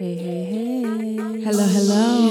Hey, 0.00 0.16
hey, 0.16 0.44
hey. 0.46 1.42
Hello, 1.44 1.66
hello. 1.66 2.30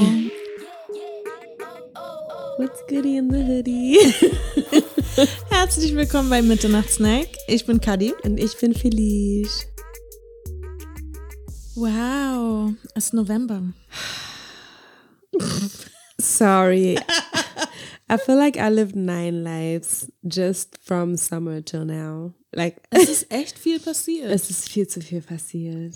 What's 2.58 2.82
goody 2.90 3.16
in 3.18 3.28
the 3.28 3.44
hoodie? 3.46 3.94
Herzlich 5.52 5.94
willkommen 5.94 6.32
bei 6.32 6.42
Mitternachtssnack. 6.42 7.28
Ich 7.48 7.68
bin 7.68 7.80
Kadi. 7.80 8.16
Und 8.24 8.40
ich 8.40 8.58
bin 8.58 8.74
Felice. 8.74 9.68
Wow, 11.76 12.74
es 12.96 13.06
ist 13.06 13.14
November. 13.14 13.62
Sorry. 16.20 16.98
I 18.10 18.18
feel 18.18 18.38
like 18.38 18.58
I 18.58 18.70
lived 18.70 18.96
nine 18.96 19.44
lives 19.44 20.12
just 20.24 20.80
from 20.82 21.18
summer 21.18 21.64
till 21.64 21.86
now. 21.86 22.34
Like, 22.52 22.82
Es 22.90 23.10
ist 23.10 23.32
echt 23.32 23.60
viel 23.60 23.80
passiert. 23.80 24.32
es 24.32 24.50
ist 24.50 24.70
viel 24.70 24.88
zu 24.88 25.02
viel 25.02 25.22
passiert. 25.22 25.94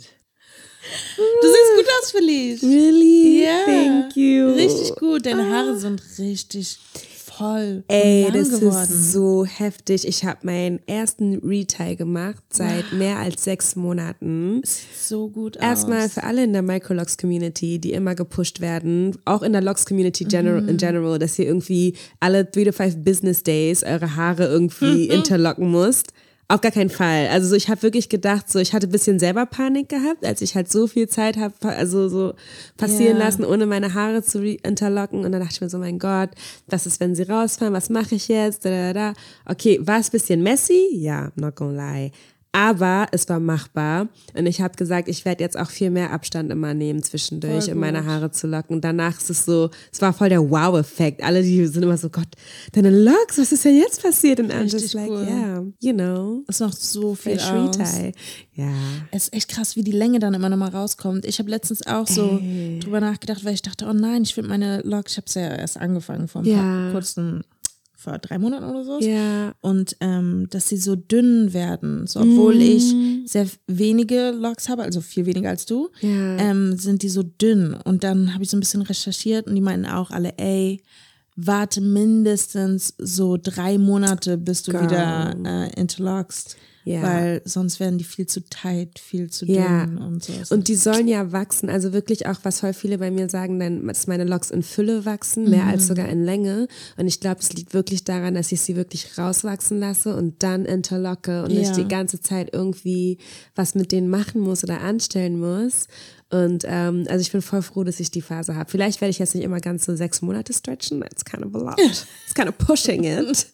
Du 1.41 1.47
siehst 1.47 1.75
gut 1.77 1.85
aus, 2.01 2.11
Felice. 2.11 2.63
Really? 2.63 3.43
Ja. 3.43 3.59
Thank 3.65 4.15
you. 4.17 4.49
Richtig 4.53 4.95
gut. 4.95 5.25
Deine 5.25 5.49
Haare 5.49 5.77
sind 5.77 6.01
richtig 6.19 6.77
voll 7.25 7.83
Ey, 7.87 8.25
und 8.25 8.33
lang 8.35 8.49
das 8.49 8.59
geworden. 8.59 8.83
ist 8.83 9.11
so 9.11 9.43
heftig. 9.45 10.07
Ich 10.07 10.23
habe 10.23 10.39
meinen 10.43 10.79
ersten 10.85 11.35
Retail 11.39 11.95
gemacht 11.95 12.43
seit 12.51 12.93
mehr 12.93 13.17
als 13.17 13.43
sechs 13.43 13.75
Monaten. 13.75 14.61
Sieht 14.63 14.85
so 15.03 15.29
gut 15.29 15.57
aus. 15.57 15.63
Erstmal 15.63 16.09
für 16.09 16.23
alle 16.23 16.43
in 16.43 16.53
der 16.53 16.61
Micrologs-Community, 16.61 17.79
die 17.79 17.93
immer 17.93 18.13
gepusht 18.13 18.59
werden, 18.61 19.17
auch 19.25 19.41
in 19.41 19.51
der 19.53 19.61
Logs-Community 19.61 20.25
general, 20.25 20.61
Mhm. 20.61 20.69
in 20.69 20.77
general, 20.77 21.17
dass 21.17 21.39
ihr 21.39 21.45
irgendwie 21.47 21.95
alle 22.19 22.49
three 22.51 22.65
to 22.65 22.71
five 22.71 22.97
Business 22.97 23.41
Days 23.41 23.83
eure 23.83 24.15
Haare 24.15 24.45
irgendwie 24.45 25.05
Mhm. 25.05 25.11
interlocken 25.23 25.71
müsst. 25.71 26.13
Auf 26.49 26.61
gar 26.61 26.71
keinen 26.71 26.89
Fall. 26.89 27.27
Also 27.29 27.47
so, 27.49 27.55
ich 27.55 27.69
habe 27.69 27.81
wirklich 27.83 28.09
gedacht, 28.09 28.51
so 28.51 28.59
ich 28.59 28.73
hatte 28.73 28.87
ein 28.87 28.91
bisschen 28.91 29.17
selber 29.17 29.45
Panik 29.45 29.89
gehabt, 29.89 30.25
als 30.25 30.41
ich 30.41 30.55
halt 30.55 30.69
so 30.71 30.87
viel 30.87 31.07
Zeit 31.07 31.37
habe, 31.37 31.53
also 31.63 32.09
so 32.09 32.33
passieren 32.77 33.17
Ja. 33.17 33.25
lassen, 33.25 33.45
ohne 33.45 33.65
meine 33.65 33.93
Haare 33.93 34.21
zu 34.23 34.43
interlocken. 34.45 35.23
Und 35.25 35.31
dann 35.31 35.41
dachte 35.41 35.53
ich 35.55 35.61
mir 35.61 35.69
so, 35.69 35.77
mein 35.79 35.99
Gott, 35.99 36.29
was 36.67 36.85
ist, 36.85 36.99
wenn 36.99 37.15
sie 37.15 37.23
rausfallen? 37.23 37.73
Was 37.73 37.89
mache 37.89 38.15
ich 38.15 38.27
jetzt? 38.27 38.65
Da, 38.65 38.69
da, 38.69 38.93
da. 38.93 39.13
Okay, 39.45 39.79
war 39.81 39.99
es 39.99 40.09
ein 40.09 40.11
bisschen 40.11 40.43
messy? 40.43 40.89
Ja, 40.91 41.31
not 41.35 41.55
gonna 41.55 41.93
lie. 41.93 42.11
Aber 42.55 43.07
es 43.11 43.27
war 43.29 43.39
machbar 43.39 44.07
und 44.35 44.45
ich 44.45 44.61
habe 44.61 44.75
gesagt, 44.75 45.07
ich 45.07 45.25
werde 45.25 45.43
jetzt 45.43 45.57
auch 45.57 45.71
viel 45.71 45.89
mehr 45.89 46.11
Abstand 46.11 46.51
immer 46.51 46.75
nehmen 46.75 47.01
zwischendurch, 47.01 47.71
um 47.71 47.79
meine. 47.79 48.05
Haare 48.05 48.29
zu 48.31 48.45
locken. 48.47 48.75
Und 48.75 48.83
danach 48.85 49.19
ist 49.19 49.29
es 49.31 49.45
so, 49.45 49.71
es 49.91 50.01
war 50.01 50.13
voll 50.13 50.29
der 50.29 50.47
Wow-Effekt. 50.49 51.23
Alle, 51.23 51.41
die 51.41 51.65
sind 51.65 51.81
immer 51.81 51.97
so, 51.97 52.09
Gott, 52.09 52.27
deine 52.73 52.91
Locks, 52.91 53.39
was 53.39 53.51
ist 53.51 53.65
denn 53.65 53.77
jetzt 53.77 54.03
passiert? 54.03 54.39
Und 54.39 54.51
I'm 54.53 54.63
just 54.71 54.93
like, 54.93 55.09
cool. 55.09 55.25
yeah, 55.27 55.63
you 55.81 55.93
know, 55.93 56.43
Es 56.47 56.59
macht 56.59 56.79
so 56.79 57.15
viel 57.15 57.39
aus. 57.39 57.77
Ja. 58.55 58.67
Es 59.11 59.23
ist 59.23 59.33
echt 59.33 59.49
krass, 59.49 59.75
wie 59.75 59.83
die 59.83 59.91
Länge 59.91 60.19
dann 60.19 60.33
immer 60.35 60.49
nochmal 60.49 60.69
rauskommt. 60.69 61.25
Ich 61.25 61.39
habe 61.39 61.49
letztens 61.49 61.87
auch 61.87 62.07
so 62.07 62.39
drüber 62.81 62.99
nachgedacht, 62.99 63.43
weil 63.45 63.55
ich 63.55 63.63
dachte, 63.63 63.87
oh 63.89 63.93
nein, 63.93 64.21
ich 64.23 64.35
finde 64.35 64.49
meine 64.49 64.81
Locks, 64.81 65.13
ich 65.13 65.17
habe 65.17 65.25
es 65.27 65.33
ja 65.33 65.55
erst 65.55 65.77
angefangen 65.77 66.27
vor 66.27 66.41
ein 66.41 66.45
Ja. 66.45 66.57
paar 66.57 66.91
kurzen, 66.91 67.43
vor 68.03 68.17
drei 68.19 68.37
Monaten 68.37 68.65
oder 68.65 68.83
so. 68.83 68.99
Ja. 68.99 69.53
Und 69.61 69.95
ähm, 70.01 70.47
dass 70.49 70.67
sie 70.69 70.77
so 70.77 70.95
dünn 70.95 71.53
werden, 71.53 72.05
so, 72.07 72.19
obwohl 72.19 72.61
ich 72.61 72.93
Mm. 72.93 73.25
sehr 73.25 73.47
wenige 73.67 74.31
Locks 74.31 74.67
habe, 74.69 74.83
also 74.83 75.01
viel 75.01 75.25
weniger 75.25 75.49
als 75.49 75.65
du, 75.65 75.89
Ja. 76.01 76.37
ähm, 76.37 76.77
sind 76.77 77.01
die 77.03 77.09
so 77.09 77.23
dünn. 77.23 77.73
Und 77.85 78.03
dann 78.03 78.33
habe 78.33 78.43
ich 78.43 78.49
so 78.49 78.57
ein 78.57 78.59
bisschen 78.59 78.81
recherchiert 78.81 79.47
und 79.47 79.55
die 79.55 79.61
meinten 79.61 79.85
auch 79.85 80.11
alle, 80.11 80.33
ey, 80.37 80.81
warte 81.35 81.81
mindestens 81.81 82.93
so 82.97 83.37
drei 83.41 83.77
Monate, 83.77 84.37
bis 84.37 84.63
du 84.63 84.71
Girl. 84.71 84.83
wieder 84.83 85.35
äh, 85.45 85.79
interlockst. 85.79 86.55
Ja. 86.85 87.01
Weil 87.01 87.41
sonst 87.45 87.79
werden 87.79 87.97
die 87.97 88.03
viel 88.03 88.25
zu 88.25 88.41
tight, 88.41 88.99
viel 88.99 89.29
zu 89.29 89.45
dünn 89.45 89.55
Ja. 89.55 89.83
und 89.85 90.21
so. 90.21 90.33
Und 90.53 90.67
die 90.67 90.75
sollen 90.75 91.07
ja 91.07 91.31
wachsen, 91.31 91.69
also 91.69 91.93
wirklich 91.93 92.27
auch, 92.27 92.39
was 92.43 92.59
voll 92.59 92.73
viele 92.73 92.97
bei 92.97 93.09
mir 93.09 93.29
sagen, 93.29 93.57
dann, 93.57 93.87
dass 93.87 94.05
meine 94.05 94.25
Locks 94.25 94.51
in 94.51 94.63
Fülle 94.63 95.05
wachsen, 95.05 95.49
mehr 95.49 95.63
als 95.63 95.87
sogar 95.87 96.09
in 96.09 96.25
Länge. 96.25 96.67
Und 96.97 97.07
ich 97.07 97.21
glaube, 97.21 97.39
es 97.39 97.53
liegt 97.53 97.73
wirklich 97.73 98.03
daran, 98.03 98.33
dass 98.33 98.51
ich 98.51 98.59
sie 98.59 98.75
wirklich 98.75 99.17
rauswachsen 99.17 99.79
lasse 99.79 100.13
und 100.13 100.43
dann 100.43 100.65
interlocke 100.65 101.43
und 101.45 101.51
Ja. 101.51 101.59
nicht 101.61 101.77
die 101.77 101.87
ganze 101.87 102.19
Zeit 102.19 102.49
irgendwie 102.53 103.17
was 103.55 103.75
mit 103.75 103.93
denen 103.93 104.09
machen 104.09 104.41
muss 104.41 104.61
oder 104.65 104.81
anstellen 104.81 105.39
muss. 105.39 105.87
Und 106.33 106.63
ähm, 106.65 107.05
also 107.09 107.21
ich 107.21 107.31
bin 107.31 107.43
voll 107.43 107.61
froh, 107.61 107.83
dass 107.83 107.99
ich 107.99 108.09
die 108.09 108.23
Phase 108.23 108.55
habe. 108.55 108.67
Vielleicht 108.67 109.01
werde 109.01 109.11
ich 109.11 109.19
jetzt 109.19 109.35
nicht 109.35 109.43
immer 109.43 109.59
ganz 109.59 109.85
so 109.85 109.95
sechs 109.95 110.23
Monate 110.23 110.51
stretchen. 110.51 111.01
That's 111.01 111.23
kind 111.23 111.45
of 111.45 111.53
a 111.53 111.59
lot. 111.59 111.79
It's 112.25 112.33
kind 112.33 112.49
of 112.49 112.57
pushing 112.57 113.03
it. 113.03 113.45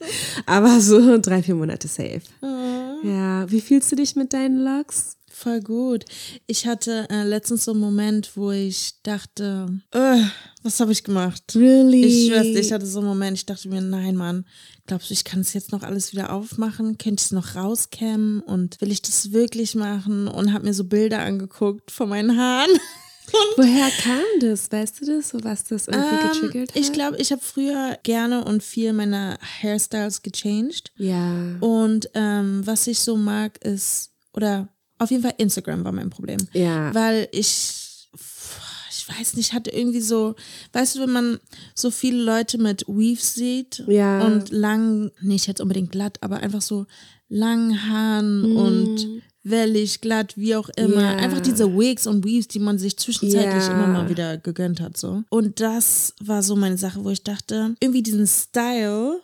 Aber 0.46 0.80
so 0.80 1.18
drei, 1.18 1.44
vier 1.44 1.56
Monate 1.56 1.90
safe. 1.90 2.22
Ja, 3.04 3.52
wie 3.52 3.60
fühlst 3.60 3.92
du 3.92 3.98
dich 3.98 4.16
mit 4.16 4.32
deinen 4.32 4.64
Locks? 4.64 5.18
Voll 5.30 5.60
gut. 5.60 6.06
Ich 6.48 6.68
hatte 6.68 7.08
äh, 7.10 7.24
letztens 7.24 7.66
so 7.66 7.72
einen 7.72 7.82
Moment, 7.82 8.32
wo 8.36 8.52
ich 8.52 9.02
dachte, 9.04 9.70
äh, 9.92 10.22
was 10.64 10.80
habe 10.80 10.94
ich 10.94 11.04
gemacht? 11.04 11.44
Really? 11.56 12.06
Ich 12.06 12.28
schwör's 12.28 12.46
ich 12.46 12.72
hatte 12.72 12.86
so 12.86 13.00
einen 13.00 13.08
Moment, 13.08 13.38
ich 13.38 13.46
dachte 13.46 13.68
mir, 13.70 13.82
nein, 13.82 14.16
Mann, 14.16 14.46
glaubst 14.90 15.10
du, 15.10 15.14
ich 15.14 15.24
kann 15.24 15.40
es 15.42 15.54
jetzt 15.54 15.72
noch 15.72 15.84
alles 15.84 16.12
wieder 16.12 16.34
aufmachen? 16.34 16.98
Könnte 16.98 17.22
ich 17.22 17.28
es 17.28 17.32
noch 17.32 17.56
rauskämmen? 17.56 18.42
Und 18.42 18.80
will 18.82 18.92
ich 18.92 19.02
das 19.02 19.32
wirklich 19.32 19.76
machen? 19.76 20.28
Und 20.28 20.52
habe 20.54 20.66
mir 20.66 20.74
so 20.74 20.84
Bilder 20.84 21.20
angeguckt 21.20 21.92
von 21.92 22.10
meinen 22.10 22.38
Haaren. 22.38 22.70
Woher 23.58 23.90
kam 24.02 24.24
das? 24.42 24.72
Weißt 24.72 25.02
du 25.02 25.06
das, 25.06 25.30
so 25.30 25.44
was 25.44 25.64
das 25.66 25.88
irgendwie 25.88 26.16
Ähm, 26.16 26.32
getriggert 26.34 26.70
hat? 26.72 26.76
ich 26.82 26.92
glaube, 26.92 27.18
ich 27.18 27.32
habe 27.32 27.42
früher 27.44 27.98
gerne 28.04 28.44
und 28.44 28.64
viel 28.64 28.92
meine 28.92 29.38
Hairstyles 29.62 30.24
gechanged. 30.24 30.92
Ja. 30.98 31.34
Und 31.60 32.10
ähm, 32.16 32.62
was 32.66 32.88
ich 32.88 33.00
so 33.00 33.16
mag, 33.16 33.64
ist, 33.64 34.10
oder 34.34 34.68
auf 34.98 35.12
jeden 35.12 35.22
Fall 35.24 35.36
Instagram 35.38 35.84
war 35.86 35.92
mein 35.92 36.10
Problem. 36.10 36.40
Ja. 36.54 36.94
Weil 36.96 37.30
ich 37.32 37.89
weiß 39.18 39.36
nicht, 39.36 39.54
hatte 39.54 39.72
irgendwie 39.72 40.02
so, 40.02 40.36
weißt 40.74 40.96
du, 40.96 41.00
wenn 41.02 41.12
man 41.12 41.40
so 41.76 41.92
viele 41.92 42.22
Leute 42.24 42.58
mit 42.58 42.86
Weaves 42.88 43.34
sieht 43.34 43.84
Ja. 43.88 44.26
und 44.26 44.50
lang, 44.52 45.12
nicht 45.22 45.48
jetzt 45.48 45.62
unbedingt 45.62 45.92
glatt, 45.92 46.18
aber 46.22 46.38
einfach 46.38 46.62
so 46.62 46.86
langen 47.28 47.90
Haaren 47.90 48.56
und 48.56 49.22
wellig, 49.44 50.02
glatt, 50.02 50.36
wie 50.38 50.56
auch 50.56 50.70
immer. 50.76 51.02
Ja. 51.02 51.16
Einfach 51.18 51.40
diese 51.40 51.74
Wigs 51.78 52.06
und 52.08 52.26
Weaves, 52.26 52.48
die 52.48 52.60
man 52.60 52.78
sich 52.78 52.98
zwischenzeitlich 52.98 53.66
Ja. 53.68 53.72
immer 53.74 53.88
mal 53.88 54.10
wieder 54.10 54.38
gegönnt 54.38 54.82
hat. 54.82 54.98
so. 54.98 55.24
Und 55.30 55.60
das 55.60 56.14
war 56.22 56.44
so 56.44 56.56
meine 56.56 56.78
Sache, 56.78 57.04
wo 57.04 57.10
ich 57.10 57.24
dachte, 57.24 57.76
irgendwie 57.80 58.04
diesen 58.04 58.28
Style, 58.28 59.22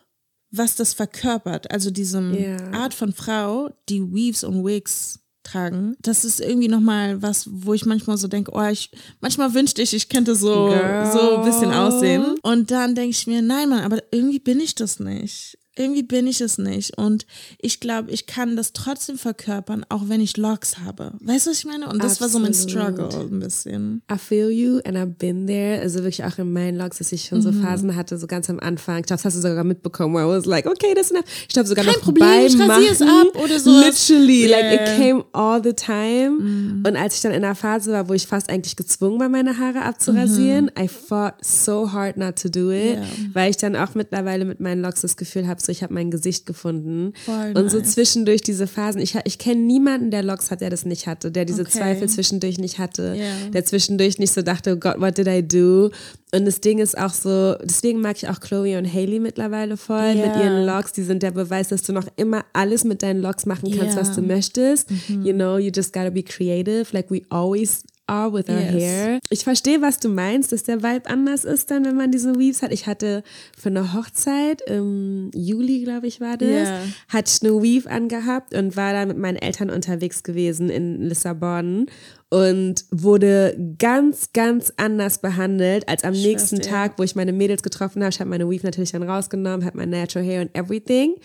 was 0.51 0.75
das 0.75 0.93
verkörpert, 0.93 1.69
also 1.69 1.91
diese 1.91 2.21
Ja. 2.21 2.71
Art 2.71 2.93
von 2.93 3.11
Frau, 3.13 3.69
die 3.89 4.01
Weaves 4.01 4.43
und 4.43 4.63
Wigs 4.63 5.19
tragen, 5.45 5.95
das 6.01 6.25
ist 6.25 6.41
irgendwie 6.41 6.67
nochmal 6.67 7.21
was, 7.21 7.47
wo 7.49 7.73
ich 7.73 7.85
manchmal 7.85 8.17
so 8.17 8.27
denke, 8.27 8.51
oh, 8.53 8.63
ich, 8.63 8.91
manchmal 9.21 9.53
wünschte 9.53 9.81
ich, 9.81 9.93
ich 9.93 10.09
könnte 10.09 10.35
so, 10.35 10.67
Girl. 10.67 11.11
so 11.11 11.37
ein 11.37 11.45
bisschen 11.45 11.71
aussehen. 11.71 12.35
Und 12.41 12.71
dann 12.71 12.95
denke 12.95 13.11
ich 13.11 13.27
mir, 13.27 13.41
nein, 13.41 13.69
Mann, 13.69 13.83
aber 13.83 14.01
irgendwie 14.11 14.39
bin 14.39 14.59
ich 14.59 14.75
das 14.75 14.99
nicht. 14.99 15.57
Irgendwie 15.77 16.03
bin 16.03 16.25
ich 16.27 16.39
es 16.41 16.57
nicht. 16.57 16.97
Und 16.97 17.25
ich 17.59 17.79
glaube, 17.79 18.09
ich 18.11 18.27
kann 18.27 18.55
das 18.55 18.71
trotzdem 18.73 19.17
verkörpern, 19.17 19.85
auch 19.89 20.03
wenn 20.07 20.21
ich 20.21 20.37
Locks 20.37 20.77
habe. 20.79 21.13
Weißt 21.21 21.45
du, 21.47 21.51
was 21.51 21.57
ich 21.59 21.65
meine? 21.65 21.89
Und 21.89 22.03
das 22.03 22.21
war 22.21 22.29
so 22.29 22.39
mein 22.39 22.49
Absolut. 22.51 22.71
Struggle 22.71 23.09
ein 23.29 23.39
bisschen. 23.39 24.01
I 24.11 24.17
feel 24.17 24.49
you 24.49 24.79
and 24.85 24.97
I've 24.97 25.17
been 25.17 25.47
there. 25.47 25.81
Also 25.81 25.99
wirklich 25.99 26.23
auch 26.23 26.37
in 26.37 26.53
meinen 26.53 26.77
Logs, 26.77 26.99
dass 26.99 27.11
ich 27.11 27.25
schon 27.25 27.39
Mhm. 27.39 27.41
so 27.43 27.51
Phasen 27.51 27.95
hatte, 27.95 28.17
so 28.17 28.25
ganz 28.27 28.49
am 28.49 28.59
Anfang. 28.59 28.99
Ich 28.99 29.05
glaube, 29.07 29.17
das 29.21 29.25
hast 29.25 29.35
du 29.37 29.41
sogar 29.41 29.63
mitbekommen, 29.65 30.15
where 30.15 30.25
I 30.25 30.29
was 30.37 30.45
like, 30.45 30.65
okay, 30.65 30.93
das 30.95 31.07
ist 31.07 31.11
enough. 31.11 31.25
Ich 31.41 31.49
glaube 31.49 31.67
sogar 31.67 31.83
Kein 31.83 31.93
noch 31.95 32.01
Problem, 32.01 32.25
beim 32.29 32.45
ich 32.45 32.59
rasiere 32.59 32.91
es 32.93 32.99
Machen, 33.01 33.27
ab 33.35 33.43
oder 33.43 33.59
sowas. 33.59 34.07
Literally, 34.09 34.47
Yeah. 34.47 34.59
like 34.71 34.79
it 34.81 34.97
came 34.97 35.25
all 35.33 35.61
the 35.63 35.73
time. 35.73 36.29
Mhm. 36.39 36.83
Und 36.87 36.95
als 36.95 37.15
ich 37.15 37.21
dann 37.21 37.31
in 37.33 37.43
einer 37.43 37.55
Phase 37.55 37.91
war, 37.91 38.07
wo 38.07 38.13
ich 38.13 38.27
fast 38.27 38.49
eigentlich 38.49 38.75
gezwungen 38.77 39.19
war, 39.19 39.27
meine 39.29 39.57
Haare 39.57 39.81
abzurasieren, 39.81 40.71
I 40.79 40.87
fought 40.87 41.33
so 41.43 41.91
hard 41.91 42.15
not 42.17 42.37
to 42.41 42.47
do 42.49 42.71
it, 42.71 42.95
Mhm. 42.97 43.01
Yeah. 43.01 43.05
weil 43.33 43.49
ich 43.49 43.57
dann 43.57 43.75
auch 43.75 43.93
mittlerweile 43.95 44.45
mit 44.45 44.59
meinen 44.61 44.81
Logs 44.81 45.01
das 45.01 45.17
Gefühl 45.17 45.47
habe, 45.47 45.59
so 45.65 45.71
ich 45.71 45.83
habe 45.83 45.93
mein 45.93 46.11
Gesicht 46.11 46.45
gefunden. 46.45 47.13
Voll 47.25 47.53
und 47.55 47.69
so 47.69 47.77
nice. 47.79 47.93
zwischendurch 47.93 48.41
diese 48.41 48.67
Phasen. 48.67 49.01
Ich, 49.01 49.15
ich 49.25 49.37
kenne 49.37 49.61
niemanden, 49.61 50.11
der 50.11 50.23
Logs 50.23 50.51
hat, 50.51 50.61
der 50.61 50.69
das 50.69 50.85
nicht 50.85 51.07
hatte, 51.07 51.31
der 51.31 51.45
diese 51.45 51.61
Okay. 51.61 51.71
Zweifel 51.71 52.07
zwischendurch 52.09 52.57
nicht 52.59 52.79
hatte, 52.79 53.15
Ja. 53.17 53.49
der 53.51 53.65
zwischendurch 53.65 54.19
nicht 54.19 54.33
so 54.33 54.41
dachte, 54.41 54.73
oh 54.73 54.77
Gott, 54.77 54.99
what 54.99 55.17
did 55.17 55.27
I 55.27 55.41
do? 55.45 55.89
Und 56.33 56.45
das 56.45 56.59
Ding 56.61 56.79
ist 56.79 56.97
auch 56.97 57.13
so, 57.13 57.55
deswegen 57.63 58.01
mag 58.01 58.17
ich 58.17 58.27
auch 58.29 58.39
Chloe 58.39 58.77
und 58.77 58.91
Haley 58.91 59.19
mittlerweile 59.19 59.77
voll 59.77 60.15
mit 60.15 60.25
Ja. 60.25 60.43
ihren 60.43 60.65
Locks. 60.65 60.91
Die 60.93 61.03
sind 61.03 61.23
der 61.23 61.31
Beweis, 61.31 61.69
dass 61.69 61.83
du 61.83 61.93
noch 61.93 62.07
immer 62.17 62.43
alles 62.53 62.83
mit 62.83 63.03
deinen 63.03 63.21
Locks 63.21 63.45
machen 63.45 63.71
kannst, 63.77 63.95
Ja. 63.95 64.01
was 64.01 64.13
du 64.15 64.21
möchtest. 64.21 64.89
You 65.09 65.33
know, 65.33 65.57
you 65.57 65.71
just 65.73 65.93
gotta 65.93 66.09
be 66.09 66.23
creative, 66.23 66.87
like 66.91 67.09
we 67.09 67.21
always 67.29 67.83
are 68.07 68.31
with 68.33 68.49
our 68.49 68.59
Yes. 68.59 68.73
hair. 68.73 69.19
Ich 69.29 69.43
verstehe, 69.43 69.81
was 69.81 69.99
du 69.99 70.09
meinst, 70.09 70.51
dass 70.51 70.63
der 70.63 70.83
Vibe 70.83 71.09
anders 71.09 71.43
ist 71.43 71.71
dann, 71.71 71.85
wenn 71.85 71.95
man 71.95 72.11
diese 72.11 72.35
Weaves 72.35 72.61
hat. 72.61 72.71
Ich 72.71 72.87
hatte 72.87 73.23
für 73.57 73.69
eine 73.69 73.93
Hochzeit 73.93 74.61
im 74.67 75.31
Juli, 75.33 75.83
glaube 75.83 76.07
ich, 76.07 76.21
war 76.21 76.37
das, 76.37 76.47
Ja. 76.69 76.79
hatte 77.09 77.31
ich 77.33 77.41
eine 77.49 77.61
Weave 77.61 77.89
angehabt 77.89 78.53
und 78.55 78.75
war 78.77 78.93
da 78.93 79.05
mit 79.05 79.17
meinen 79.17 79.37
Eltern 79.37 79.69
unterwegs 79.69 80.23
gewesen 80.23 80.69
in 80.69 81.01
Lissabon 81.01 81.87
und 82.29 82.85
wurde 82.91 83.57
ganz, 83.79 84.31
ganz 84.33 84.73
anders 84.77 85.19
behandelt 85.19 85.87
als 85.87 86.03
am 86.03 86.13
nächsten 86.13 86.57
dir. 86.57 86.63
Tag, 86.63 86.93
wo 86.97 87.03
ich 87.03 87.15
meine 87.15 87.33
Mädels 87.33 87.63
getroffen 87.63 88.01
habe. 88.03 88.11
Ich 88.11 88.19
habe 88.19 88.29
meine 88.29 88.49
Weave 88.49 88.65
natürlich 88.65 88.91
dann 88.91 89.03
rausgenommen, 89.03 89.65
habe 89.65 89.77
mein 89.77 89.89
Natural 89.89 90.25
Hair 90.27 90.41
und 90.41 90.55
everything. 90.55 91.15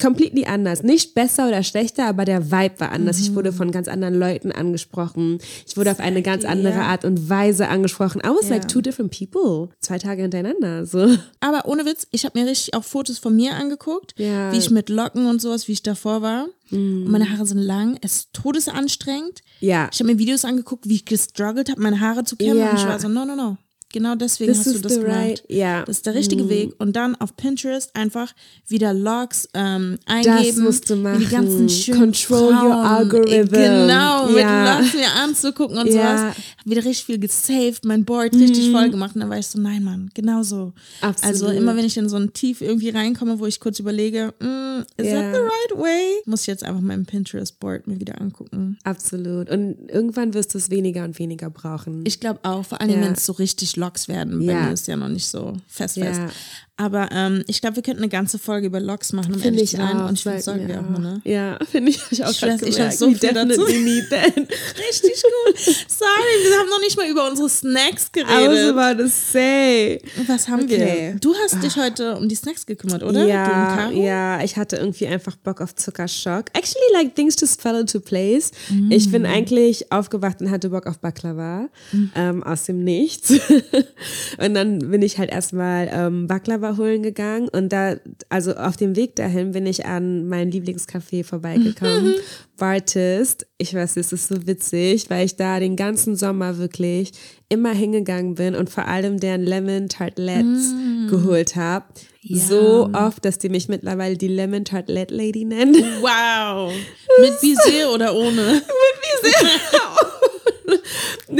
Completely 0.00 0.46
anders. 0.46 0.82
Nicht 0.82 1.14
besser 1.14 1.48
oder 1.48 1.62
schlechter, 1.62 2.06
aber 2.06 2.24
der 2.24 2.50
Vibe 2.50 2.74
war 2.78 2.92
anders. 2.92 3.18
Ich 3.20 3.34
wurde 3.34 3.52
von 3.52 3.70
ganz 3.70 3.88
anderen 3.88 4.14
Leuten 4.18 4.52
angesprochen. 4.52 5.38
Ich 5.66 5.76
wurde 5.76 5.90
auf 5.92 6.00
eine 6.00 6.22
ganz 6.22 6.44
andere. 6.44 6.80
Art 6.80 7.04
und 7.04 7.28
Weise 7.28 7.68
angesprochen. 7.68 8.20
I 8.24 8.28
was 8.28 8.48
Ja. 8.48 8.56
like 8.56 8.68
two 8.68 8.80
different 8.80 9.16
people. 9.16 9.68
Zwei 9.80 9.98
Tage 9.98 10.22
hintereinander. 10.22 10.86
So. 10.86 11.16
Aber 11.40 11.66
ohne 11.68 11.84
Witz, 11.84 12.06
ich 12.10 12.24
habe 12.24 12.38
mir 12.40 12.46
richtig 12.48 12.74
auch 12.74 12.84
Fotos 12.84 13.18
von 13.18 13.36
mir 13.36 13.54
angeguckt, 13.54 14.14
Ja. 14.18 14.52
wie 14.52 14.56
ich 14.58 14.70
mit 14.70 14.88
Locken 14.88 15.26
und 15.26 15.40
sowas, 15.42 15.68
wie 15.68 15.72
ich 15.72 15.82
davor 15.82 16.22
war. 16.22 16.46
Und 16.70 17.04
meine 17.10 17.30
Haare 17.30 17.44
sind 17.46 17.58
lang, 17.58 17.98
es 18.00 18.16
ist 18.16 18.32
todesanstrengend. 18.32 19.40
Ja. 19.60 19.88
Ich 19.92 20.00
habe 20.00 20.12
mir 20.12 20.18
Videos 20.18 20.44
angeguckt, 20.44 20.88
wie 20.88 20.94
ich 20.96 21.04
gestruggelt 21.04 21.70
habe, 21.70 21.80
meine 21.82 22.00
Haare 22.00 22.24
zu 22.24 22.36
kämmen. 22.36 22.68
Und 22.68 22.76
ich 22.78 22.86
war 22.86 22.98
so, 23.00 23.08
no, 23.08 23.24
no, 23.24 23.34
no. 23.36 23.56
Genau 23.92 24.14
deswegen 24.14 24.52
This 24.52 24.66
hast 24.66 24.74
du 24.76 24.78
das 24.80 24.94
gemacht. 25.00 25.12
right- 25.16 25.42
ja. 25.48 25.82
Das 25.84 25.96
ist 25.96 26.06
der 26.06 26.14
richtige 26.14 26.48
Weg. 26.48 26.74
Und 26.78 26.94
dann 26.94 27.16
auf 27.16 27.36
Pinterest 27.36 27.94
einfach 27.96 28.32
wieder 28.68 28.94
Logs 28.94 29.48
ähm, 29.52 29.98
Das 30.06 30.26
eingeben. 30.26 30.62
musst 30.62 30.88
du 30.90 30.94
wie 31.02 31.18
Die 31.18 31.26
ganzen 31.26 31.54
machen. 31.64 31.68
schönen 31.68 31.98
Control 32.00 32.52
your 32.52 32.58
Frauen, 32.60 32.72
algorithm. 32.86 33.48
Genau, 33.50 34.26
mit 34.28 34.36
Ja. 34.38 34.78
Logs 34.78 34.94
mir 34.94 35.12
anzugucken 35.22 35.78
und 35.78 35.86
Ja. 35.88 35.92
sowas. 35.92 36.36
Hab 36.58 36.66
wieder 36.66 36.84
richtig 36.84 37.04
viel 37.04 37.18
gesaved, 37.18 37.84
mein 37.84 38.04
Board 38.04 38.34
richtig 38.34 38.70
voll 38.70 38.90
gemacht. 38.90 39.14
Und 39.16 39.22
dann 39.22 39.30
war 39.30 39.38
ich 39.38 39.46
so, 39.48 39.58
nein, 39.60 39.82
Mann, 39.82 40.10
genau 40.14 40.42
so. 40.42 40.72
Absolut. 41.00 41.24
Also 41.34 41.48
immer 41.48 41.76
wenn 41.76 41.84
ich 41.84 41.96
in 41.96 42.08
so 42.08 42.16
ein 42.16 42.32
Tief 42.32 42.60
irgendwie 42.60 42.90
reinkomme, 42.90 43.40
wo 43.40 43.46
ich 43.46 43.58
kurz 43.58 43.78
überlege, 43.80 44.32
mm, 44.40 44.82
is 45.00 45.06
Ja. 45.08 45.14
that 45.20 45.34
the 45.34 45.40
right 45.40 45.82
way? 45.82 46.20
Muss 46.26 46.42
ich 46.42 46.46
jetzt 46.46 46.62
einfach 46.64 46.80
mein 46.80 47.06
Pinterest-Board 47.06 47.88
mir 47.88 47.98
wieder 47.98 48.20
angucken. 48.20 48.78
Absolut. 48.84 49.50
Und 49.50 49.88
irgendwann 49.88 50.32
wirst 50.34 50.54
du 50.54 50.58
es 50.58 50.70
weniger 50.70 51.04
und 51.04 51.18
weniger 51.18 51.50
brauchen. 51.50 52.04
Ich 52.06 52.20
glaube 52.20 52.40
auch, 52.44 52.64
vor 52.64 52.80
allem 52.80 53.00
wenn 53.00 53.12
es 53.14 53.26
so 53.26 53.32
richtig 53.32 53.76
Loks 53.80 54.06
werden. 54.08 54.38
Bei 54.46 54.52
Ja. 54.52 54.62
mir 54.66 54.72
ist 54.72 54.86
ja 54.86 54.96
noch 54.96 55.08
nicht 55.08 55.26
so 55.26 55.56
fest 55.66 55.96
Ja. 55.96 56.28
Aber 56.80 57.10
ähm, 57.12 57.44
ich 57.46 57.60
glaube, 57.60 57.76
wir 57.76 57.82
könnten 57.82 58.00
eine 58.02 58.08
ganze 58.08 58.38
Folge 58.38 58.68
über 58.68 58.80
Loks 58.80 59.12
machen, 59.12 59.34
um 59.34 59.40
Finde 59.40 59.60
ich 59.60 59.72
sein. 59.72 59.98
auch. 60.00 60.08
Und 60.08 60.14
ich 60.14 60.22
finde, 60.22 60.38
das 60.38 60.44
sollten 60.46 60.66
wir 60.66 60.80
auch 60.80 60.88
mal, 60.88 60.98
ne? 60.98 61.20
Ja, 61.24 61.58
finde 61.70 61.90
ich. 61.90 62.00
Ich 62.10 62.24
auch 62.24 62.30
Ich 62.30 62.40
grad 62.40 62.52
weiß, 62.52 62.62
ich 62.62 62.80
hab 62.80 62.90
gemerkt. 62.90 62.98
so 62.98 63.10
viel 63.12 63.32
dazu. 63.34 63.62
Richtig 63.64 65.22
gut. 65.22 65.58
Sorry, 65.58 66.34
wir 66.48 66.58
haben 66.58 66.70
noch 66.70 66.80
nicht 66.80 66.96
mal 66.96 67.06
über 67.08 67.28
unsere 67.28 67.50
Snacks 67.50 68.10
geredet. 68.10 68.74
about 68.76 69.02
to 69.02 69.08
say. 69.08 70.00
Was 70.26 70.48
haben 70.48 70.62
Okay. 70.64 71.12
wir? 71.12 71.20
Du 71.20 71.34
hast 71.44 71.62
dich 71.62 71.76
heute 71.76 72.16
um 72.16 72.28
die 72.28 72.34
Snacks 72.34 72.64
gekümmert, 72.64 73.02
oder? 73.02 73.26
Ja, 73.26 73.90
ja, 73.90 74.42
ich 74.42 74.56
hatte 74.56 74.76
irgendwie 74.76 75.06
einfach 75.06 75.36
Bock 75.36 75.60
auf 75.60 75.74
Zuckerschock. 75.74 76.46
Actually, 76.54 76.80
like 76.94 77.14
things 77.14 77.36
just 77.38 77.60
fell 77.60 77.78
into 77.78 78.00
place. 78.00 78.52
Ich 78.88 79.10
bin 79.12 79.26
eigentlich 79.26 79.92
aufgewacht 79.92 80.40
und 80.40 80.50
hatte 80.50 80.70
Bock 80.70 80.86
auf 80.86 80.98
Baklava 80.98 81.68
ähm, 82.14 82.42
aus 82.42 82.64
dem 82.64 82.84
Nichts. 82.84 83.30
und 84.38 84.54
dann 84.54 84.78
bin 84.90 85.02
ich 85.02 85.18
halt 85.18 85.30
erstmal 85.30 85.90
ähm, 85.92 86.26
Baklava 86.26 86.69
holen 86.76 87.02
gegangen 87.02 87.48
und 87.48 87.72
da, 87.72 87.96
also 88.28 88.54
auf 88.54 88.76
dem 88.76 88.96
Weg 88.96 89.16
dahin 89.16 89.52
bin 89.52 89.66
ich 89.66 89.86
an 89.86 90.26
mein 90.28 90.50
Lieblingscafé 90.50 91.24
vorbeigekommen. 91.24 92.14
Bartist. 92.56 93.46
Ich 93.58 93.74
weiß, 93.74 93.96
es 93.96 94.12
ist 94.12 94.28
so 94.28 94.46
witzig, 94.46 95.10
weil 95.10 95.24
ich 95.24 95.36
da 95.36 95.58
den 95.58 95.76
ganzen 95.76 96.14
Sommer 96.14 96.58
wirklich 96.58 97.12
immer 97.48 97.72
hingegangen 97.72 98.34
bin 98.34 98.54
und 98.54 98.70
vor 98.70 98.86
allem 98.86 99.18
deren 99.18 99.42
Lemon 99.42 99.88
Tartlets 99.88 100.74
geholt 101.08 101.56
habe. 101.56 101.86
So 102.22 102.90
oft, 102.92 103.24
dass 103.24 103.38
die 103.38 103.48
mich 103.48 103.68
mittlerweile 103.68 104.16
die 104.16 104.28
Lemon 104.28 104.64
Tartlet 104.64 105.10
Lady 105.10 105.44
nennen. 105.44 105.74
Wow. 106.00 106.72
Mit 107.20 107.42
Visier 107.42 107.90
oder 107.92 108.14
ohne? 108.14 108.62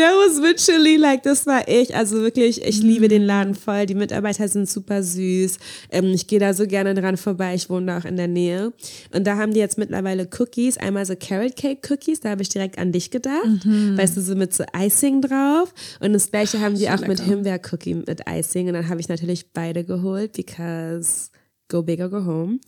That 0.00 0.14
was 0.14 0.38
literally 0.38 0.96
like, 0.96 1.22
das 1.24 1.46
war 1.46 1.68
ich. 1.68 1.94
Also 1.94 2.22
wirklich, 2.22 2.64
ich 2.64 2.80
liebe 2.80 3.08
den 3.08 3.22
Laden 3.22 3.54
voll. 3.54 3.84
Die 3.84 3.94
Mitarbeiter 3.94 4.48
sind 4.48 4.66
super 4.66 5.02
süß. 5.02 5.58
Ähm, 5.90 6.06
ich 6.06 6.26
gehe 6.26 6.38
da 6.38 6.54
so 6.54 6.66
gerne 6.66 6.94
dran 6.94 7.18
vorbei. 7.18 7.54
Ich 7.54 7.68
wohne 7.68 7.86
da 7.86 7.98
auch 7.98 8.06
in 8.06 8.16
der 8.16 8.28
Nähe. 8.28 8.72
Und 9.12 9.26
da 9.26 9.36
haben 9.36 9.52
die 9.52 9.60
jetzt 9.60 9.76
mittlerweile 9.76 10.26
Cookies. 10.38 10.78
Einmal 10.78 11.04
so 11.04 11.14
Carrot 11.16 11.54
Cake 11.54 11.92
Cookies. 11.92 12.20
Da 12.20 12.30
habe 12.30 12.40
ich 12.40 12.48
direkt 12.48 12.78
an 12.78 12.92
dich 12.92 13.10
gedacht. 13.10 13.66
Weißt 13.96 14.16
du, 14.16 14.22
so 14.22 14.34
mit 14.34 14.54
so 14.54 14.64
Icing 14.74 15.20
drauf. 15.20 15.74
Und 16.00 16.14
das 16.14 16.30
gleiche 16.30 16.60
haben 16.60 16.76
die 16.76 16.88
auch 16.88 17.06
mit 17.06 17.20
Himbeer 17.20 17.60
Cookie 17.70 17.94
mit 17.94 18.22
Icing. 18.26 18.68
Und 18.68 18.74
dann 18.74 18.88
habe 18.88 19.00
ich 19.00 19.08
natürlich 19.10 19.52
beide 19.52 19.84
geholt, 19.84 20.32
because 20.32 21.30
go 21.70 21.82
big 21.82 22.00
or 22.00 22.10
go 22.10 22.24
home. 22.26 22.58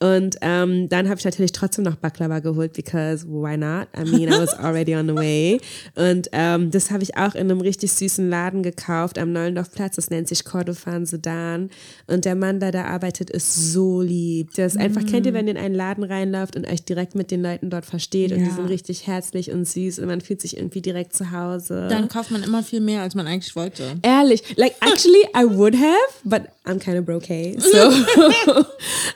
Und 0.00 0.36
ähm, 0.40 0.88
dann 0.88 1.08
habe 1.08 1.18
ich 1.18 1.24
natürlich 1.24 1.52
trotzdem 1.52 1.84
noch 1.84 1.94
Baklava 1.96 2.40
geholt, 2.40 2.72
because 2.72 3.24
why 3.28 3.56
not? 3.56 3.86
I 3.96 4.10
mean, 4.10 4.28
I 4.28 4.38
was 4.38 4.52
already 4.58 4.96
on 4.96 5.06
the 5.08 5.14
way. 5.14 5.60
Und 5.94 6.28
ähm, 6.32 6.70
das 6.72 6.90
habe 6.90 7.02
ich 7.04 7.16
auch 7.16 7.34
in 7.34 7.50
einem 7.50 7.60
richtig 7.60 7.92
süßen 7.92 8.28
Laden 8.28 8.62
gekauft 8.64 9.18
am 9.18 9.32
Neulendorfplatz. 9.32 9.96
Das 9.96 10.10
nennt 10.10 10.26
sich 10.28 10.44
Kordofan 10.44 11.06
Sedan. 11.06 11.70
Und 12.08 12.24
der 12.24 12.34
Mann, 12.34 12.58
der 12.60 12.72
da 12.72 12.86
arbeitet, 12.86 13.30
ist 13.30 13.72
so 13.72 14.00
lieb. 14.02 14.52
Der 14.54 14.66
ist 14.66 14.76
einfach, 14.76 15.06
kennt 15.06 15.26
ihr, 15.26 15.34
wenn 15.34 15.46
ihr 15.46 15.52
in 15.54 15.60
einen 15.60 15.74
Laden 15.74 16.02
reinläuft 16.04 16.56
und 16.56 16.66
euch 16.68 16.82
direkt 16.84 17.14
mit 17.14 17.30
den 17.30 17.42
Leuten 17.42 17.70
dort 17.70 17.84
versteht 17.86 18.32
und 18.32 18.38
die 18.40 18.46
Ja. 18.46 18.54
sind 18.54 18.66
richtig 18.68 19.06
herzlich 19.06 19.50
und 19.52 19.66
süß 19.66 19.98
und 19.98 20.06
man 20.06 20.20
fühlt 20.20 20.40
sich 20.40 20.56
irgendwie 20.56 20.80
direkt 20.80 21.14
zu 21.14 21.30
Hause. 21.30 21.86
Dann 21.90 22.08
kauft 22.08 22.30
man 22.30 22.42
immer 22.42 22.62
viel 22.62 22.80
mehr, 22.80 23.02
als 23.02 23.14
man 23.14 23.26
eigentlich 23.26 23.54
wollte. 23.54 23.94
Ehrlich, 24.02 24.42
like 24.56 24.74
actually 24.80 25.22
I 25.36 25.44
would 25.44 25.74
have, 25.76 26.12
but 26.24 26.42
I'm 26.66 26.78
kind 26.78 26.98
of 26.98 27.04
broke. 27.04 27.26
So 27.58 27.90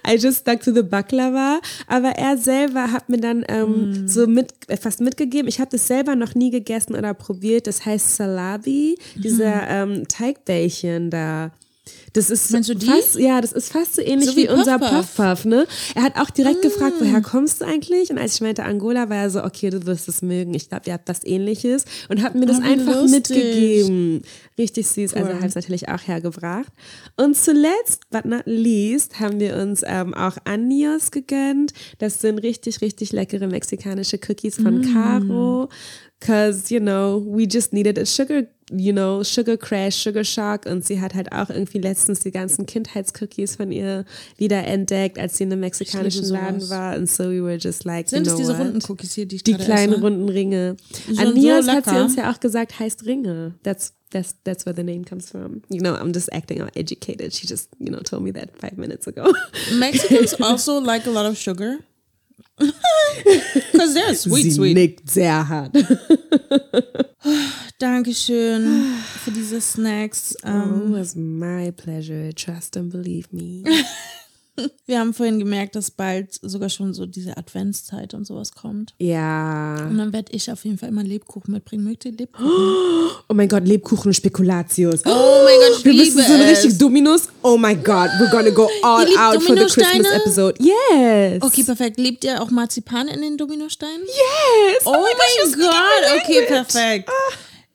I 0.04 0.16
just 0.16 0.40
stuck 0.40 0.60
to 0.62 0.72
the 0.72 0.82
baklava. 0.82 1.60
Aber 1.86 2.10
er 2.10 2.38
selber 2.38 2.92
hat 2.92 3.08
mir 3.08 3.18
dann 3.18 3.44
ähm, 3.48 4.06
so 4.08 4.26
mit, 4.26 4.52
äh, 4.68 4.76
fast 4.76 5.00
mitgegeben. 5.00 5.48
Ich 5.48 5.60
habe 5.60 5.70
das 5.70 5.86
selber 5.86 6.14
noch 6.14 6.34
nie 6.34 6.50
gegessen 6.50 6.94
oder 6.94 7.12
probiert. 7.14 7.66
Das 7.66 7.84
heißt 7.84 8.16
Salabi, 8.16 8.98
dieser 9.16 9.68
ähm, 9.68 10.06
Teigbällchen 10.08 11.10
da. 11.10 11.50
Das 12.12 12.28
ist 12.28 12.50
Meinst 12.50 12.68
du 12.68 12.74
die? 12.74 12.86
fast, 12.86 13.16
ja, 13.18 13.40
das 13.40 13.52
ist 13.52 13.72
fast 13.72 13.94
so 13.96 14.02
ähnlich 14.02 14.28
So 14.30 14.36
wie, 14.36 14.42
wie 14.44 14.48
unser 14.48 14.78
Puff 14.78 14.90
Puff. 14.90 15.16
Puff 15.16 15.16
Puff, 15.16 15.44
ne? 15.44 15.66
Er 15.94 16.02
hat 16.02 16.16
auch 16.18 16.30
direkt 16.30 16.60
gefragt, 16.62 16.94
woher 16.98 17.20
kommst 17.20 17.60
du 17.60 17.64
eigentlich? 17.64 18.10
Und 18.10 18.18
als 18.18 18.34
ich 18.34 18.40
meinte 18.40 18.64
Angola, 18.64 19.08
war 19.08 19.16
er 19.18 19.30
so, 19.30 19.42
okay, 19.44 19.70
du 19.70 19.86
wirst 19.86 20.08
es 20.08 20.20
mögen. 20.20 20.52
Ich 20.54 20.68
glaube, 20.68 20.82
ihr 20.86 20.92
habt 20.92 21.08
was 21.08 21.24
ähnliches 21.24 21.84
und 22.08 22.22
hat 22.22 22.34
mir 22.34 22.46
das 22.46 22.58
Ah, 22.60 22.64
einfach 22.64 22.94
lustig. 23.00 23.30
mitgegeben. 23.30 24.22
Richtig 24.58 24.88
süß, 24.88 25.14
also 25.14 25.32
habe 25.32 25.46
es 25.46 25.54
natürlich 25.54 25.88
auch 25.88 26.06
hergebracht. 26.06 26.72
Und 27.16 27.36
zuletzt, 27.36 28.02
but 28.10 28.24
not 28.24 28.42
least, 28.44 29.18
haben 29.20 29.40
wir 29.40 29.56
uns 29.56 29.82
ähm, 29.86 30.12
auch 30.14 30.36
Anios 30.44 31.10
gegönnt. 31.12 31.72
Das 31.98 32.20
sind 32.20 32.38
richtig, 32.40 32.80
richtig 32.82 33.12
leckere 33.12 33.46
mexikanische 33.46 34.18
Cookies 34.28 34.56
von 34.56 34.80
Mm. 34.80 34.92
Caro. 34.92 35.68
Cause, 36.20 36.70
you 36.70 36.80
know, 36.80 37.22
we 37.26 37.46
just 37.46 37.72
needed 37.72 37.96
a 37.98 38.04
sugar, 38.04 38.46
you 38.70 38.92
know, 38.92 39.22
sugar 39.22 39.56
crash, 39.56 39.96
sugar 39.96 40.22
shock. 40.22 40.66
Und 40.66 40.84
sie 40.84 41.00
hat 41.00 41.14
halt 41.14 41.32
auch 41.32 41.48
irgendwie 41.48 41.78
letztens 41.78 42.20
die 42.20 42.30
ganzen 42.30 42.66
Kindheitscookies 42.66 43.56
von 43.56 43.72
ihr 43.72 44.04
wieder 44.36 44.62
entdeckt, 44.66 45.18
als 45.18 45.38
sie 45.38 45.44
in 45.44 45.52
einem 45.52 45.60
mexikanischen. 45.60 46.26
Laden 46.26 46.68
war. 46.68 46.96
Und 46.96 47.08
so 47.10 47.24
we 47.30 47.42
were 47.42 47.56
just 47.56 47.84
like, 47.84 48.10
Sind 48.10 48.26
you 48.26 48.32
es 48.32 48.36
know 48.36 48.38
diese 48.38 48.52
what? 48.58 48.66
runden 48.66 48.82
Cookies 48.86 49.14
hier, 49.14 49.24
die 49.26 49.36
ich 49.36 49.44
Die 49.44 49.54
kleinen 49.54 49.94
esse? 49.94 50.02
runden 50.02 50.28
Ringe. 50.28 50.76
Anias 51.16 51.64
so 51.64 51.72
hat 51.72 51.86
sie 51.86 51.96
uns 51.96 52.16
ja 52.16 52.30
auch 52.30 52.38
gesagt, 52.38 52.78
heißt 52.78 53.06
Ringe. 53.06 53.54
That's 53.62 53.94
that's 54.10 54.34
that's 54.44 54.66
where 54.66 54.74
the 54.76 54.82
name 54.82 55.04
comes 55.04 55.30
from. 55.30 55.62
You 55.70 55.80
know, 55.80 55.94
I'm 55.94 56.12
just 56.12 56.30
acting 56.34 56.60
all 56.60 56.68
educated. 56.74 57.32
She 57.34 57.46
just, 57.46 57.70
you 57.78 57.90
know, 57.90 58.00
told 58.00 58.22
me 58.24 58.32
that 58.32 58.50
five 58.60 58.76
minutes 58.76 59.06
ago. 59.06 59.32
Mexicans 59.78 60.34
also 60.40 60.80
like 60.80 61.06
a 61.06 61.10
lot 61.10 61.24
of 61.24 61.38
sugar. 61.38 61.78
Because 63.72 63.94
they're 63.94 64.14
sweet, 64.14 64.42
sie 64.44 64.50
sweet. 64.52 64.74
nickt 64.74 65.10
sehr 65.10 65.48
hart. 65.48 65.74
Dankeschön 67.78 68.94
für 69.24 69.30
diese 69.30 69.60
Snacks. 69.60 70.34
Ähm, 70.44 70.82
Oh, 70.82 70.86
it 70.86 70.92
was 71.00 71.16
my 71.16 71.70
pleasure. 71.72 72.32
Trust 72.32 72.76
and 72.76 72.90
believe 72.92 73.28
me. 73.32 73.64
wir 74.86 74.98
haben 74.98 75.14
vorhin 75.14 75.38
gemerkt, 75.38 75.76
dass 75.76 75.90
bald 75.90 76.38
sogar 76.42 76.68
schon 76.68 76.94
so 76.94 77.06
diese 77.06 77.36
Adventszeit 77.36 78.14
und 78.14 78.26
sowas 78.26 78.52
kommt. 78.52 78.94
Ja. 78.98 79.76
Und 79.88 79.98
dann 79.98 80.12
werde 80.12 80.32
ich 80.32 80.50
auf 80.50 80.64
jeden 80.64 80.78
Fall 80.78 80.88
immer 80.88 81.02
Lebkuchen 81.02 81.52
mitbringen. 81.52 81.84
Mögt 81.84 82.04
ihr 82.04 82.12
Lebkuchen? 82.12 82.48
Oh 83.28 83.34
mein 83.34 83.48
Gott, 83.48 83.66
Lebkuchen 83.66 84.12
Spekulatius. 84.12 85.02
Oh 85.04 85.42
mein 85.44 85.58
Gott, 85.58 85.78
ich 85.78 85.84
Wir 85.84 85.92
liebe 85.92 86.16
müssen 86.16 86.28
so 86.28 86.34
ein 86.34 86.42
richtig 86.42 86.78
Dominos. 86.78 87.28
Oh 87.42 87.56
my 87.56 87.74
God, 87.74 88.10
we're 88.18 88.30
gonna 88.30 88.50
go 88.50 88.68
all 88.82 89.06
out 89.18 89.42
for 89.42 89.56
the 89.56 89.64
Christmas 89.64 90.06
episode. 90.12 90.54
Yes. 90.58 91.42
Okay, 91.42 91.62
perfekt. 91.62 91.98
Liebt 91.98 92.24
ihr 92.24 92.42
auch 92.42 92.50
Marzipan 92.50 93.08
in 93.08 93.20
den 93.20 93.36
Dominosteinen? 93.36 94.02
Yes. 94.02 94.82
Oh, 94.84 94.92
mein 94.92 95.52
Gott, 95.52 96.22
okay, 96.22 96.46
perfekt. 96.46 97.10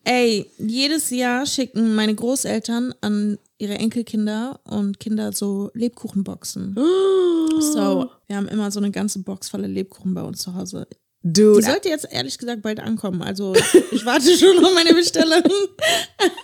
Ey, 0.06 0.50
jedes 0.60 1.10
Jahr 1.10 1.46
schicken 1.48 1.96
meine 1.96 2.14
Großeltern 2.14 2.94
an 3.02 3.40
ihre 3.58 3.74
Enkelkinder 3.74 4.60
und 4.64 5.00
Kinder 5.00 5.34
so 5.34 5.72
Lebkuchenboxen. 5.74 6.78
So, 7.58 8.10
wir 8.28 8.36
haben 8.36 8.50
immer 8.50 8.70
so 8.70 8.82
eine 8.82 8.92
ganze 8.92 9.20
Box 9.20 9.48
voller 9.48 9.70
Lebkuchen 9.70 10.14
bei 10.14 10.22
uns 10.22 10.42
zu 10.42 10.56
Hause. 10.56 10.88
Die 11.24 11.32
Dude, 11.32 11.64
sollte 11.64 11.88
jetzt 11.88 12.06
ehrlich 12.12 12.38
gesagt 12.38 12.62
bald 12.62 12.82
ankommen. 12.82 13.22
Also 13.22 13.54
ich 13.92 14.06
warte 14.06 14.30
schon 14.38 14.64
auf 14.64 14.74
meine 14.74 14.94
Bestellung. 14.94 15.42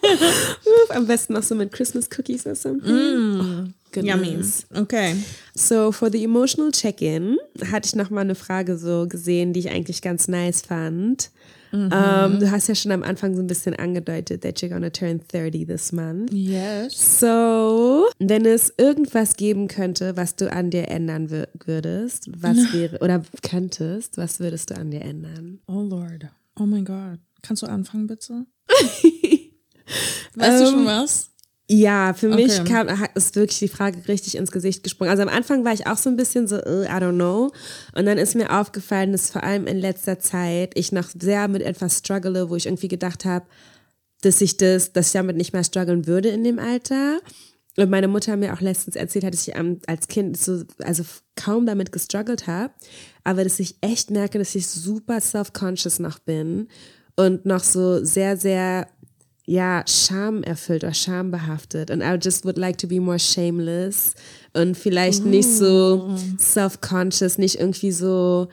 am 0.89 1.05
besten 1.05 1.33
noch 1.33 1.43
so 1.43 1.53
mit 1.53 1.73
Christmas 1.73 2.07
Cookies 2.17 2.47
or 2.47 2.55
something. 2.55 3.73
Goodness. 3.91 4.65
Yummy. 4.69 4.83
Okay. 4.83 5.15
So, 5.53 5.91
for 5.91 6.09
the 6.09 6.23
emotional 6.23 6.71
check-in 6.71 7.37
hatte 7.69 7.87
ich 7.87 7.95
nochmal 7.95 8.23
eine 8.23 8.35
Frage 8.35 8.77
so 8.77 9.05
gesehen, 9.07 9.51
die 9.51 9.59
ich 9.59 9.69
eigentlich 9.69 10.01
ganz 10.01 10.29
nice 10.29 10.61
fand. 10.61 11.29
Ähm, 11.73 12.39
du 12.39 12.51
hast 12.51 12.67
ja 12.67 12.75
schon 12.75 12.91
am 12.91 13.01
Anfang 13.03 13.35
so 13.35 13.41
ein 13.41 13.47
bisschen 13.47 13.73
angedeutet, 13.75 14.41
that 14.43 14.57
you're 14.59 14.69
gonna 14.69 14.89
turn 14.89 15.21
30 15.31 15.65
this 15.67 15.91
month. 15.91 16.31
Yes. 16.33 17.19
So, 17.19 18.07
wenn 18.19 18.45
es 18.45 18.73
irgendwas 18.77 19.35
geben 19.37 19.67
könnte, 19.67 20.17
was 20.17 20.35
du 20.35 20.51
an 20.51 20.69
dir 20.69 20.89
ändern 20.89 21.27
wür- 21.29 21.47
würdest, 21.65 22.29
was 22.37 22.57
wäre, 22.73 22.99
oder 22.99 23.23
könntest, 23.41 24.17
was 24.17 24.39
würdest 24.39 24.69
du 24.69 24.75
an 24.75 24.91
dir 24.91 25.01
ändern? 25.01 25.59
Oh 25.67 25.81
Lord. 25.81 26.25
Oh 26.59 26.65
mein 26.65 26.85
Gott. 26.85 27.19
Kannst 27.41 27.63
du 27.63 27.67
anfangen, 27.67 28.07
bitte? 28.07 28.45
weißt 30.35 30.61
du 30.61 30.65
schon 30.71 30.85
was? 30.85 31.30
Ja, 31.73 32.13
für 32.13 32.27
mich 32.27 32.59
Okay. 32.59 32.69
kam, 32.69 32.99
hat- 32.99 33.11
ist 33.15 33.35
wirklich 33.37 33.59
die 33.59 33.69
Frage 33.69 34.05
richtig 34.09 34.35
ins 34.35 34.51
Gesicht 34.51 34.83
gesprungen. 34.83 35.09
Also 35.09 35.23
am 35.23 35.29
Anfang 35.29 35.63
war 35.63 35.71
ich 35.73 35.87
auch 35.87 35.95
so 35.97 36.09
ein 36.09 36.17
bisschen 36.17 36.45
so, 36.47 36.57
äh, 36.57 36.83
I 36.85 36.89
don't 37.01 37.15
know. 37.15 37.51
Und 37.95 38.05
dann 38.05 38.17
ist 38.17 38.35
mir 38.35 38.51
aufgefallen, 38.59 39.13
dass 39.13 39.29
vor 39.29 39.43
allem 39.43 39.67
in 39.67 39.77
letzter 39.77 40.19
Zeit 40.19 40.71
ich 40.77 40.91
noch 40.91 41.07
sehr 41.17 41.47
mit 41.47 41.61
etwas 41.61 41.99
struggle, 41.99 42.49
wo 42.49 42.55
ich 42.57 42.65
irgendwie 42.65 42.89
gedacht 42.89 43.23
habe, 43.23 43.45
dass 44.21 44.41
ich 44.41 44.57
das, 44.57 44.91
dass 44.91 45.07
ich 45.07 45.13
damit 45.13 45.37
nicht 45.37 45.53
mehr 45.53 45.63
strugglen 45.63 46.07
würde 46.07 46.27
in 46.29 46.43
dem 46.43 46.59
Alter. 46.59 47.19
Und 47.77 47.89
meine 47.89 48.09
Mutter 48.09 48.35
mir 48.35 48.53
auch 48.53 48.59
letztens 48.59 48.97
erzählt 48.97 49.23
hat, 49.23 49.33
dass 49.33 49.47
ich 49.47 49.55
als 49.87 50.07
Kind 50.09 50.37
so, 50.37 50.63
also 50.83 51.03
kaum 51.37 51.65
damit 51.65 51.93
gestruggelt 51.93 52.47
habe, 52.47 52.73
aber 53.23 53.45
dass 53.45 53.59
ich 53.61 53.75
echt 53.79 54.11
merke, 54.11 54.39
dass 54.39 54.55
ich 54.55 54.67
super 54.67 55.21
self-conscious 55.21 55.99
noch 55.99 56.19
bin 56.19 56.67
und 57.15 57.45
noch 57.45 57.63
so 57.63 58.03
sehr, 58.03 58.35
sehr 58.35 58.87
ja, 59.45 59.83
Scham 59.87 60.43
erfüllt 60.43 60.83
oder 60.83 60.93
schambehaftet. 60.93 61.91
Und 61.91 62.01
I 62.01 62.17
just 62.21 62.45
would 62.45 62.57
like 62.57 62.77
to 62.77 62.87
be 62.87 62.99
more 62.99 63.19
shameless 63.19 64.13
und 64.53 64.77
vielleicht 64.77 65.25
nicht 65.25 65.49
so 65.49 66.15
self-conscious, 66.37 67.37
nicht 67.37 67.59
irgendwie 67.59 67.91
so, 67.91 68.49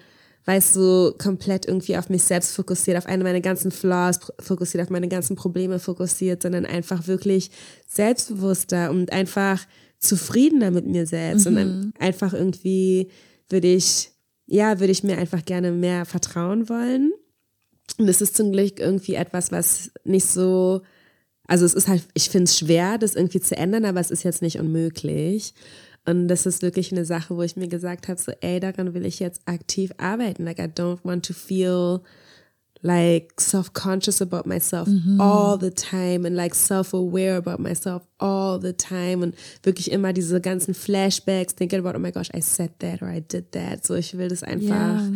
weißt 0.46 0.76
du, 0.76 1.14
komplett 1.18 1.66
irgendwie 1.66 1.96
auf 1.96 2.08
mich 2.08 2.22
selbst 2.22 2.54
fokussiert, 2.54 2.96
auf 2.96 3.06
eine 3.06 3.22
meiner 3.22 3.40
ganzen 3.40 3.70
Flaws 3.70 4.18
fokussiert, 4.40 4.82
auf 4.82 4.90
meine 4.90 5.08
ganzen 5.08 5.36
Probleme 5.36 5.78
fokussiert, 5.78 6.42
sondern 6.42 6.64
einfach 6.64 7.06
wirklich 7.06 7.50
selbstbewusster 7.86 8.90
und 8.90 9.12
einfach 9.12 9.60
zufriedener 9.98 10.70
mit 10.70 10.86
mir 10.86 11.06
selbst. 11.06 11.46
Und 11.46 11.56
dann 11.56 11.92
einfach 11.98 12.32
irgendwie 12.32 13.10
würde 13.50 13.68
ich, 13.68 14.12
ja, 14.46 14.80
würde 14.80 14.92
ich 14.92 15.04
mir 15.04 15.18
einfach 15.18 15.44
gerne 15.44 15.72
mehr 15.72 16.06
vertrauen 16.06 16.68
wollen. 16.68 17.12
Und 17.96 18.08
es 18.08 18.20
ist 18.20 18.36
zum 18.36 18.52
Glück 18.52 18.78
irgendwie 18.78 19.14
etwas, 19.14 19.50
was 19.50 19.90
nicht 20.04 20.26
so, 20.26 20.82
also 21.46 21.64
es 21.64 21.74
ist 21.74 21.88
halt, 21.88 22.02
ich 22.14 22.28
finde 22.30 22.44
es 22.44 22.58
schwer, 22.58 22.98
das 22.98 23.14
irgendwie 23.14 23.40
zu 23.40 23.56
ändern, 23.56 23.84
aber 23.84 24.00
es 24.00 24.10
ist 24.10 24.22
jetzt 24.22 24.42
nicht 24.42 24.60
unmöglich. 24.60 25.54
Und 26.04 26.28
das 26.28 26.46
ist 26.46 26.62
wirklich 26.62 26.92
eine 26.92 27.04
Sache, 27.04 27.36
wo 27.36 27.42
ich 27.42 27.56
mir 27.56 27.68
gesagt 27.68 28.08
habe, 28.08 28.20
so, 28.20 28.32
ey, 28.40 28.60
daran 28.60 28.94
will 28.94 29.04
ich 29.04 29.18
jetzt 29.18 29.42
aktiv 29.46 29.92
arbeiten. 29.98 30.44
Like, 30.44 30.58
I 30.58 30.62
don't 30.62 30.98
want 31.02 31.26
to 31.26 31.34
feel 31.34 32.00
like 32.80 33.40
self-conscious 33.40 34.22
about 34.22 34.48
myself 34.48 34.88
all 35.18 35.58
the 35.58 35.70
time 35.70 36.24
and 36.24 36.36
like 36.36 36.54
self-aware 36.54 37.36
about 37.36 37.60
myself 37.60 38.02
all 38.18 38.60
the 38.60 38.72
time 38.72 39.22
und 39.22 39.34
wirklich 39.64 39.90
immer 39.90 40.12
diese 40.12 40.40
ganzen 40.40 40.74
Flashbacks, 40.74 41.56
thinking 41.56 41.80
about, 41.80 41.96
oh 41.96 42.00
my 42.00 42.12
gosh, 42.12 42.30
I 42.32 42.40
said 42.40 42.70
that 42.78 43.02
or 43.02 43.08
I 43.08 43.20
did 43.20 43.50
that. 43.52 43.84
So, 43.84 43.94
ich 43.94 44.16
will 44.16 44.28
das 44.28 44.44
einfach, 44.44 44.68
Ja. 44.68 45.10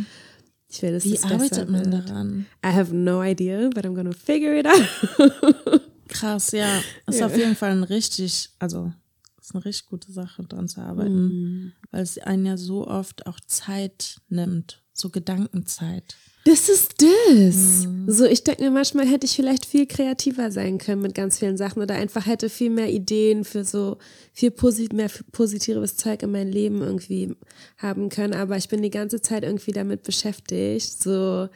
Ich 0.73 0.83
will, 0.83 0.93
dass 0.93 1.05
Wie 1.05 1.13
das 1.13 1.25
arbeitet 1.25 1.69
man 1.69 1.93
wird. 1.93 2.09
daran? 2.09 2.47
I 2.65 2.69
have 2.69 2.95
no 2.95 3.23
idea, 3.23 3.69
but 3.75 3.85
I'm 3.85 3.95
gonna 3.95 4.13
figure 4.13 4.59
it 4.59 4.67
out. 4.67 5.83
Krass, 6.09 6.53
ja. 6.53 6.81
Das 7.07 7.17
ist 7.17 7.23
auf 7.23 7.37
jeden 7.37 7.57
Fall 7.57 7.73
ein 7.73 7.83
richtig, 7.85 8.51
also 8.59 8.93
das 9.37 9.47
ist 9.49 9.55
eine 9.55 9.65
richtig 9.65 9.87
gute 9.89 10.13
Sache, 10.13 10.43
dran 10.45 10.69
zu 10.69 10.81
arbeiten. 10.81 11.75
Weil 11.91 12.03
es 12.03 12.17
einen 12.19 12.47
ja 12.47 12.57
so 12.57 12.87
oft 12.87 13.27
auch 13.27 13.39
Zeit 13.41 14.17
nimmt, 14.29 14.83
so 14.93 15.11
Gedankenzeit. 15.11 16.17
Das 16.45 16.69
ist 16.69 17.01
das. 17.01 17.87
So, 18.07 18.25
ich 18.25 18.43
denke 18.43 18.65
mir 18.65 18.71
manchmal 18.71 19.07
hätte 19.07 19.27
ich 19.27 19.37
vielleicht 19.37 19.65
viel 19.65 19.87
kreativer 19.87 20.51
sein 20.51 20.79
können 20.79 21.03
mit 21.03 21.15
ganz 21.15 21.39
vielen 21.39 21.57
Sachen 21.57 21.81
oder 21.81 21.95
einfach 21.95 22.27
hätte 22.27 22.49
viel 22.49 22.71
mehr 22.71 22.91
Ideen 22.91 23.45
für 23.45 23.65
so 23.65 23.99
viel 24.33 24.51
posit 24.51 24.93
mehr 24.93 25.11
positives 25.31 25.97
Zeug 25.97 26.23
in 26.23 26.33
mein 26.33 26.49
Leben 26.49 26.83
irgendwie 26.83 27.37
haben 27.79 28.09
können. 28.09 28.35
Aber 28.35 28.57
ich 28.57 28.69
bin 28.69 28.83
die 28.83 28.91
ganze 28.91 29.21
Zeit 29.21 29.45
irgendwie 29.45 29.73
damit 29.73 30.03
beschäftigt, 30.03 31.03
so 31.03 31.49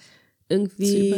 irgendwie 0.48 1.10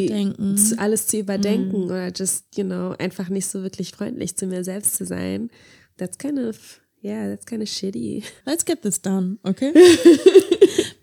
Zu 0.56 0.78
alles 0.78 1.06
zu 1.06 1.18
überdenken 1.18 1.84
oder 1.84 2.10
just, 2.14 2.46
you 2.56 2.64
know, 2.64 2.94
einfach 2.98 3.28
nicht 3.28 3.46
so 3.46 3.62
wirklich 3.62 3.90
freundlich 3.92 4.36
zu 4.36 4.46
mir 4.46 4.64
selbst 4.64 4.96
zu 4.96 5.04
sein. 5.04 5.50
That's 5.98 6.16
kind 6.16 6.38
of, 6.38 6.80
yeah, 7.02 7.28
that's 7.28 7.44
kind 7.44 7.62
of 7.62 7.68
shitty. 7.68 8.22
Let's 8.46 8.64
get 8.64 8.80
this 8.80 9.02
done, 9.02 9.38
okay? 9.42 9.74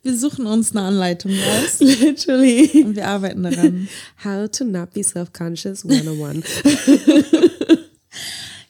wir 0.06 0.18
suchen 0.18 0.46
uns 0.46 0.72
eine 0.72 0.84
Anleitung 0.86 1.32
raus 1.34 1.80
Literally. 1.80 2.84
und 2.86 2.96
wir 2.96 3.08
arbeiten 3.08 3.44
daran. 3.44 3.88
How 4.24 4.50
to 4.50 4.64
not 4.64 4.94
be 4.94 5.04
self-conscious 5.04 5.84
101. 5.86 6.46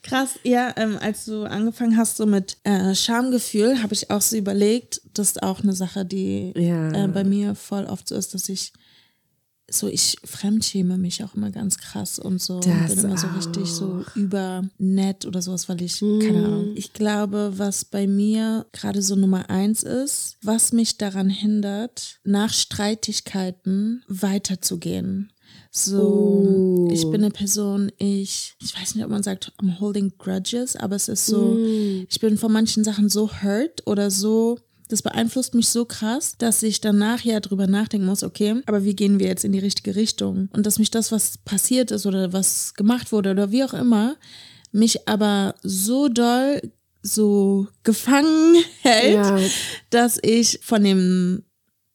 Krass, 0.03 0.39
ja, 0.43 0.71
ähm, 0.77 0.97
als 1.01 1.25
du 1.25 1.43
angefangen 1.43 1.97
hast 1.97 2.17
so 2.17 2.25
mit 2.27 2.57
äh, 2.63 2.93
Schamgefühl, 2.93 3.81
habe 3.81 3.93
ich 3.95 4.11
auch 4.11 4.21
so 4.21 4.37
überlegt, 4.37 5.01
das 5.15 5.29
ist 5.29 5.43
auch 5.43 5.61
eine 5.63 5.73
Sache, 5.73 6.05
die 6.05 6.53
Ja. 6.55 7.05
äh, 7.05 7.07
bei 7.07 7.23
mir 7.23 7.55
voll 7.55 7.85
oft 7.85 8.07
so 8.07 8.15
ist, 8.15 8.33
dass 8.35 8.47
ich 8.49 8.71
so, 9.75 9.88
ich 9.88 10.17
fremdschäme 10.24 10.98
mich 10.98 11.24
auch 11.24 11.36
immer 11.36 11.51
ganz 11.51 11.77
krass 11.77 12.20
und 12.20 12.41
so. 12.41 12.55
und 12.55 12.65
Das 12.65 12.96
bin 12.96 13.05
immer 13.05 13.17
so 13.17 13.27
richtig 13.27 13.70
so 13.72 14.03
übernett 14.15 15.25
oder 15.25 15.41
sowas, 15.41 15.67
weil 15.70 15.82
ich, 15.82 16.00
keine 16.00 16.46
Ahnung. 16.46 16.72
Ich 16.75 16.94
glaube, 16.94 17.53
was 17.58 17.86
bei 17.86 18.08
mir 18.08 18.65
gerade 18.72 19.01
so 19.01 19.15
Nummer 19.15 19.50
eins 19.50 19.84
ist, 19.84 20.38
was 20.41 20.72
mich 20.74 20.98
daran 20.98 21.29
hindert, 21.29 22.20
nach 22.24 22.53
Streitigkeiten 22.53 24.03
weiterzugehen. 24.08 25.32
So, 25.72 26.88
ich 26.89 27.03
bin 27.12 27.15
eine 27.22 27.32
Person, 27.32 27.91
ich, 27.98 28.55
ich 28.62 28.79
weiß 28.79 28.96
nicht, 28.96 29.03
ob 29.03 29.12
man 29.12 29.24
sagt, 29.24 29.51
I'm 29.62 29.79
holding 29.79 30.13
grudges, 30.17 30.75
aber 30.77 30.96
es 30.96 31.10
ist 31.10 31.25
so, 31.25 31.58
ich 32.10 32.20
bin 32.22 32.38
von 32.38 32.51
manchen 32.51 32.84
Sachen 32.86 33.10
so 33.10 33.29
hurt 33.41 33.86
oder 33.86 34.10
so, 34.10 34.58
das 34.87 35.01
beeinflusst 35.01 35.53
mich 35.55 35.67
so 35.69 35.85
krass, 35.85 36.35
dass 36.37 36.61
ich 36.63 36.81
danach 36.81 37.21
ja 37.21 37.39
drüber 37.39 37.67
nachdenken 37.67 38.05
muss, 38.07 38.23
okay, 38.23 38.61
aber 38.65 38.83
wie 38.83 38.95
gehen 38.95 39.19
wir 39.19 39.27
jetzt 39.27 39.43
in 39.45 39.51
die 39.51 39.59
richtige 39.59 39.95
Richtung? 39.95 40.49
Und 40.53 40.65
dass 40.65 40.79
mich 40.79 40.91
das, 40.91 41.11
was 41.11 41.37
passiert 41.39 41.91
ist 41.91 42.05
oder 42.05 42.33
was 42.33 42.73
gemacht 42.73 43.11
wurde 43.11 43.31
oder 43.31 43.51
wie 43.51 43.63
auch 43.63 43.73
immer, 43.73 44.15
mich 44.71 45.07
aber 45.07 45.55
so 45.63 46.07
doll 46.09 46.61
so 47.01 47.67
gefangen 47.83 48.55
hält, 48.81 49.13
Ja. 49.15 49.39
dass 49.91 50.19
ich 50.21 50.59
von 50.63 50.83
dem 50.83 51.43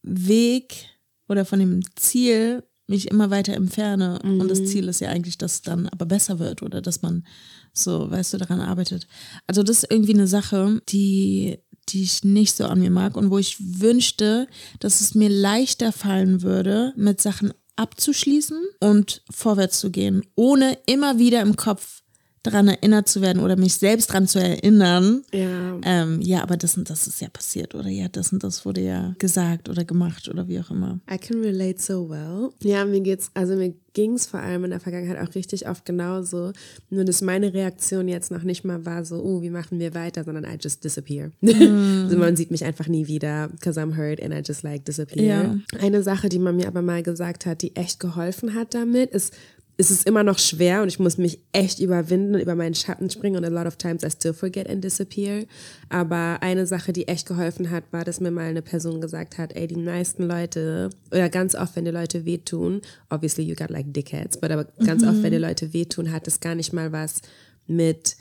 Weg 0.02 0.86
oder 1.28 1.44
von 1.44 1.58
dem 1.58 1.80
Ziel 1.96 2.62
mich 2.86 3.08
immer 3.08 3.30
weiter 3.30 3.52
entferne. 3.54 4.18
Und 4.22 4.48
das 4.48 4.64
Ziel 4.64 4.88
ist 4.88 5.00
ja 5.00 5.10
eigentlich, 5.10 5.38
dass 5.38 5.54
es 5.54 5.62
dann 5.62 5.88
aber 5.88 6.06
besser 6.06 6.40
wird 6.40 6.62
oder 6.62 6.80
dass 6.82 7.02
man 7.02 7.24
so, 7.72 8.10
weißt 8.10 8.32
du, 8.32 8.38
daran 8.38 8.60
arbeitet. 8.60 9.06
Also 9.46 9.62
das 9.62 9.84
ist 9.84 9.92
irgendwie 9.92 10.14
eine 10.14 10.26
Sache, 10.26 10.80
die, 10.88 11.58
die 11.92 12.02
ich 12.02 12.24
nicht 12.24 12.56
so 12.56 12.64
an 12.64 12.80
mir 12.80 12.90
mag 12.90 13.16
und 13.16 13.30
wo 13.30 13.38
ich 13.38 13.56
wünschte, 13.60 14.46
dass 14.78 15.00
es 15.00 15.14
mir 15.14 15.28
leichter 15.28 15.92
fallen 15.92 16.42
würde, 16.42 16.92
mit 16.96 17.20
Sachen 17.20 17.52
abzuschließen 17.76 18.60
und 18.80 19.22
vorwärts 19.30 19.80
zu 19.80 19.90
gehen, 19.90 20.22
ohne 20.34 20.78
immer 20.86 21.18
wieder 21.18 21.40
im 21.42 21.56
Kopf 21.56 22.02
daran 22.42 22.68
erinnert 22.68 23.06
zu 23.06 23.20
werden 23.20 23.42
oder 23.42 23.56
mich 23.56 23.74
selbst 23.74 24.08
daran 24.10 24.26
zu 24.26 24.38
erinnern, 24.40 25.22
Ja. 25.32 25.78
ähm, 25.82 26.22
ja, 26.22 26.42
aber 26.42 26.56
das 26.56 26.74
und 26.76 26.88
das 26.88 27.06
ist 27.06 27.20
ja 27.20 27.28
passiert 27.28 27.74
oder 27.74 27.88
ja, 27.90 28.08
das 28.08 28.32
und 28.32 28.42
das 28.42 28.64
wurde 28.64 28.80
ja 28.80 29.14
gesagt 29.18 29.68
oder 29.68 29.84
gemacht 29.84 30.26
oder 30.28 30.48
wie 30.48 30.58
auch 30.58 30.70
immer. 30.70 31.00
I 31.10 31.18
can 31.18 31.40
relate 31.42 31.80
so 31.82 32.08
well. 32.08 32.48
Ja, 32.62 32.86
mir 32.86 33.00
geht's, 33.00 33.30
also 33.34 33.56
mir 33.56 33.74
ging's 33.92 34.26
vor 34.26 34.40
allem 34.40 34.64
in 34.64 34.70
der 34.70 34.80
Vergangenheit 34.80 35.18
auch 35.18 35.34
richtig 35.34 35.68
oft 35.68 35.84
genauso. 35.84 36.52
Nur 36.90 37.04
dass 37.04 37.22
meine 37.22 37.52
Reaktion 37.52 38.08
jetzt 38.08 38.30
noch 38.30 38.42
nicht 38.42 38.64
mal 38.64 38.84
war 38.86 39.04
so, 39.04 39.22
oh, 39.22 39.42
wie 39.42 39.50
machen 39.50 39.78
wir 39.78 39.94
weiter, 39.94 40.24
sondern 40.24 40.44
I 40.44 40.56
just 40.60 40.84
disappear. 40.84 41.30
also 41.42 42.16
man 42.16 42.36
sieht 42.36 42.50
mich 42.50 42.64
einfach 42.64 42.88
nie 42.88 43.06
wieder, 43.06 43.48
because 43.48 43.80
I'm 43.80 43.96
hurt 43.96 44.22
and 44.22 44.32
I 44.32 44.42
just 44.44 44.62
like 44.62 44.84
disappear. 44.84 45.24
Ja. 45.24 45.78
Eine 45.80 46.02
Sache, 46.02 46.28
die 46.28 46.38
man 46.38 46.56
mir 46.56 46.68
aber 46.68 46.82
mal 46.82 47.02
gesagt 47.02 47.46
hat, 47.46 47.62
die 47.62 47.74
echt 47.76 48.00
geholfen 48.00 48.54
hat 48.54 48.74
damit, 48.74 49.10
ist, 49.10 49.34
es 49.80 49.90
ist 49.90 50.06
immer 50.06 50.22
noch 50.22 50.38
schwer 50.38 50.82
und 50.82 50.88
ich 50.88 50.98
muss 50.98 51.16
mich 51.16 51.40
echt 51.52 51.80
überwinden 51.80 52.34
und 52.34 52.40
über 52.40 52.54
meinen 52.54 52.74
Schatten 52.74 53.08
springen 53.08 53.36
und 53.36 53.44
a 53.44 53.48
lot 53.48 53.66
of 53.66 53.76
times 53.76 54.02
I 54.02 54.10
still 54.10 54.34
forget 54.34 54.68
and 54.68 54.84
disappear. 54.84 55.44
Aber 55.88 56.38
eine 56.42 56.66
Sache, 56.66 56.92
die 56.92 57.08
echt 57.08 57.26
geholfen 57.26 57.70
hat, 57.70 57.84
war, 57.90 58.04
dass 58.04 58.20
mir 58.20 58.30
mal 58.30 58.44
eine 58.44 58.60
Person 58.60 59.00
gesagt 59.00 59.38
hat, 59.38 59.56
ey, 59.56 59.66
die 59.66 59.76
meisten 59.76 60.24
Leute, 60.24 60.90
oder 61.10 61.30
ganz 61.30 61.54
oft, 61.54 61.76
wenn 61.76 61.86
die 61.86 61.90
Leute 61.90 62.26
wehtun, 62.26 62.82
obviously 63.08 63.42
you 63.42 63.54
got 63.54 63.70
like 63.70 63.92
dickheads, 63.92 64.36
but 64.36 64.50
aber 64.50 64.66
ganz 64.84 65.02
oft, 65.02 65.22
wenn 65.22 65.32
die 65.32 65.38
Leute 65.38 65.72
wehtun, 65.72 66.12
hat 66.12 66.28
es 66.28 66.40
gar 66.40 66.54
nicht 66.54 66.74
mal 66.74 66.92
was 66.92 67.22
mit 67.66 68.16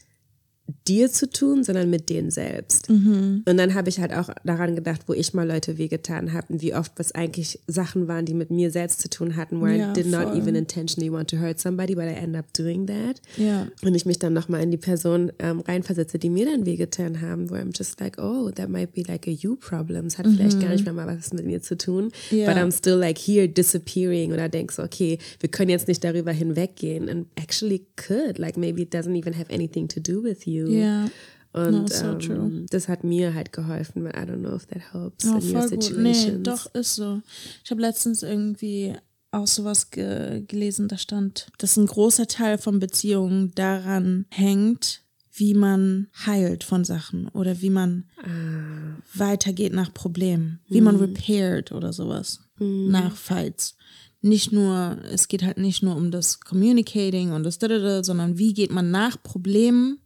dir 0.87 1.11
zu 1.11 1.29
tun, 1.29 1.63
sondern 1.63 1.89
mit 1.89 2.09
denen 2.09 2.31
selbst. 2.31 2.89
Mhm. 2.89 3.43
Und 3.47 3.57
dann 3.57 3.73
habe 3.73 3.89
ich 3.89 3.99
halt 3.99 4.13
auch 4.13 4.29
daran 4.43 4.75
gedacht, 4.75 5.01
wo 5.07 5.13
ich 5.13 5.33
mal 5.33 5.47
Leute 5.47 5.77
wehgetan 5.77 6.33
habe 6.33 6.53
und 6.53 6.61
wie 6.61 6.73
oft 6.73 6.91
was 6.97 7.11
eigentlich 7.13 7.59
Sachen 7.67 8.07
waren, 8.07 8.25
die 8.25 8.33
mit 8.33 8.51
mir 8.51 8.71
selbst 8.71 9.01
zu 9.01 9.09
tun 9.09 9.35
hatten, 9.35 9.61
where 9.61 9.75
Ja, 9.75 9.91
I 9.91 9.93
did 9.93 10.07
not 10.07 10.29
voll. 10.29 10.37
even 10.37 10.55
intentionally 10.55 11.11
want 11.11 11.29
to 11.31 11.37
hurt 11.37 11.59
somebody, 11.59 11.95
but 11.95 12.05
I 12.05 12.13
end 12.15 12.35
up 12.35 12.53
doing 12.53 12.85
that. 12.87 13.21
Ja. 13.37 13.67
Und 13.83 13.95
ich 13.95 14.05
mich 14.05 14.19
dann 14.19 14.33
nochmal 14.33 14.61
in 14.61 14.71
die 14.71 14.77
Person 14.77 15.31
ähm, 15.39 15.61
reinversetze, 15.61 16.19
die 16.19 16.29
mir 16.29 16.45
dann 16.45 16.65
wehgetan 16.65 17.21
haben, 17.21 17.49
wo 17.49 17.55
I'm 17.55 17.75
just 17.77 17.99
like, 17.99 18.17
oh, 18.21 18.51
that 18.51 18.69
might 18.69 18.93
be 18.93 19.03
like 19.07 19.27
a 19.27 19.31
you 19.31 19.55
problem. 19.55 20.05
Es 20.05 20.17
hat 20.17 20.27
vielleicht 20.27 20.59
gar 20.59 20.69
nicht 20.69 20.85
mehr 20.85 20.93
mal 20.93 21.07
was 21.07 21.33
mit 21.33 21.45
mir 21.45 21.61
zu 21.61 21.77
tun, 21.77 22.11
Mhm. 22.31 22.37
Ja. 22.37 22.47
but 22.53 22.57
I'm 22.61 22.71
still 22.75 22.97
like 22.97 23.17
here 23.17 23.47
disappearing 23.47 24.33
oder 24.33 24.49
denkst, 24.49 24.75
so, 24.75 24.83
okay, 24.83 25.17
wir 25.39 25.49
können 25.49 25.69
jetzt 25.69 25.87
nicht 25.87 26.03
darüber 26.03 26.31
hinweggehen 26.31 27.09
and 27.09 27.27
actually 27.35 27.85
could, 27.95 28.37
like 28.37 28.57
maybe 28.57 28.81
it 28.81 28.93
doesn't 28.93 29.15
even 29.17 29.33
have 29.37 29.49
anything 29.51 29.87
to 29.87 29.99
do 29.99 30.21
with 30.23 30.45
you. 30.45 30.58
Ja. 30.67 31.05
Und 31.51 31.71
No, 31.71 31.87
so 31.87 32.05
ähm, 32.05 32.19
true. 32.19 32.65
das 32.69 32.87
hat 32.87 33.03
mir 33.03 33.33
halt 33.33 33.51
geholfen, 33.53 34.03
but 34.03 34.13
I 34.15 34.19
don't 34.19 34.39
know 34.41 34.55
if 34.55 34.67
that 34.67 34.93
helps 34.93 35.25
Oh, 35.25 35.37
in 35.37 35.55
your 35.55 35.61
gut. 35.67 35.83
situations. 35.83 35.97
Nee, 35.97 36.43
doch, 36.43 36.73
ist 36.75 36.95
so. 36.95 37.21
Ich 37.63 37.71
habe 37.71 37.81
letztens 37.81 38.21
irgendwie 38.21 38.93
auch 39.31 39.47
sowas 39.47 39.89
ge 39.89 40.43
gelesen, 40.47 40.87
da 40.87 40.97
stand, 40.97 41.47
dass 41.57 41.75
ein 41.77 41.87
großer 41.87 42.27
Teil 42.27 42.57
von 42.59 42.79
Beziehungen 42.79 43.51
daran 43.55 44.25
hängt, 44.29 45.01
wie 45.33 45.53
man 45.55 46.07
heilt 46.25 46.63
von 46.63 46.83
Sachen 46.83 47.27
oder 47.29 47.61
wie 47.61 47.69
man 47.71 48.05
Ah. 48.21 48.97
weitergeht 49.15 49.73
nach 49.73 49.93
Problemen, 49.93 50.59
wie 50.67 50.79
Mhm. 50.81 50.85
man 50.85 50.95
repaired 50.97 51.71
oder 51.71 51.93
sowas 51.93 52.41
nach 52.59 53.15
Fights. 53.15 53.75
Nicht 54.21 54.51
nur, 54.51 54.97
es 55.11 55.27
geht 55.29 55.43
halt 55.43 55.57
nicht 55.57 55.81
nur 55.81 55.95
um 55.95 56.11
das 56.11 56.41
Communicating 56.41 57.31
und 57.31 57.43
das, 57.43 57.57
da, 57.57 57.67
da, 57.69 57.79
da, 57.79 58.03
sondern 58.03 58.37
wie 58.37 58.53
geht 58.53 58.71
man 58.71 58.91
nach 58.91 59.21
Problemen 59.23 59.99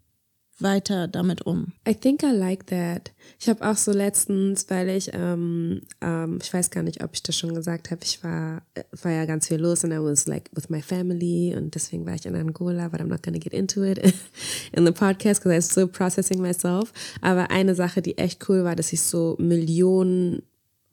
weiter 0.59 1.07
damit 1.07 1.45
um. 1.45 1.73
I 1.87 1.93
think 1.93 2.23
I 2.23 2.31
like 2.31 2.67
that. 2.67 3.11
Ich 3.39 3.49
habe 3.49 3.67
auch 3.67 3.75
so 3.75 3.91
letztens, 3.91 4.69
weil 4.69 4.89
ich, 4.89 5.11
ähm, 5.13 5.81
ähm, 6.01 6.39
ich 6.41 6.53
weiß 6.53 6.69
gar 6.69 6.83
nicht, 6.83 7.03
ob 7.03 7.11
ich 7.13 7.23
das 7.23 7.37
schon 7.37 7.53
gesagt 7.53 7.91
habe, 7.91 8.01
ich 8.03 8.23
war, 8.23 8.61
äh, 8.75 8.83
war 9.01 9.11
ja 9.11 9.25
ganz 9.25 9.47
viel 9.47 9.57
los 9.57 9.83
und 9.83 9.91
I 9.91 9.99
was 9.99 10.27
like 10.27 10.49
with 10.53 10.69
my 10.69 10.81
family 10.81 11.55
und 11.55 11.73
deswegen 11.75 12.05
war 12.05 12.15
ich 12.15 12.25
in 12.25 12.35
Angola, 12.35 12.87
but 12.89 13.01
I'm 13.01 13.07
not 13.07 13.23
gonna 13.23 13.39
get 13.39 13.53
into 13.53 13.83
it 13.83 13.99
in 14.71 14.85
the 14.85 14.91
podcast 14.91 15.43
because 15.43 15.53
I'm 15.53 15.61
still 15.61 15.87
processing 15.87 16.41
myself. 16.41 16.93
Aber 17.21 17.49
eine 17.49 17.75
Sache, 17.75 18.01
die 18.01 18.17
echt 18.17 18.47
cool 18.49 18.63
war, 18.63 18.75
dass 18.75 18.93
ich 18.93 19.01
so 19.01 19.35
Millionen 19.39 20.43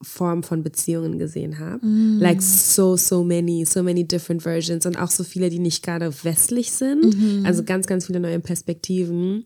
Formen 0.03 0.43
von 0.43 0.63
Beziehungen 0.63 1.19
gesehen 1.19 1.59
habe. 1.59 1.85
Like 2.19 2.41
so, 2.41 2.95
so 2.95 3.23
many, 3.23 3.65
so 3.65 3.83
many 3.83 4.07
different 4.07 4.43
versions 4.43 4.85
und 4.85 4.97
auch 4.97 5.09
so 5.09 5.23
viele, 5.23 5.49
die 5.49 5.59
nicht 5.59 5.83
gerade 5.83 6.11
westlich 6.23 6.71
sind. 6.71 7.15
Also 7.45 7.63
ganz, 7.63 7.87
ganz 7.87 8.05
viele 8.07 8.19
neue 8.19 8.39
Perspektiven. 8.39 9.45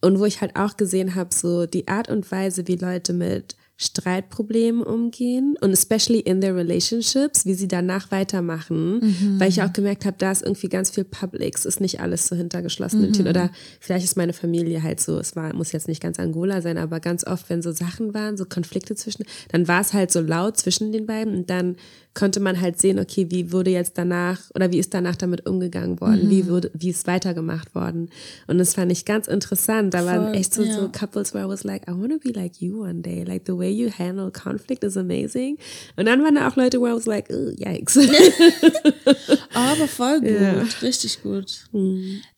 Und 0.00 0.18
wo 0.18 0.26
ich 0.26 0.40
halt 0.40 0.56
auch 0.56 0.76
gesehen 0.76 1.14
habe, 1.14 1.34
so 1.34 1.66
die 1.66 1.88
Art 1.88 2.10
und 2.10 2.30
Weise, 2.30 2.68
wie 2.68 2.76
Leute 2.76 3.14
mit 3.14 3.56
Streitproblemen 3.76 4.82
umgehen 4.84 5.56
und 5.60 5.72
especially 5.72 6.20
in 6.20 6.40
their 6.40 6.54
relationships, 6.54 7.44
wie 7.44 7.54
sie 7.54 7.66
danach 7.66 8.12
weitermachen, 8.12 9.00
weil 9.38 9.48
ich 9.48 9.62
auch 9.62 9.72
gemerkt 9.72 10.04
habe, 10.04 10.16
da 10.16 10.30
ist 10.30 10.42
irgendwie 10.42 10.68
ganz 10.68 10.90
viel 10.90 11.02
Public, 11.02 11.56
es 11.56 11.66
ist 11.66 11.80
nicht 11.80 12.00
alles 12.00 12.28
so 12.28 12.36
hinter 12.36 12.62
geschlossenen 12.62 13.12
Türen 13.12 13.28
oder 13.28 13.50
vielleicht 13.80 14.04
ist 14.04 14.16
meine 14.16 14.32
Familie 14.32 14.84
halt 14.84 15.00
so, 15.00 15.18
es 15.18 15.34
war, 15.34 15.52
muss 15.54 15.72
jetzt 15.72 15.88
nicht 15.88 16.00
ganz 16.00 16.20
Angola 16.20 16.62
sein, 16.62 16.78
aber 16.78 17.00
ganz 17.00 17.26
oft, 17.26 17.50
wenn 17.50 17.62
so 17.62 17.72
Sachen 17.72 18.14
waren, 18.14 18.36
so 18.36 18.44
Konflikte 18.44 18.94
zwischen, 18.94 19.24
dann 19.48 19.66
war 19.66 19.80
es 19.80 19.92
halt 19.92 20.12
so 20.12 20.20
laut 20.20 20.56
zwischen 20.56 20.92
den 20.92 21.06
beiden 21.06 21.34
und 21.34 21.50
dann 21.50 21.74
konnte 22.14 22.40
man 22.40 22.60
halt 22.60 22.80
sehen, 22.80 22.98
okay, 22.98 23.26
wie 23.30 23.50
wurde 23.52 23.70
jetzt 23.70 23.98
danach 23.98 24.40
oder 24.54 24.70
wie 24.72 24.78
ist 24.78 24.94
danach 24.94 25.16
damit 25.16 25.46
umgegangen 25.46 26.00
worden, 26.00 26.30
wie 26.30 26.46
wurde, 26.48 26.70
wie 26.74 26.90
ist 26.90 27.06
weitergemacht 27.06 27.74
worden 27.74 28.08
und 28.46 28.58
das 28.58 28.74
fand 28.74 28.92
ich 28.92 29.04
ganz 29.04 29.26
interessant, 29.26 29.92
da 29.94 30.06
waren 30.06 30.32
echt 30.34 30.54
so, 30.54 30.62
so 30.64 30.68
ja. 30.82 30.88
couples 30.88 31.34
where 31.34 31.44
I 31.44 31.48
was 31.48 31.64
like, 31.64 31.82
I 31.88 31.92
want 31.92 32.10
to 32.12 32.18
be 32.18 32.32
like 32.32 32.60
you 32.60 32.82
one 32.82 33.00
day. 33.02 33.24
Like 33.24 33.42
the 33.46 33.56
way 33.56 33.70
you 33.70 33.90
handle 33.90 34.30
conflict 34.30 34.84
is 34.84 34.96
amazing. 34.96 35.58
Und 35.96 36.06
dann 36.06 36.22
waren 36.22 36.34
da 36.36 36.48
auch 36.48 36.56
Leute, 36.56 36.80
where 36.80 36.92
I 36.92 36.96
was 36.96 37.06
like, 37.06 37.28
oh, 37.30 37.50
yikes. 37.56 37.96
Aber 39.54 39.88
voll 39.88 40.20
gut, 40.20 40.30
Ja. 40.30 40.64
richtig 40.82 41.22
gut. 41.22 41.66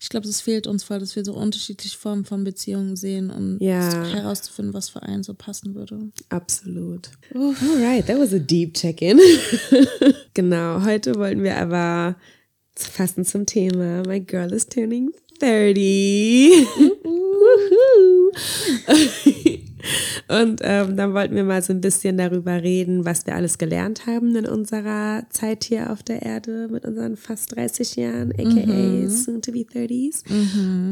Ich 0.00 0.08
glaube, 0.08 0.28
es 0.28 0.40
fehlt 0.40 0.66
uns 0.66 0.84
voll, 0.84 0.98
dass 0.98 1.16
wir 1.16 1.24
so 1.24 1.34
unterschiedliche 1.34 1.96
Formen 1.98 2.24
von 2.24 2.44
Beziehungen 2.44 2.96
sehen, 2.96 3.30
um 3.30 3.56
Ja. 3.60 4.04
herauszufinden, 4.06 4.74
was 4.74 4.88
für 4.88 5.02
einen 5.02 5.22
so 5.22 5.34
passen 5.34 5.74
würde. 5.74 5.98
Absolut. 6.28 7.10
Alright, 7.34 8.06
that 8.06 8.18
was 8.18 8.32
a 8.32 8.38
deep 8.38 8.74
check-in. 8.74 9.18
genau, 10.34 10.84
heute 10.84 11.14
wollten 11.16 11.42
wir 11.42 11.56
aber 11.56 12.16
fassen 12.74 13.24
zum 13.24 13.46
Thema. 13.46 14.02
My 14.06 14.20
girl 14.20 14.52
is 14.52 14.66
turning 14.66 15.10
30. 15.40 16.66
Woohoo. 17.36 18.32
Und 20.28 20.60
ähm, 20.64 20.96
dann 20.96 21.14
wollten 21.14 21.36
wir 21.36 21.44
mal 21.44 21.62
so 21.62 21.72
ein 21.72 21.80
bisschen 21.80 22.18
darüber 22.18 22.62
reden, 22.62 23.04
was 23.04 23.26
wir 23.26 23.34
alles 23.36 23.58
gelernt 23.58 24.06
haben 24.06 24.34
in 24.34 24.46
unserer 24.46 25.24
Zeit 25.30 25.64
hier 25.64 25.92
auf 25.92 26.02
der 26.02 26.22
Erde 26.22 26.68
mit 26.70 26.84
unseren 26.84 27.16
fast 27.16 27.54
30 27.54 27.96
Jahren, 27.96 28.32
aka 28.32 29.08
soon 29.08 29.40
to 29.40 29.52
be 29.52 29.60
30s. 29.60 30.24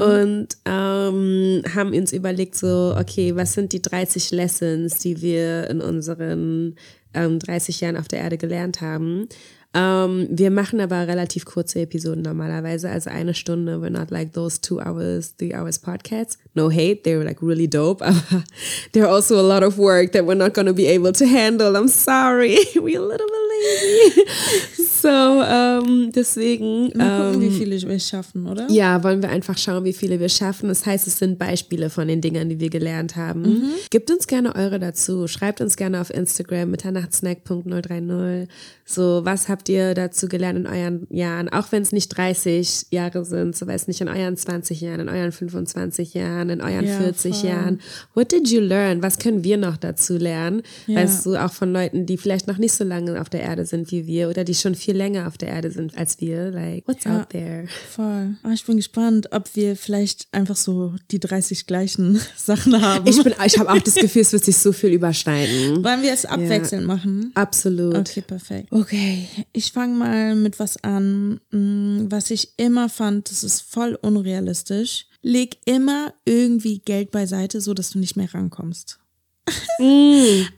Und 0.01 0.49
ähm, 0.65 1.63
haben 1.75 1.93
uns 1.93 2.13
überlegt, 2.13 2.55
so, 2.55 2.95
okay, 2.97 3.35
was 3.35 3.55
sind 3.55 3.73
die 3.73 3.83
30 3.83 4.31
Lessons, 4.31 4.99
die 4.99 5.21
wir 5.21 5.69
in 5.69 5.81
unseren 5.81 6.77
ähm, 7.15 7.39
30 7.39 7.81
Jahren 7.81 7.97
auf 7.97 8.09
der 8.09 8.21
Erde 8.21 8.39
gelernt 8.39 8.81
haben? 8.81 9.29
Ähm, 9.77 10.29
wir 10.31 10.53
machen 10.53 10.81
aber 10.81 11.09
relativ 11.09 11.45
kurze 11.45 11.81
Episoden 11.81 12.23
normalerweise, 12.23 12.89
also 12.89 13.11
eine 13.11 13.35
Stunde. 13.35 13.81
We're 13.81 13.91
not 13.91 14.13
like 14.13 14.33
those 14.33 14.61
two 14.61 14.79
hours, 14.79 15.35
three 15.37 15.53
hours 15.53 15.83
podcasts. 15.83 16.39
No 16.55 16.71
hate, 16.71 17.03
they're 17.03 17.25
like 17.25 17.43
really 17.43 17.67
dope, 17.67 18.01
aber 18.07 18.45
they're 18.93 19.09
also 19.09 19.35
a 19.41 19.43
lot 19.43 19.65
of 19.65 19.77
work 19.77 20.13
that 20.13 20.25
we're 20.25 20.37
not 20.37 20.55
going 20.55 20.67
to 20.67 20.73
be 20.73 20.87
able 20.87 21.13
to 21.13 21.27
handle. 21.27 21.75
I'm 21.77 21.89
sorry, 21.89 22.57
we're 22.77 23.01
a 23.01 23.05
little 23.05 23.27
bit 23.27 23.44
So, 25.05 25.11
ähm, 25.11 26.13
deswegen. 26.15 26.85
Mal 26.97 27.33
gucken, 27.33 27.35
ähm, 27.35 27.41
wie 27.43 27.51
viele 27.51 27.79
wir 27.83 27.99
schaffen, 28.01 28.47
oder? 28.47 28.67
ja, 28.71 29.05
wollen 29.05 29.21
wir 29.21 29.29
einfach 29.29 29.59
schauen, 29.59 29.85
wie 29.85 29.93
viele 29.93 30.19
wir 30.19 30.31
schaffen. 30.31 30.71
Das 30.71 30.87
heißt, 30.87 31.07
es 31.07 31.19
sind 31.19 31.39
Beispiele 31.39 31.91
von 31.91 32.09
den 32.09 32.23
Dingen, 32.23 32.49
die 32.49 32.59
wir 32.59 32.71
gelernt 32.71 33.15
haben. 33.15 33.43
Mhm. 33.43 33.71
Gebt 33.91 34.11
uns 34.11 34.27
gerne 34.27 34.55
eure 34.55 34.79
dazu. 34.79 35.29
Schreibt 35.29 35.61
uns 35.61 35.77
gerne 35.77 36.01
auf 36.01 36.09
Instagram 36.09 36.71
mitternachtssnack.030. 36.71 38.49
So, 38.87 39.21
was 39.25 39.49
habt 39.51 39.69
ihr 39.69 39.93
dazu 39.93 40.27
gelernt 40.27 40.59
in 40.61 40.67
euren 40.67 41.07
Jahren? 41.11 41.51
Auch 41.51 41.71
wenn 41.71 41.83
es 41.83 41.93
nicht 41.93 42.09
30 42.09 42.87
Jahre 42.91 43.27
sind, 43.27 43.55
so 43.57 43.67
weiß 43.67 43.89
nicht, 43.89 44.01
in 44.01 44.09
euren 44.09 44.39
20 44.39 44.81
Jahren, 44.81 45.01
in 45.01 45.09
euren 45.11 45.33
25 45.33 46.15
Jahren, 46.15 46.49
in 46.49 46.63
euren 46.63 46.87
Ja, 46.87 46.99
40 46.99 47.37
voll. 47.37 47.51
Jahren. 47.51 47.81
What 48.15 48.33
did 48.33 48.49
you 48.49 48.61
learn? 48.61 49.03
Was 49.03 49.19
können 49.19 49.45
wir 49.45 49.59
noch 49.59 49.77
dazu 49.77 50.17
lernen? 50.17 50.63
Ja. 50.87 51.01
Weißt 51.01 51.27
du, 51.27 51.37
auch 51.37 51.53
von 51.53 51.73
Leuten, 51.75 52.07
die 52.07 52.17
vielleicht 52.17 52.47
noch 52.47 52.57
nicht 52.59 52.73
so 52.73 52.85
lange 52.85 53.21
auf 53.21 53.29
der 53.29 53.43
Erde 53.43 53.54
sind 53.65 53.91
wie 53.93 54.07
wir 54.07 54.29
oder 54.29 54.43
die 54.45 54.55
schon 54.55 54.75
viel 54.75 54.97
länger 54.97 55.29
auf 55.29 55.39
der 55.39 55.49
Erde 55.49 55.71
sind 55.71 55.97
als 55.97 56.21
wir. 56.21 56.51
Like, 56.51 56.87
what's 56.89 57.05
Ja. 57.05 57.21
out 57.21 57.31
there? 57.31 57.67
Voll. 57.91 58.35
Aber 58.43 58.53
ich 58.53 58.65
bin 58.67 58.77
gespannt, 58.77 59.29
ob 59.33 59.55
wir 59.55 59.77
vielleicht 59.77 60.27
einfach 60.33 60.57
so 60.57 60.95
die 61.11 61.21
30 61.21 61.67
gleichen 61.67 62.21
Sachen 62.37 62.81
haben. 62.83 63.07
Ich, 63.07 63.23
bin, 63.23 63.35
ich 63.47 63.59
habe 63.59 63.71
auch 63.71 63.79
das 63.81 63.95
Gefühl, 63.95 64.23
es 64.23 64.33
wird 64.33 64.45
sich 64.45 64.57
so 64.59 64.73
viel 64.73 64.91
überschneiden. 64.91 65.85
Wollen 65.85 66.03
wir 66.03 66.13
es 66.13 66.25
abwechselnd 66.27 66.87
machen? 66.87 67.31
Absolut. 67.35 67.97
Okay, 67.97 68.23
perfekt. 68.23 68.73
Okay, 68.73 69.29
ich 69.53 69.71
fange 69.73 69.95
mal 69.95 70.35
mit 70.35 70.59
was 70.59 70.83
an, 70.83 71.41
mm, 71.53 72.07
was 72.11 72.31
ich 72.31 72.51
immer 72.57 72.89
fand, 72.89 73.31
das 73.31 73.45
ist 73.45 73.63
voll 73.63 73.97
unrealistisch. 74.03 75.07
Leg 75.23 75.57
immer 75.65 76.13
irgendwie 76.27 76.81
Geld 76.81 77.11
beiseite, 77.11 77.61
so 77.61 77.73
dass 77.73 77.91
du 77.91 77.99
nicht 77.99 78.17
mehr 78.17 78.33
rankommst. 78.35 78.99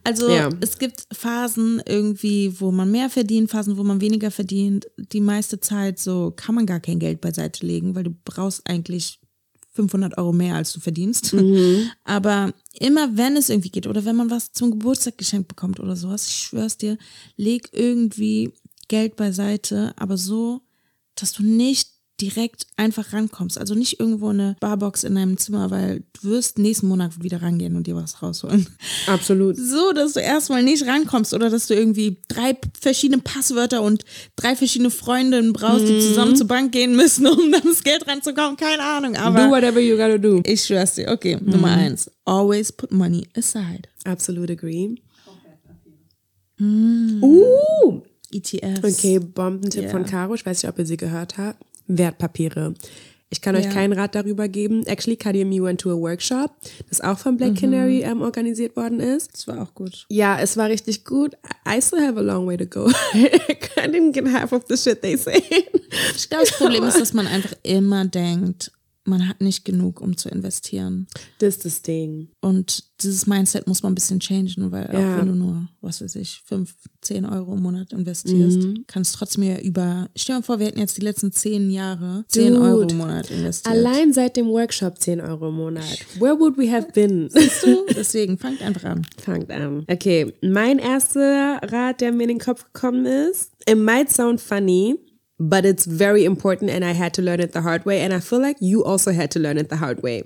Also 0.05 0.31
Ja. 0.31 0.51
es 0.61 0.79
gibt 0.79 1.07
Phasen 1.13 1.83
irgendwie, 1.87 2.61
wo 2.61 2.71
man 2.71 2.91
mehr 2.91 3.11
verdient, 3.11 3.51
Phasen, 3.51 3.77
wo 3.77 3.83
man 3.83 4.01
weniger 4.01 4.31
verdient. 4.31 4.87
Die 5.13 5.21
meiste 5.21 5.59
Zeit 5.61 5.99
so 5.99 6.33
kann 6.37 6.55
man 6.55 6.67
gar 6.67 6.81
kein 6.81 6.99
Geld 6.99 7.21
beiseite 7.21 7.67
legen, 7.67 7.95
weil 7.95 8.05
du 8.05 8.15
brauchst 8.25 8.69
eigentlich 8.69 9.21
500 9.73 10.17
Euro 10.19 10.33
mehr, 10.33 10.55
als 10.55 10.73
du 10.73 10.81
verdienst. 10.81 11.35
Aber 12.05 12.53
immer 12.75 13.17
wenn 13.17 13.37
es 13.37 13.49
irgendwie 13.51 13.71
geht 13.71 13.87
oder 13.87 14.05
wenn 14.05 14.17
man 14.17 14.31
was 14.31 14.53
zum 14.53 14.71
Geburtstag 14.71 15.19
geschenkt 15.19 15.49
bekommt 15.49 15.81
oder 15.81 15.97
sowas, 15.97 16.27
ich 16.29 16.35
schwör's 16.37 16.77
dir, 16.79 16.97
leg 17.37 17.69
irgendwie 17.73 18.53
Geld 18.89 19.17
beiseite, 19.17 19.93
aber 19.97 20.17
so, 20.17 20.61
dass 21.17 21.33
du 21.33 21.43
nicht 21.43 21.89
direkt 22.21 22.67
einfach 22.77 23.13
rankommst. 23.13 23.59
Also 23.59 23.75
nicht 23.75 24.01
irgendwo 24.01 24.29
eine 24.31 24.57
Barbox 24.61 25.05
in 25.05 25.15
deinem 25.17 25.37
Zimmer, 25.37 25.71
weil 25.71 26.03
du 26.15 26.31
wirst 26.31 26.59
nächsten 26.59 26.89
Monat 26.89 27.23
wieder 27.23 27.43
rangehen 27.43 27.77
und 27.77 27.87
dir 27.87 27.95
was 27.95 28.23
rausholen. 28.23 28.67
Absolut. 29.07 29.57
So, 29.57 29.93
dass 29.93 30.15
du 30.15 30.21
erstmal 30.21 30.63
nicht 30.63 30.87
rankommst 30.87 31.35
oder 31.35 31.51
dass 31.51 31.67
du 31.67 31.75
irgendwie 31.75 32.17
drei 32.29 32.57
verschiedene 32.81 33.21
Passwörter 33.21 33.83
und 33.83 34.05
drei 34.37 34.57
verschiedene 34.57 34.91
Freundinnen 34.91 35.53
brauchst, 35.53 35.87
die 35.89 36.01
zusammen 36.01 36.37
zur 36.37 36.47
Bank 36.47 36.73
gehen 36.73 36.97
müssen, 36.97 37.27
um 37.27 37.53
dann 37.53 37.63
das 37.65 37.85
Geld 37.85 38.09
ranzukommen. 38.09 38.57
Keine 38.57 38.83
Ahnung, 38.83 39.13
Do 39.13 39.21
aber 39.21 39.51
whatever 39.51 39.81
you 39.81 39.97
gotta 39.97 40.17
do. 40.19 40.41
ich 40.47 40.65
schwör's 40.65 40.95
dir. 40.95 41.09
Okay, 41.11 41.39
Nummer 41.43 41.69
eins. 41.73 42.11
Always 42.25 42.73
put 42.73 42.93
money 42.93 43.27
aside. 43.37 43.83
Absolut 44.05 44.51
agree. 44.51 44.95
Uh, 46.59 48.01
ETFs. 48.33 48.83
okay, 48.99 49.19
Bombentipp 49.19 49.85
Ja. 49.85 49.91
von 49.91 50.05
Caro. 50.07 50.35
Ich 50.35 50.45
weiß 50.47 50.63
nicht, 50.63 50.71
ob 50.71 50.79
ihr 50.79 50.87
sie 50.87 50.97
gehört 50.97 51.37
habt. 51.39 51.63
Wertpapiere. 51.87 52.75
Ich 53.29 53.41
kann 53.41 53.57
euch 53.57 53.65
Ja. 53.65 53.73
keinen 53.73 53.93
Rat 53.93 54.15
darüber 54.15 54.47
geben. 54.47 54.87
Actually, 54.87 55.17
KDMU 55.17 55.65
went 55.65 55.81
to 55.81 55.91
a 55.91 55.97
workshop, 55.97 56.53
das 56.89 57.01
auch 57.01 57.19
von 57.19 57.35
Mhm. 57.35 57.39
Black 57.39 57.57
Canary 57.57 58.03
ähm, 58.03 58.23
organisiert 58.23 58.77
worden 58.77 59.01
ist. 59.01 59.33
Das 59.35 59.49
war 59.49 59.61
auch 59.63 59.75
gut. 59.75 60.07
Ja, 60.09 60.39
es 60.41 60.57
war 60.57 60.69
richtig 60.69 61.05
gut. 61.05 61.35
I 61.69 61.83
still 61.83 62.01
have 62.07 62.17
a 62.17 62.23
long 62.23 62.47
way 62.47 62.57
to 62.57 62.67
go. 62.67 62.89
I 63.15 63.89
didn't 63.89 64.13
get 64.13 64.33
half 64.33 64.53
of 64.53 64.63
the 64.69 64.77
shit 64.77 65.03
they 65.03 65.17
say. 65.17 65.43
Ich 66.15 66.29
glaube, 66.29 66.45
das 66.47 66.57
Problem 66.57 66.85
ist, 66.85 67.01
dass 67.01 67.13
man 67.15 67.27
einfach 67.27 67.53
immer 67.65 68.05
denkt, 68.05 68.71
man 69.07 69.29
hat 69.29 69.41
nicht 69.41 69.65
genug, 69.65 70.01
um 70.01 70.17
zu 70.17 70.29
investieren. 70.29 71.07
Das 71.39 71.57
ist 71.57 71.65
das 71.65 71.83
Ding. 71.83 72.29
Und 72.41 72.85
dieses 73.03 73.27
Mindset 73.27 73.67
muss 73.67 73.83
man 73.83 73.93
ein 73.93 73.95
bisschen 73.95 74.21
changen, 74.21 74.71
weil 74.73 74.89
Ja. 74.93 74.99
auch 75.15 75.19
wenn 75.21 75.27
du 75.29 75.35
nur, 75.35 75.69
was 75.83 76.01
weiß 76.01 76.17
ich, 76.17 76.43
5, 76.47 76.75
10 77.03 77.25
Euro 77.27 77.55
im 77.55 77.63
Monat 77.63 77.93
investierst, 77.93 78.59
Mhm. 78.59 78.85
kannst 78.87 79.15
du 79.15 79.19
trotzdem 79.19 79.43
ja 79.45 79.59
über, 79.61 80.09
stell 80.17 80.35
dir 80.37 80.41
mal 80.41 80.43
vor, 80.45 80.59
wir 80.59 80.67
hätten 80.67 80.79
jetzt 80.81 80.97
die 80.97 81.03
letzten 81.03 81.31
10 81.31 81.71
Jahre 81.71 82.25
10 82.29 82.55
Dude. 82.55 82.65
Euro 82.65 82.83
im 82.83 82.97
Monat 82.97 83.31
investiert. 83.31 83.75
Allein 83.75 84.13
seit 84.13 84.37
dem 84.37 84.47
Workshop 84.49 84.99
10 84.99 85.21
Euro 85.21 85.49
im 85.51 85.57
Monat. 85.57 85.85
Where 86.19 86.39
would 86.39 86.57
we 86.57 86.73
have 86.73 86.89
been? 86.93 87.29
Deswegen 87.95 88.39
fangt 88.39 88.63
einfach 88.63 88.85
an. 88.85 89.07
Fangt 89.19 89.51
an. 89.51 89.85
Okay, 89.89 90.33
mein 90.43 90.79
erster 90.79 91.61
Rat, 91.63 92.01
der 92.01 92.13
mir 92.13 92.25
in 92.25 92.29
den 92.31 92.39
Kopf 92.39 92.65
gekommen 92.73 93.07
ist. 93.07 93.53
It 93.69 93.77
might 93.79 94.11
sound 94.11 94.41
funny, 94.41 94.97
but 95.39 95.65
it's 95.67 95.85
very 95.85 96.25
important 96.25 96.71
and 96.71 96.85
I 96.85 96.93
had 96.93 97.13
to 97.15 97.23
learn 97.23 97.41
it 97.41 97.53
the 97.53 97.61
hard 97.61 97.85
way 97.85 98.01
and 98.01 98.13
I 98.15 98.21
feel 98.21 98.41
like 98.41 98.57
you 98.61 98.85
also 98.85 99.13
had 99.13 99.31
to 99.33 99.39
learn 99.39 99.59
it 99.59 99.69
the 99.69 99.77
hard 99.77 100.03
way. 100.03 100.23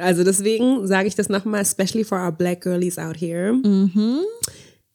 Also 0.00 0.22
deswegen 0.24 0.86
sage 0.86 1.06
ich 1.08 1.14
das 1.16 1.28
nochmal, 1.28 1.60
especially 1.60 2.04
for 2.04 2.18
our 2.18 2.30
black 2.32 2.60
girlies 2.60 2.98
out 2.98 3.16
here. 3.16 3.52
Mhm. 3.52 4.22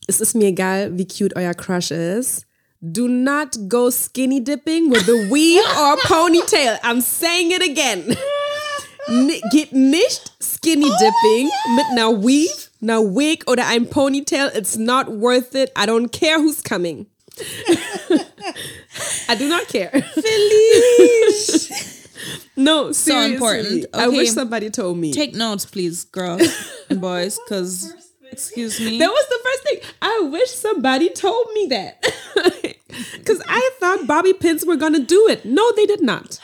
Es 0.08 0.22
ist 0.22 0.34
mir 0.36 0.48
egal, 0.48 0.98
wie 0.98 1.06
cute 1.06 1.36
euer 1.36 1.54
Crush 1.54 1.92
ist. 1.92 2.46
Do 2.82 3.08
not 3.10 3.68
go 3.68 3.90
skinny 3.90 4.40
dipping 4.40 4.90
with 4.90 5.08
a 5.10 5.30
weave 5.30 5.66
or 5.78 5.98
ponytail. 5.98 6.80
I'm 6.82 7.02
saying 7.02 7.52
it 7.52 7.62
again. 7.62 8.16
Geht 9.52 9.74
nicht 9.74 10.32
skinny 10.40 10.90
dipping 11.00 11.50
mit 11.76 11.86
einer 11.92 12.22
Weave, 12.24 12.70
einer 12.82 13.02
Wig 13.16 13.50
oder 13.50 13.68
einem 13.68 13.88
Ponytail. 13.88 14.52
It's 14.56 14.78
not 14.78 15.08
worth 15.10 15.56
it. 15.56 15.72
I 15.76 15.86
don't 15.86 16.12
care 16.12 16.40
who's 16.40 16.62
coming. 16.64 17.08
I 19.28 19.36
do 19.36 19.48
not 19.48 19.68
care. 19.68 19.92
no, 22.56 22.92
seriously. 22.92 23.34
important. 23.34 23.86
I 23.94 24.08
wish 24.08 24.32
somebody 24.32 24.70
told 24.70 24.98
me. 24.98 25.14
Take 25.14 25.36
notes, 25.36 25.66
please, 25.66 26.06
girls 26.06 26.42
and 26.90 27.00
boys, 27.00 27.40
because, 27.46 27.94
excuse 28.32 28.80
me. 28.80 28.98
That 29.00 29.10
was 29.10 29.28
the 29.30 29.40
first 29.44 29.64
thing. 29.64 29.80
I 30.02 30.20
wish 30.32 30.50
somebody 30.52 31.10
told 31.10 31.48
me 31.54 31.68
that. 31.68 32.06
Because 33.14 33.42
I 33.48 33.70
thought 33.80 34.08
Bobby 34.08 34.34
pins 34.34 34.66
were 34.66 34.76
going 34.76 34.94
to 34.94 35.04
do 35.04 35.28
it. 35.30 35.46
No, 35.46 35.72
they 35.74 35.86
did 35.86 36.02
not. 36.02 36.40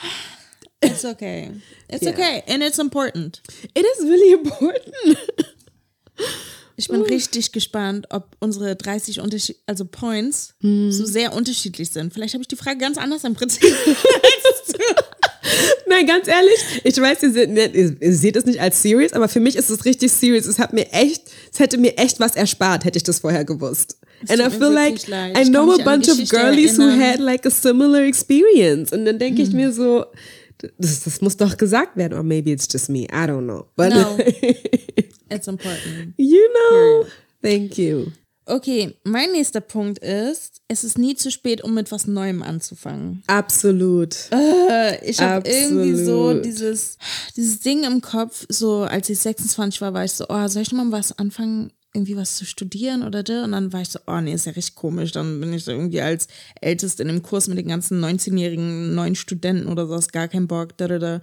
It's 0.80 1.04
okay. 1.04 1.50
It's 1.88 2.04
Yeah. 2.04 2.10
okay. 2.10 2.42
And 2.46 2.62
it's 2.62 2.78
important. 2.78 3.40
It 3.74 3.84
is 3.84 4.04
really 4.04 4.30
important. 4.32 4.94
Ich 6.76 6.88
bin 6.88 7.00
richtig 7.02 7.52
gespannt, 7.52 8.06
ob 8.10 8.36
unsere 8.38 8.76
30 8.76 9.20
Unterschied 9.20 9.56
also 9.66 9.86
Points 9.86 10.54
so 10.60 11.06
sehr 11.06 11.32
unterschiedlich 11.32 11.90
sind. 11.90 12.12
Vielleicht 12.12 12.34
habe 12.34 12.42
ich 12.42 12.48
die 12.48 12.56
Frage 12.56 12.78
ganz 12.78 12.98
anders 12.98 13.24
im 13.24 13.34
Prinzip. 13.34 13.62
Nein, 15.88 16.06
ganz 16.06 16.28
ehrlich, 16.28 16.58
ich 16.84 17.00
weiß, 17.00 17.22
ihr 17.22 17.32
seht, 17.32 17.50
ne, 17.50 17.66
ihr, 17.72 17.96
ihr 18.00 18.14
seht 18.14 18.36
es 18.36 18.44
nicht 18.44 18.60
als 18.60 18.82
serious, 18.82 19.12
aber 19.12 19.28
für 19.28 19.40
mich 19.40 19.56
ist 19.56 19.70
es 19.70 19.84
richtig 19.84 20.12
serious. 20.12 20.44
Es 20.46 20.58
hat 20.58 20.72
mir 20.72 20.92
echt, 20.92 21.22
es 21.52 21.60
hätte 21.60 21.78
mir 21.78 21.96
echt 21.96 22.20
was 22.20 22.34
erspart, 22.34 22.84
hätte 22.84 22.98
ich 22.98 23.04
das 23.04 23.20
vorher 23.20 23.44
gewusst. 23.44 23.96
And 24.28 24.40
I 24.40 24.50
feel 24.50 24.72
like 24.72 25.06
leid. 25.06 25.38
I 25.38 25.44
know 25.48 25.72
a 25.72 25.82
bunch 25.82 26.08
of 26.08 26.16
girlies 26.28 26.78
who 26.78 26.82
erinnern. 26.82 27.00
had 27.00 27.20
like 27.20 27.46
a 27.46 27.50
similar 27.50 28.02
experience. 28.02 28.92
Und 28.92 29.04
dann 29.04 29.18
denke 29.18 29.42
ich 29.42 29.52
mir 29.52 29.72
so, 29.72 30.06
das, 30.78 31.04
das 31.04 31.20
muss 31.20 31.36
doch 31.36 31.56
gesagt 31.56 31.96
werden. 31.96 32.14
Or 32.16 32.22
maybe 32.22 32.50
it's 32.50 32.68
just 32.72 32.88
me. 32.88 33.04
I 33.04 33.26
don't 33.26 33.44
know. 33.46 33.66
But 33.76 33.90
No. 33.90 34.18
It's 35.28 35.48
important. 35.48 36.14
you 36.16 36.46
know. 36.52 37.06
Thank 37.42 37.78
you. 37.78 38.12
Okay, 38.48 38.94
mein 39.02 39.32
nächster 39.32 39.60
Punkt 39.60 39.98
ist, 39.98 40.60
es 40.68 40.84
ist 40.84 40.98
nie 40.98 41.16
zu 41.16 41.32
spät, 41.32 41.64
um 41.64 41.74
mit 41.74 41.90
was 41.90 42.06
Neuem 42.06 42.44
anzufangen. 42.44 43.24
Absolut. 43.26 44.14
Ich 45.02 45.20
habe 45.20 45.48
irgendwie 45.48 45.96
so 45.96 46.32
dieses, 46.40 46.96
dieses 47.36 47.58
Ding 47.60 47.82
im 47.82 48.00
Kopf, 48.00 48.46
so 48.48 48.82
als 48.82 49.08
ich 49.08 49.18
26 49.18 49.80
war, 49.80 49.94
war 49.94 50.04
ich 50.04 50.12
so, 50.12 50.26
oh, 50.28 50.46
soll 50.46 50.62
ich 50.62 50.70
noch 50.70 50.84
mal 50.84 50.92
was 50.92 51.18
anfangen, 51.18 51.72
irgendwie 51.96 52.16
was 52.16 52.36
zu 52.36 52.44
studieren 52.44 53.02
oder 53.02 53.22
da? 53.22 53.44
Und 53.44 53.52
dann 53.52 53.72
war 53.72 53.80
ich 53.80 53.88
so, 53.88 53.98
oh 54.06 54.20
nee, 54.20 54.32
ist 54.32 54.46
ja 54.46 54.52
richtig 54.52 54.76
komisch. 54.76 55.12
Dann 55.12 55.40
bin 55.40 55.52
ich 55.52 55.64
so 55.64 55.72
irgendwie 55.72 56.00
als 56.00 56.28
Älteste 56.60 57.02
in 57.02 57.08
dem 57.08 57.22
Kurs 57.22 57.48
mit 57.48 57.58
den 57.58 57.68
ganzen 57.68 58.04
19-jährigen 58.04 58.94
neuen 58.94 59.16
Studenten 59.16 59.66
oder 59.66 59.86
so, 59.86 59.94
hast 59.94 60.12
gar 60.12 60.28
keinen 60.28 60.46
Bock, 60.46 60.76
da, 60.76 60.86
da, 60.88 60.98
da. 60.98 61.20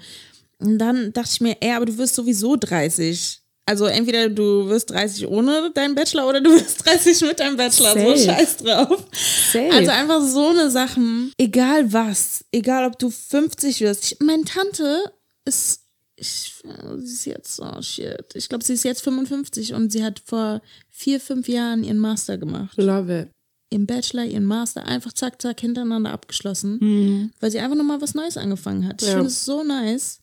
Und 0.59 0.77
dann 0.77 1.13
dachte 1.13 1.29
ich 1.33 1.41
mir, 1.41 1.57
ey, 1.62 1.73
aber 1.73 1.86
du 1.86 1.97
wirst 1.97 2.15
sowieso 2.15 2.55
30. 2.55 3.41
Also 3.65 3.86
entweder 3.86 4.29
du 4.29 4.67
wirst 4.67 4.89
30 4.91 5.27
ohne 5.27 5.71
deinen 5.73 5.95
Bachelor 5.95 6.27
oder 6.27 6.41
du 6.41 6.51
wirst 6.51 6.86
30 6.86 7.21
mit 7.21 7.39
deinem 7.39 7.55
Bachelor. 7.55 7.93
Safe. 7.93 8.17
So 8.17 8.25
scheiß 8.25 8.57
drauf. 8.57 9.05
Safe. 9.51 9.71
Also 9.71 9.91
einfach 9.91 10.21
so 10.21 10.47
eine 10.49 10.69
Sachen, 10.69 11.31
egal 11.38 11.93
was, 11.93 12.43
egal 12.51 12.86
ob 12.86 12.99
du 12.99 13.09
50 13.09 13.79
wirst. 13.81 14.03
Ich, 14.03 14.19
meine 14.19 14.43
Tante 14.43 15.13
ist, 15.45 15.83
ich, 16.15 16.54
sie 16.99 17.04
ist 17.04 17.26
jetzt, 17.26 17.60
oh 17.60 17.82
shit, 17.82 18.26
ich 18.36 18.47
glaube, 18.49 18.63
sie 18.63 18.73
ist 18.73 18.84
jetzt 18.84 19.02
55 19.04 19.73
und 19.73 19.91
sie 19.91 20.04
hat 20.04 20.21
vor 20.26 20.62
vier, 20.89 21.19
fünf 21.19 21.47
Jahren 21.47 21.84
ihren 21.84 21.97
Master 21.99 22.38
gemacht. 22.38 22.78
Love 22.78 23.21
it. 23.21 23.30
Ihren 23.71 23.88
Bachelor, 23.88 24.23
ihren 24.26 24.45
Master, 24.45 24.86
einfach 24.86 25.13
zack, 25.13 25.41
zack, 25.41 25.60
hintereinander 25.60 26.12
abgeschlossen, 26.12 27.32
weil 27.39 27.49
sie 27.49 27.58
einfach 27.60 27.76
nochmal 27.76 27.99
was 28.02 28.13
Neues 28.13 28.38
angefangen 28.38 28.88
hat. 28.88 29.02
Ich 29.02 29.08
Ja. 29.08 29.15
finde 29.15 29.30
es 29.30 29.43
so 29.43 29.63
nice. 29.63 30.19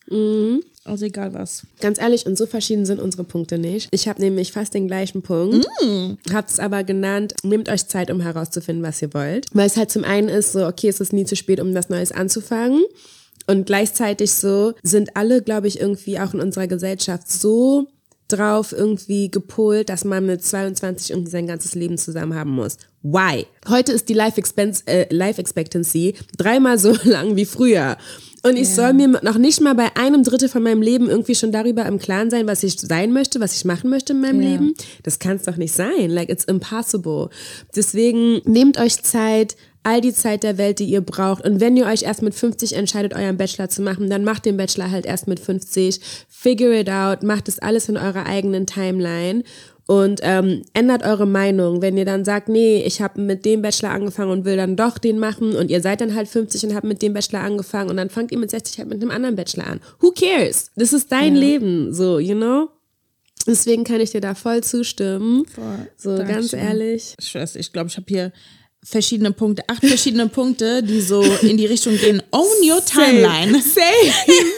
Also 0.85 1.05
egal 1.05 1.33
was. 1.33 1.63
Ganz 1.81 1.99
ehrlich, 1.99 2.25
und 2.25 2.37
so 2.37 2.45
verschieden 2.45 2.85
sind 2.85 3.01
unsere 3.01 3.25
Punkte 3.25 3.57
nicht. 3.57 3.89
Ich 3.91 4.07
habe 4.07 4.21
nämlich 4.21 4.53
fast 4.53 4.73
den 4.73 4.87
gleichen 4.87 5.21
Punkt, 5.21 5.67
habe 6.31 6.47
es 6.47 6.59
aber 6.59 6.85
genannt, 6.85 7.33
nehmt 7.43 7.67
euch 7.67 7.85
Zeit, 7.87 8.09
um 8.09 8.21
herauszufinden, 8.21 8.85
was 8.85 9.01
ihr 9.01 9.13
wollt. 9.13 9.47
Weil 9.51 9.67
es 9.67 9.75
halt 9.75 9.91
zum 9.91 10.05
einen 10.05 10.29
ist 10.29 10.53
so, 10.53 10.65
okay, 10.65 10.87
es 10.87 11.01
ist 11.01 11.11
nie 11.11 11.25
zu 11.25 11.35
spät, 11.35 11.59
um 11.59 11.75
was 11.75 11.89
Neues 11.89 12.13
anzufangen. 12.13 12.81
Und 13.51 13.65
gleichzeitig 13.65 14.31
so 14.31 14.73
sind 14.81 15.17
alle, 15.17 15.41
glaube 15.41 15.67
ich, 15.67 15.79
irgendwie 15.81 16.19
auch 16.19 16.33
in 16.33 16.39
unserer 16.39 16.67
Gesellschaft 16.67 17.29
so 17.29 17.87
drauf 18.29 18.71
irgendwie 18.71 19.29
gepolt, 19.29 19.89
dass 19.89 20.05
man 20.05 20.25
mit 20.25 20.41
22 20.41 21.11
irgendwie 21.11 21.31
sein 21.31 21.47
ganzes 21.47 21.75
Leben 21.75 21.97
zusammen 21.97 22.33
haben 22.33 22.51
muss. 22.51 22.77
Why? 23.03 23.45
Heute 23.67 23.91
ist 23.91 24.07
die 24.07 24.13
Life, 24.13 24.37
Expense, 24.37 24.83
äh, 24.87 25.13
Life 25.13 25.41
Expectancy 25.41 26.15
dreimal 26.37 26.79
so 26.79 26.95
lang 27.03 27.35
wie 27.35 27.43
früher. 27.45 27.97
Und 28.43 28.55
ich 28.55 28.69
soll 28.69 28.93
mir 28.93 29.07
noch 29.21 29.37
nicht 29.37 29.61
mal 29.61 29.75
bei 29.75 29.95
einem 29.95 30.23
Drittel 30.23 30.49
von 30.49 30.63
meinem 30.63 30.81
Leben 30.81 31.09
irgendwie 31.09 31.35
schon 31.35 31.51
darüber 31.51 31.85
im 31.85 31.99
Klaren 31.99 32.31
sein, 32.31 32.47
was 32.47 32.63
ich 32.63 32.79
sein 32.79 33.11
möchte, 33.11 33.39
was 33.39 33.55
ich 33.55 33.65
machen 33.65 33.89
möchte 33.89 34.13
in 34.13 34.21
meinem 34.21 34.41
Ja. 34.41 34.49
Leben. 34.49 34.73
Das 35.03 35.19
kann 35.19 35.35
es 35.35 35.43
doch 35.43 35.57
nicht 35.57 35.73
sein. 35.73 36.09
Like, 36.09 36.29
it's 36.29 36.45
impossible. 36.45 37.29
Deswegen 37.75 38.41
nehmt 38.45 38.79
euch 38.79 39.03
Zeit, 39.03 39.55
all 39.83 40.01
die 40.01 40.13
Zeit 40.13 40.43
der 40.43 40.57
Welt, 40.57 40.79
die 40.79 40.85
ihr 40.85 41.01
braucht. 41.01 41.45
Und 41.45 41.59
wenn 41.59 41.77
ihr 41.77 41.85
euch 41.85 42.03
erst 42.03 42.21
mit 42.21 42.35
50 42.35 42.73
entscheidet, 42.75 43.15
euren 43.15 43.37
Bachelor 43.37 43.69
zu 43.69 43.81
machen, 43.81 44.09
dann 44.09 44.23
macht 44.23 44.45
den 44.45 44.57
Bachelor 44.57 44.91
halt 44.91 45.05
erst 45.05 45.27
mit 45.27 45.39
50. 45.39 45.99
Figure 46.29 46.79
it 46.79 46.89
out, 46.89 47.23
macht 47.23 47.47
es 47.47 47.59
alles 47.59 47.89
in 47.89 47.97
eurer 47.97 48.25
eigenen 48.25 48.65
Timeline. 48.65 49.43
Und 49.87 50.21
ähm, 50.23 50.61
ändert 50.73 51.03
eure 51.03 51.25
Meinung. 51.25 51.81
Wenn 51.81 51.97
ihr 51.97 52.05
dann 52.05 52.23
sagt, 52.23 52.47
nee, 52.47 52.81
ich 52.81 53.01
habe 53.01 53.19
mit 53.19 53.43
dem 53.43 53.61
Bachelor 53.61 53.89
angefangen 53.89 54.31
und 54.31 54.45
will 54.45 54.55
dann 54.55 54.77
doch 54.77 54.97
den 54.97 55.19
machen 55.19 55.55
und 55.55 55.69
ihr 55.69 55.81
seid 55.81 55.99
dann 55.99 56.15
halt 56.15 56.29
50 56.29 56.63
und 56.65 56.75
habt 56.75 56.85
mit 56.85 57.01
dem 57.01 57.13
Bachelor 57.13 57.41
angefangen 57.41 57.89
und 57.89 57.97
dann 57.97 58.09
fangt 58.09 58.31
ihr 58.31 58.37
mit 58.37 58.51
60 58.51 58.77
halt 58.77 58.89
mit 58.89 59.01
einem 59.01 59.11
anderen 59.11 59.35
Bachelor 59.35 59.67
an. 59.67 59.81
Who 59.99 60.11
cares? 60.11 60.71
Das 60.75 60.93
ist 60.93 61.11
dein 61.11 61.35
Leben, 61.35 61.93
so, 61.93 62.19
you 62.19 62.35
know? 62.35 62.69
Deswegen 63.47 63.83
kann 63.83 63.99
ich 64.01 64.11
dir 64.11 64.21
da 64.21 64.35
voll 64.35 64.61
zustimmen. 64.63 65.45
Voll. 65.45 65.89
So, 65.97 66.15
ganz 66.17 66.51
Dankeschön. 66.51 66.59
ehrlich. 66.59 67.15
Ich 67.19 67.33
weiß, 67.35 67.55
ich 67.55 67.73
glaube, 67.73 67.89
ich 67.89 67.97
habe 67.97 68.05
hier 68.07 68.31
verschiedene 68.83 69.31
Punkte, 69.31 69.63
acht 69.67 69.85
verschiedene 69.85 70.27
Punkte, 70.27 70.81
die 70.81 71.01
so 71.01 71.21
in 71.43 71.55
die 71.57 71.67
Richtung 71.67 71.95
gehen. 71.97 72.21
Own 72.31 72.47
your 72.67 72.83
timeline. 72.83 73.51
Same, 73.61 74.11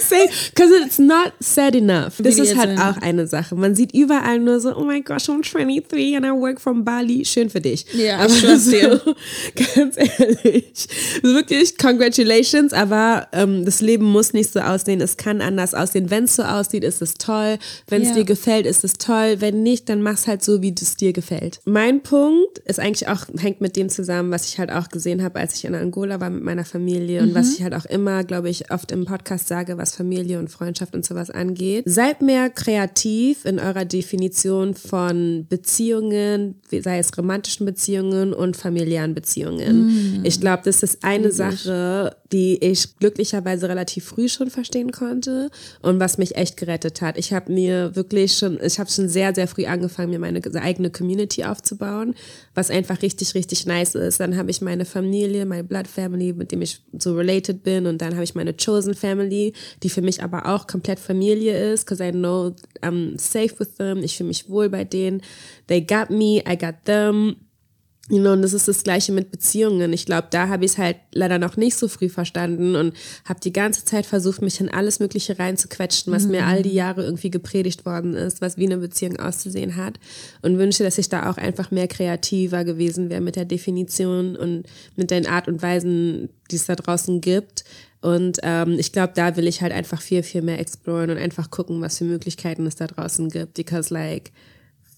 same. 0.07 0.29
Because 0.55 0.71
it's 0.85 0.97
not 0.97 1.33
sad 1.41 1.75
enough. 1.75 2.13
Das 2.19 2.37
ist 2.39 2.55
halt 2.55 2.79
auch 2.79 2.97
eine 3.01 3.27
Sache. 3.27 3.53
Man 3.55 3.75
sieht 3.75 3.93
überall 3.93 4.39
nur 4.39 4.61
so, 4.61 4.75
oh 4.77 4.83
my 4.85 5.01
gosh, 5.01 5.27
I'm 5.27 5.41
23 5.43 6.15
and 6.15 6.25
I 6.25 6.29
work 6.29 6.61
from 6.61 6.85
Bali. 6.85 7.25
Schön 7.25 7.49
für 7.49 7.59
dich. 7.59 7.85
Ja, 7.93 8.19
aber 8.19 8.29
so, 8.57 8.77
ganz 9.75 9.97
ehrlich. 9.97 10.87
Wirklich, 11.21 11.77
congratulations, 11.77 12.71
aber 12.71 13.27
ähm, 13.33 13.65
das 13.65 13.81
Leben 13.81 14.05
muss 14.05 14.31
nicht 14.31 14.53
so 14.53 14.61
aussehen. 14.61 15.01
Es 15.01 15.17
kann 15.17 15.41
anders 15.41 15.73
aussehen. 15.73 16.09
Wenn 16.09 16.23
es 16.23 16.37
so 16.37 16.43
aussieht, 16.43 16.85
ist 16.85 17.01
es 17.01 17.15
toll. 17.15 17.57
Wenn 17.87 18.01
es 18.03 18.09
Ja. 18.09 18.15
dir 18.15 18.23
gefällt, 18.25 18.65
ist 18.65 18.85
es 18.85 18.93
toll. 18.93 19.35
Wenn 19.39 19.63
nicht, 19.63 19.89
dann 19.89 20.01
mach's 20.01 20.27
halt 20.27 20.43
so, 20.43 20.61
wie 20.61 20.73
es 20.79 20.95
dir 20.95 21.11
gefällt. 21.11 21.59
Mein 21.65 22.01
Punkt 22.03 22.59
ist 22.59 22.79
eigentlich 22.79 23.09
auch, 23.09 23.25
hängt 23.37 23.59
mit 23.59 23.75
dem 23.75 23.89
zusammen, 23.89 24.12
zusammen, 24.13 24.31
was 24.31 24.47
ich 24.47 24.59
halt 24.59 24.71
auch 24.71 24.89
gesehen 24.89 25.23
habe, 25.23 25.39
als 25.39 25.55
ich 25.55 25.65
in 25.65 25.75
Angola 25.75 26.19
war 26.19 26.29
mit 26.29 26.43
meiner 26.43 26.65
Familie 26.65 27.21
und 27.21 27.33
was 27.33 27.55
ich 27.55 27.63
halt 27.63 27.73
auch 27.73 27.85
immer, 27.85 28.23
glaube 28.23 28.49
ich, 28.49 28.71
oft 28.71 28.91
im 28.91 29.05
Podcast 29.05 29.47
sage, 29.47 29.77
was 29.77 29.95
Familie 29.95 30.39
und 30.39 30.49
Freundschaft 30.49 30.95
und 30.95 31.05
sowas 31.05 31.29
angeht. 31.29 31.83
Seid 31.87 32.21
mehr 32.21 32.49
kreativ 32.49 33.45
in 33.45 33.59
eurer 33.59 33.85
Definition 33.85 34.75
von 34.75 35.45
Beziehungen, 35.49 36.55
sei 36.71 36.99
es 36.99 37.17
romantischen 37.17 37.65
Beziehungen 37.65 38.33
und 38.33 38.55
familiären 38.55 39.13
Beziehungen. 39.13 40.21
Ich 40.23 40.39
glaube, 40.39 40.63
das 40.65 40.83
ist 40.83 41.03
eine 41.03 41.31
Sache, 41.31 42.15
die 42.31 42.57
ich 42.63 42.97
glücklicherweise 42.97 43.69
relativ 43.69 44.05
früh 44.05 44.27
schon 44.27 44.49
verstehen 44.49 44.91
konnte 44.91 45.49
und 45.81 45.99
was 45.99 46.17
mich 46.17 46.35
echt 46.35 46.57
gerettet 46.57 47.01
hat. 47.01 47.17
Ich 47.17 47.33
habe 47.33 47.51
mir 47.51 47.95
wirklich 47.95 48.37
schon, 48.37 48.59
ich 48.61 48.79
habe 48.79 48.89
schon 48.89 49.07
sehr, 49.07 49.33
sehr 49.35 49.47
früh 49.47 49.65
angefangen, 49.65 50.09
mir 50.09 50.19
meine 50.19 50.41
eigene 50.55 50.89
Community 50.89 51.43
aufzubauen, 51.43 52.15
was 52.55 52.69
einfach 52.69 53.01
richtig, 53.01 53.35
richtig 53.35 53.65
nice 53.65 53.95
ist. 53.95 54.02
Dann 54.11 54.37
habe 54.37 54.51
ich 54.51 54.61
meine 54.61 54.85
Familie, 54.85 55.45
meine 55.45 55.63
Blood 55.63 55.87
Family, 55.87 56.33
mit 56.33 56.51
dem 56.51 56.61
ich 56.61 56.81
so 56.97 57.15
related 57.15 57.63
bin 57.63 57.85
und 57.85 58.01
dann 58.01 58.13
habe 58.13 58.23
ich 58.23 58.35
meine 58.35 58.53
Chosen 58.53 58.93
Family, 58.93 59.53
die 59.81 59.89
für 59.89 60.01
mich 60.01 60.23
aber 60.23 60.47
auch 60.47 60.67
komplett 60.67 60.99
Familie 60.99 61.73
ist, 61.73 61.85
because 61.85 62.03
I 62.03 62.11
know 62.11 62.55
I'm 62.81 63.19
safe 63.19 63.59
with 63.59 63.75
them, 63.77 63.99
ich 63.99 64.17
fühle 64.17 64.27
mich 64.29 64.49
wohl 64.49 64.69
bei 64.69 64.83
denen. 64.83 65.21
They 65.67 65.81
got 65.81 66.09
me, 66.09 66.43
I 66.47 66.57
got 66.57 66.85
them. 66.85 67.35
You 68.09 68.19
know, 68.19 68.33
und 68.33 68.41
das 68.41 68.51
ist 68.51 68.67
das 68.67 68.83
Gleiche 68.83 69.13
mit 69.13 69.31
Beziehungen. 69.31 69.93
Ich 69.93 70.05
glaube, 70.05 70.27
da 70.29 70.49
habe 70.49 70.65
ich 70.65 70.71
es 70.71 70.77
halt 70.77 70.97
leider 71.13 71.39
noch 71.39 71.55
nicht 71.55 71.77
so 71.77 71.87
früh 71.87 72.09
verstanden 72.09 72.75
und 72.75 72.93
habe 73.23 73.39
die 73.39 73.53
ganze 73.53 73.85
Zeit 73.85 74.05
versucht, 74.05 74.41
mich 74.41 74.59
in 74.59 74.67
alles 74.67 74.99
Mögliche 74.99 75.39
reinzuquetschen, 75.39 76.11
was 76.11 76.25
mhm. 76.25 76.31
mir 76.31 76.45
all 76.45 76.63
die 76.63 76.73
Jahre 76.73 77.05
irgendwie 77.05 77.31
gepredigt 77.31 77.85
worden 77.85 78.13
ist, 78.13 78.41
was 78.41 78.57
wie 78.57 78.65
eine 78.65 78.77
Beziehung 78.77 79.19
auszusehen 79.19 79.77
hat. 79.77 80.01
Und 80.41 80.57
wünsche, 80.57 80.83
dass 80.83 80.97
ich 80.97 81.07
da 81.07 81.29
auch 81.29 81.37
einfach 81.37 81.71
mehr 81.71 81.87
kreativer 81.87 82.65
gewesen 82.65 83.09
wäre 83.09 83.21
mit 83.21 83.37
der 83.37 83.45
Definition 83.45 84.35
und 84.35 84.65
mit 84.97 85.09
den 85.09 85.25
Art 85.25 85.47
und 85.47 85.61
Weisen, 85.61 86.27
die 86.51 86.57
es 86.57 86.65
da 86.65 86.75
draußen 86.75 87.21
gibt. 87.21 87.63
Und 88.01 88.39
ähm, 88.43 88.77
ich 88.79 88.91
glaube, 88.91 89.13
da 89.15 89.37
will 89.37 89.47
ich 89.47 89.61
halt 89.61 89.71
einfach 89.71 90.01
viel, 90.01 90.23
viel 90.23 90.41
mehr 90.41 90.59
exploren 90.59 91.09
und 91.09 91.17
einfach 91.17 91.49
gucken, 91.51 91.79
was 91.79 91.99
für 91.99 92.03
Möglichkeiten 92.03 92.65
es 92.65 92.75
da 92.75 92.87
draußen 92.87 93.29
gibt. 93.29 93.53
Because 93.53 93.93
like, 93.93 94.33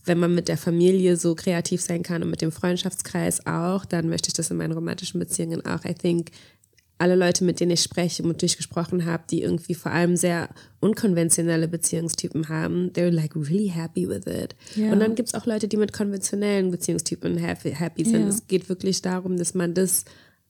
wenn 0.06 0.20
man 0.20 0.34
mit 0.34 0.48
der 0.48 0.58
Familie 0.58 1.18
so 1.18 1.36
kreativ 1.36 1.82
sein 1.82 2.04
kann 2.04 2.24
und 2.24 2.30
mit 2.30 2.41
dem 2.41 2.52
Freundschaftskreis 2.52 3.46
auch, 3.46 3.86
dann 3.86 4.08
möchte 4.10 4.30
ich 4.30 4.34
das 4.34 4.52
in 4.52 4.58
meinen 4.58 4.74
romantischen 4.74 5.20
Beziehungen 5.20 5.65
auch. 5.65 5.84
I 5.84 5.94
think 5.94 6.32
alle 6.98 7.15
Leute, 7.15 7.44
mit 7.44 7.60
denen 7.60 7.72
ich 7.72 7.82
spreche 7.82 8.24
und 8.24 8.30
mit 8.30 8.41
denen 8.41 8.48
ich 8.48 8.58
gesprochen 8.58 9.06
habe, 9.06 9.24
die 9.30 9.41
irgendwie 9.41 9.76
vor 9.76 9.91
allem 9.91 10.15
sehr 10.15 10.50
unkonventionelle 10.80 11.68
Beziehungstypen 11.68 12.48
haben, 12.48 12.91
they're 12.94 13.12
like 13.12 13.36
really 13.36 13.68
happy 13.68 14.08
with 14.08 14.26
it. 14.28 14.56
Yeah. 14.78 14.94
Und 14.94 15.00
dann 15.00 15.15
gibt 15.15 15.30
es 15.30 15.36
auch 15.36 15.46
Leute, 15.46 15.68
die 15.68 15.78
mit 15.78 15.91
konventionellen 15.91 16.72
Beziehungstypen 16.72 17.38
happy, 17.38 17.72
happy 17.72 18.06
sind. 18.06 18.22
Yeah. 18.22 18.30
Es 18.30 18.48
geht 18.48 18.70
wirklich 18.70 19.02
darum, 19.02 19.38
dass 19.38 19.54
man 19.54 19.74
das 19.74 20.06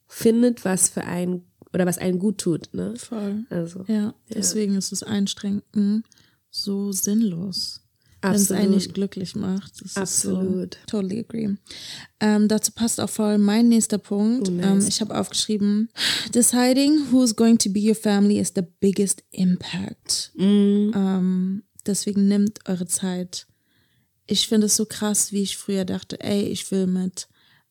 findet, 0.08 0.66
was 0.66 0.90
für 0.90 1.04
einen 1.04 1.46
oder 1.74 1.86
was 1.86 1.98
einen 1.98 2.20
gut 2.20 2.38
tut. 2.38 2.70
Ne? 2.74 2.94
Voll. 2.96 3.46
Also, 3.50 3.84
ja, 3.88 4.14
deswegen 4.34 4.76
ist 4.76 4.92
das 4.92 5.02
Einstrengen 5.02 6.04
so 6.52 6.92
sinnlos 6.92 7.85
wenn 8.32 8.42
es 8.42 8.52
einen 8.52 8.72
nicht 8.72 8.94
glücklich 8.94 9.36
macht. 9.36 9.82
Das 9.82 9.98
Absolut. 9.98 10.76
So, 10.76 10.80
totally 10.88 11.20
agree. 11.20 11.56
Ähm, 12.20 12.48
dazu 12.48 12.72
passt 12.72 13.00
auch 13.00 13.10
voll 13.10 13.38
mein 13.38 13.70
nächster 13.70 13.98
Punkt. 13.98 14.48
Oh, 14.48 14.52
nice. 14.52 14.66
ähm, 14.66 14.88
ich 14.88 15.02
habe 15.02 15.18
aufgeschrieben, 15.18 15.90
deciding 16.34 17.12
who's 17.12 17.36
going 17.36 17.58
to 17.58 17.70
be 17.70 17.80
your 17.82 17.96
family 17.96 18.40
is 18.40 18.54
the 18.56 18.64
biggest 18.80 19.24
impact. 19.32 20.32
Mm. 20.36 20.92
Ähm, 20.94 21.64
deswegen 21.86 22.28
nimmt 22.28 22.60
eure 22.68 22.88
Zeit. 22.88 23.48
Ich 24.28 24.48
finde 24.48 24.68
es 24.68 24.76
so 24.76 24.86
krass, 24.86 25.32
wie 25.32 25.44
ich 25.44 25.58
früher 25.58 25.86
dachte, 25.86 26.20
ey, 26.22 26.44
ich 26.44 26.72
will 26.72 26.88
mit, 26.88 27.28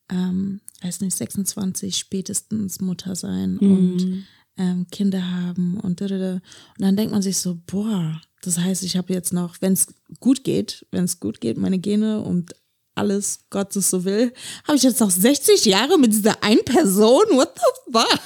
ähm, 0.09 0.61
weiß 0.81 1.01
nicht, 1.01 1.17
26 1.17 1.97
spätestens 1.97 2.79
Mutter 2.79 3.15
sein 3.15 3.57
mm. 3.59 3.71
und 3.71 4.25
ähm, 4.57 4.87
Kinder 4.91 5.31
haben 5.31 5.79
und 5.79 6.01
da, 6.01 6.07
da, 6.07 6.17
da. 6.17 6.33
Und 6.33 6.41
dann 6.79 6.95
denkt 6.95 7.11
man 7.11 7.21
sich 7.21 7.37
so, 7.37 7.59
boah, 7.65 8.21
das 8.45 8.57
heißt, 8.57 8.83
ich 8.83 8.97
habe 8.97 9.13
jetzt 9.13 9.33
noch, 9.33 9.57
wenn 9.61 9.73
es 9.73 9.87
gut 10.19 10.43
geht, 10.43 10.85
wenn 10.91 11.05
es 11.05 11.19
gut 11.19 11.41
geht, 11.41 11.57
meine 11.57 11.79
Gene 11.79 12.21
und 12.21 12.55
alles, 12.95 13.39
Gott 13.49 13.75
es 13.75 13.89
so 13.89 14.05
will, 14.05 14.33
habe 14.65 14.77
ich 14.77 14.83
jetzt 14.83 15.01
noch 15.01 15.11
60 15.11 15.65
Jahre 15.65 15.97
mit 15.97 16.13
dieser 16.13 16.41
einen 16.43 16.63
Person. 16.63 17.23
What 17.31 17.53
the 17.55 17.91
fuck? 17.91 18.19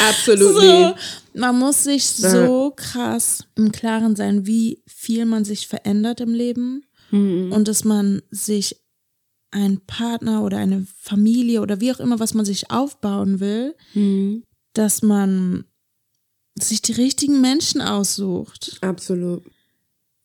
Absolut. 0.00 0.54
So, 0.54 0.94
man 1.34 1.58
muss 1.58 1.84
sich 1.84 2.04
so 2.04 2.72
krass 2.74 3.44
im 3.54 3.70
Klaren 3.70 4.16
sein, 4.16 4.46
wie 4.46 4.82
viel 4.86 5.26
man 5.26 5.44
sich 5.44 5.68
verändert 5.68 6.20
im 6.20 6.32
Leben 6.32 6.86
mhm. 7.10 7.52
und 7.52 7.68
dass 7.68 7.84
man 7.84 8.22
sich 8.30 8.76
einen 9.50 9.80
Partner 9.86 10.42
oder 10.42 10.58
eine 10.58 10.86
Familie 10.98 11.60
oder 11.60 11.80
wie 11.80 11.92
auch 11.92 12.00
immer, 12.00 12.18
was 12.18 12.34
man 12.34 12.44
sich 12.44 12.70
aufbauen 12.70 13.40
will, 13.40 13.74
mhm. 13.94 14.42
dass 14.74 15.02
man 15.02 15.64
sich 16.62 16.82
die 16.82 16.92
richtigen 16.92 17.40
Menschen 17.40 17.80
aussucht. 17.80 18.78
Absolut. 18.80 19.42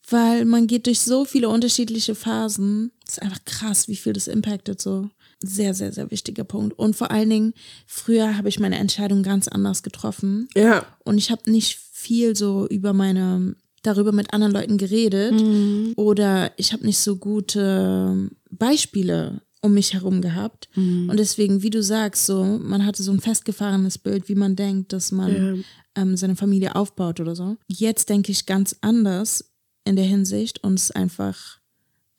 Weil 0.10 0.46
man 0.46 0.68
geht 0.68 0.86
durch 0.86 1.00
so 1.00 1.26
viele 1.26 1.50
unterschiedliche 1.50 2.16
Phasen. 2.16 2.92
Das 3.06 3.16
ist 3.16 3.22
einfach 3.22 3.46
krass, 3.46 3.88
wie 3.88 3.96
viel 3.96 4.14
das 4.14 4.28
impactet 4.28 4.82
so. 4.82 5.10
Sehr, 5.42 5.74
sehr, 5.74 5.92
sehr 5.92 6.12
wichtiger 6.12 6.44
Punkt. 6.44 6.78
Und 6.78 6.96
vor 6.96 7.12
allen 7.12 7.30
Dingen, 7.30 7.54
früher 7.86 8.38
habe 8.38 8.50
ich 8.50 8.60
meine 8.60 8.78
Entscheidung 8.78 9.24
ganz 9.24 9.48
anders 9.48 9.84
getroffen. 9.84 10.48
Ja. 10.56 10.86
Und 11.04 11.18
ich 11.18 11.32
habe 11.32 11.50
nicht 11.50 11.80
viel 11.92 12.36
so 12.36 12.68
über 12.68 12.94
meine, 12.94 13.56
darüber 13.82 14.12
mit 14.12 14.34
anderen 14.34 14.54
Leuten 14.54 14.78
geredet. 14.78 15.34
Mhm. 15.34 15.94
Oder 15.96 16.52
ich 16.58 16.74
habe 16.74 16.86
nicht 16.86 17.00
so 17.00 17.18
gute 17.18 18.30
Beispiele 18.52 19.42
um 19.64 19.74
mich 19.74 19.94
herum 19.94 20.22
gehabt. 20.22 20.70
Mhm. 20.76 21.10
Und 21.10 21.18
deswegen, 21.18 21.64
wie 21.64 21.70
du 21.70 21.82
sagst, 21.82 22.26
so, 22.26 22.44
man 22.44 22.86
hatte 22.86 23.02
so 23.02 23.12
ein 23.12 23.22
festgefahrenes 23.22 23.98
Bild, 23.98 24.30
wie 24.30 24.36
man 24.36 24.56
denkt, 24.56 24.94
dass 24.94 25.12
man 25.12 25.58
ja 25.58 25.64
ähm, 25.96 26.18
seine 26.18 26.36
Familie 26.36 26.76
aufbaut 26.76 27.20
oder 27.20 27.36
so. 27.36 27.58
Jetzt 27.68 28.10
denke 28.10 28.32
ich 28.32 28.46
ganz 28.46 28.76
anders 28.82 29.52
in 29.86 29.96
der 29.96 30.06
Hinsicht 30.06 30.64
und 30.64 30.76
es 30.76 30.86
ist 30.86 30.96
einfach 30.96 31.60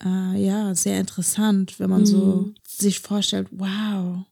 äh, 0.04 0.44
ja 0.44 0.74
sehr 0.74 1.00
interessant, 1.00 1.78
wenn 1.78 1.90
man 1.90 2.02
mhm. 2.02 2.06
so 2.06 2.54
sich 2.66 3.00
vorstellt, 3.00 3.48
wow, 3.50 4.24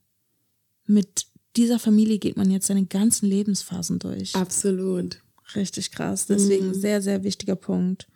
mit 0.86 1.26
dieser 1.56 1.78
Familie 1.78 2.18
geht 2.18 2.36
man 2.36 2.50
jetzt 2.50 2.66
seine 2.66 2.86
ganzen 2.86 3.28
Lebensphasen 3.28 3.98
durch. 3.98 4.34
Absolut. 4.34 5.20
Richtig 5.54 5.90
krass. 5.90 6.26
Deswegen 6.26 6.68
mhm. 6.68 6.74
sehr, 6.74 7.02
sehr 7.02 7.24
wichtiger 7.24 7.56
Punkt. 7.56 8.08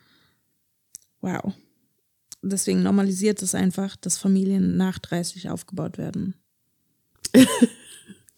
Wow. 1.21 1.53
Deswegen 2.43 2.83
normalisiert 2.83 3.43
es 3.43 3.55
einfach, 3.55 3.97
dass 3.97 4.19
Familien 4.19 4.77
nach 4.77 4.99
30 4.99 5.51
aufgebaut 5.51 5.99
werden. 5.99 6.35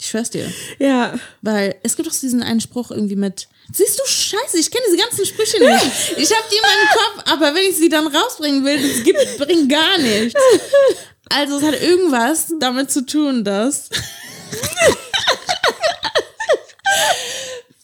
Ich 0.00 0.06
schwör's 0.10 0.30
dir. 0.30 0.50
Ja. 0.78 1.18
Weil 1.42 1.74
es 1.82 1.96
gibt 1.96 2.08
doch 2.08 2.14
diesen 2.14 2.40
einen 2.42 2.60
Spruch 2.60 2.92
irgendwie 2.92 3.16
mit, 3.16 3.48
siehst 3.72 3.98
du, 3.98 4.04
scheiße, 4.06 4.56
ich 4.58 4.70
kenne 4.70 4.84
diese 4.86 5.02
ganzen 5.02 5.26
Sprüche 5.26 5.58
nicht. 5.58 6.16
Ich 6.16 6.30
habe 6.30 6.44
die 6.50 6.56
in 6.56 6.62
meinem 6.62 6.88
Kopf, 6.94 7.32
aber 7.32 7.54
wenn 7.54 7.68
ich 7.68 7.76
sie 7.76 7.88
dann 7.88 8.06
rausbringen 8.06 8.64
will, 8.64 8.80
das 8.80 9.02
gibt, 9.02 9.38
bringt 9.38 9.68
gar 9.68 9.98
nichts. 9.98 10.40
Also 11.30 11.58
es 11.58 11.64
hat 11.64 11.82
irgendwas 11.82 12.46
damit 12.60 12.92
zu 12.92 13.04
tun, 13.04 13.42
dass 13.42 13.90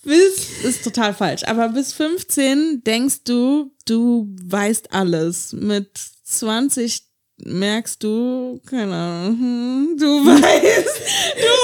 bis, 0.05 0.62
ist 0.62 0.85
total 0.85 1.14
falsch, 1.14 1.45
aber 1.45 1.69
bis 1.71 1.93
15 1.93 2.83
denkst 2.85 3.25
du, 3.25 3.73
du 3.87 4.29
weißt 4.43 4.93
alles. 4.93 5.53
Mit 5.53 5.99
20 6.25 7.03
merkst 7.38 8.03
du, 8.03 8.61
keine 8.67 8.95
Ahnung, 8.95 9.38
hm, 9.38 9.97
du 9.99 10.07
weißt, 10.27 11.01
du, 11.37 11.55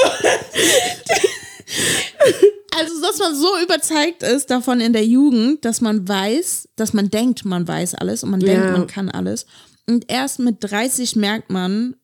also 2.78 3.00
dass 3.00 3.18
man 3.18 3.34
so 3.34 3.48
überzeugt 3.62 4.22
ist 4.22 4.50
davon 4.50 4.80
in 4.80 4.92
der 4.92 5.04
Jugend, 5.04 5.64
dass 5.64 5.80
man 5.80 6.06
weiß, 6.06 6.68
dass 6.76 6.92
man 6.92 7.10
denkt, 7.10 7.44
man 7.44 7.66
weiß 7.66 7.94
alles 7.94 8.24
und 8.24 8.30
man 8.30 8.40
ja. 8.40 8.48
denkt, 8.48 8.72
man 8.72 8.86
kann 8.86 9.10
alles. 9.10 9.46
Und 9.86 10.10
erst 10.10 10.38
mit 10.38 10.58
30 10.60 11.16
merkt 11.16 11.50
man, 11.50 11.96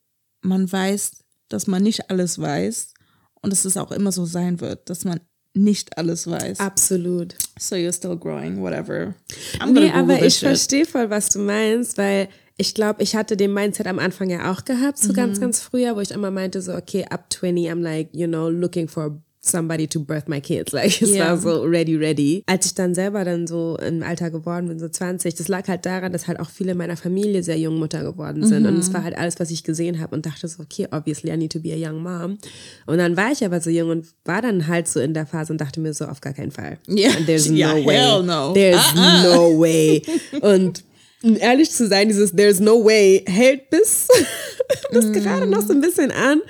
man 0.43 0.71
weiß, 0.71 1.13
dass 1.49 1.67
man 1.67 1.83
nicht 1.83 2.11
alles 2.11 2.39
weiß 2.41 2.95
und 3.43 3.53
dass 3.53 3.65
es 3.65 3.77
auch 3.77 3.93
immer 3.93 4.13
so 4.13 4.25
sein 4.25 4.61
wird, 4.61 4.91
dass 4.91 5.05
man 5.05 5.21
nicht 5.57 5.99
alles 5.99 6.31
weiß. 6.31 6.61
Absolut. 6.61 7.35
So 7.59 7.77
you're 7.77 7.93
still 7.93 8.17
growing, 8.17 8.61
whatever. 8.61 9.15
I'm 9.59 9.73
nee, 9.73 9.91
aber 9.91 10.23
ich 10.23 10.39
verstehe 10.39 10.87
voll, 10.87 11.11
was 11.11 11.29
du 11.31 11.39
meinst, 11.39 11.99
weil 11.99 12.29
ich 12.59 12.75
glaube, 12.75 13.03
ich 13.03 13.15
hatte 13.15 13.37
den 13.37 13.53
Mindset 13.53 13.87
am 13.87 13.99
Anfang 13.99 14.31
ja 14.31 14.51
auch 14.51 14.65
gehabt, 14.65 14.99
so 14.99 15.11
mhm. 15.11 15.17
ganz, 15.17 15.41
ganz 15.41 15.61
früher, 15.61 15.97
wo 15.97 16.01
ich 16.01 16.11
immer 16.11 16.31
meinte, 16.31 16.63
so, 16.63 16.75
okay, 16.75 17.05
up 17.11 17.27
20, 17.31 17.71
I'm 17.71 17.83
like, 17.83 18.09
you 18.13 18.27
know, 18.27 18.49
looking 18.49 18.89
for 18.89 19.21
somebody 19.49 19.87
to 19.87 20.01
birth 20.01 20.29
my 20.29 20.41
kids. 20.41 20.73
Like, 20.77 21.01
es 21.01 21.11
yeah. 21.11 21.31
war 21.31 21.39
so 21.39 21.63
ready, 21.65 21.97
ready. 21.97 22.43
Als 22.47 22.67
ich 22.67 22.75
dann 22.75 22.95
selber 22.95 23.25
dann 23.25 23.47
so 23.47 23.79
im 23.79 24.03
Alter 24.03 24.31
geworden 24.31 24.69
bin, 24.69 24.79
so 24.79 24.89
20, 24.89 25.35
das 25.35 25.49
lag 25.49 25.67
halt 25.69 25.87
daran, 25.87 26.13
dass 26.13 26.27
halt 26.27 26.39
auch 26.39 26.51
viele 26.51 26.75
meiner 26.75 26.97
Familie 26.97 27.43
sehr 27.43 27.59
jung 27.59 27.79
Mutter 27.79 28.03
geworden 28.03 28.47
sind. 28.47 28.65
Mhm. 28.65 28.69
Und 28.69 28.79
es 28.79 28.93
war 28.93 29.03
halt 29.03 29.17
alles, 29.17 29.41
was 29.41 29.51
ich 29.51 29.65
gesehen 29.65 30.01
habe 30.01 30.15
und 30.15 30.27
dachte 30.27 30.49
so, 30.49 30.63
okay, 30.63 30.87
obviously 30.91 31.33
I 31.33 31.37
need 31.37 31.53
to 31.53 31.61
be 31.61 31.73
a 31.73 31.77
young 31.77 32.03
mom. 32.03 32.39
Und 32.87 32.99
dann 32.99 33.17
war 33.17 33.33
ich 33.33 33.45
aber 33.45 33.61
so 33.61 33.71
jung 33.71 33.91
und 33.91 34.07
war 34.25 34.43
dann 34.43 34.67
halt 34.67 34.89
so 34.89 35.01
in 35.01 35.15
der 35.15 35.27
Phase 35.27 35.53
und 35.53 35.61
dachte 35.61 35.81
mir 35.81 35.95
so, 35.95 36.05
auf 36.07 36.21
gar 36.21 36.35
keinen 36.35 36.53
Fall. 36.53 36.79
Yeah. 36.89 37.13
there's 37.25 37.49
no 37.51 37.57
yeah, 37.57 37.87
way. 37.87 38.23
No. 38.23 38.53
There's 38.53 38.93
uh 38.95 38.99
-uh. 38.99 39.35
no 39.35 39.61
way. 39.61 40.03
Und 40.43 40.85
um 41.23 41.37
ehrlich 41.37 41.71
zu 41.71 41.89
sein, 41.89 42.09
dieses 42.09 42.33
There's 42.33 42.61
no 42.61 42.85
way 42.85 43.25
hält 43.27 43.71
bis 43.71 44.07
das 44.93 45.07
mm. 45.07 45.13
gerade 45.13 45.47
noch 45.47 45.63
so 45.63 45.73
ein 45.73 45.81
bisschen 45.81 46.11
an. 46.11 46.41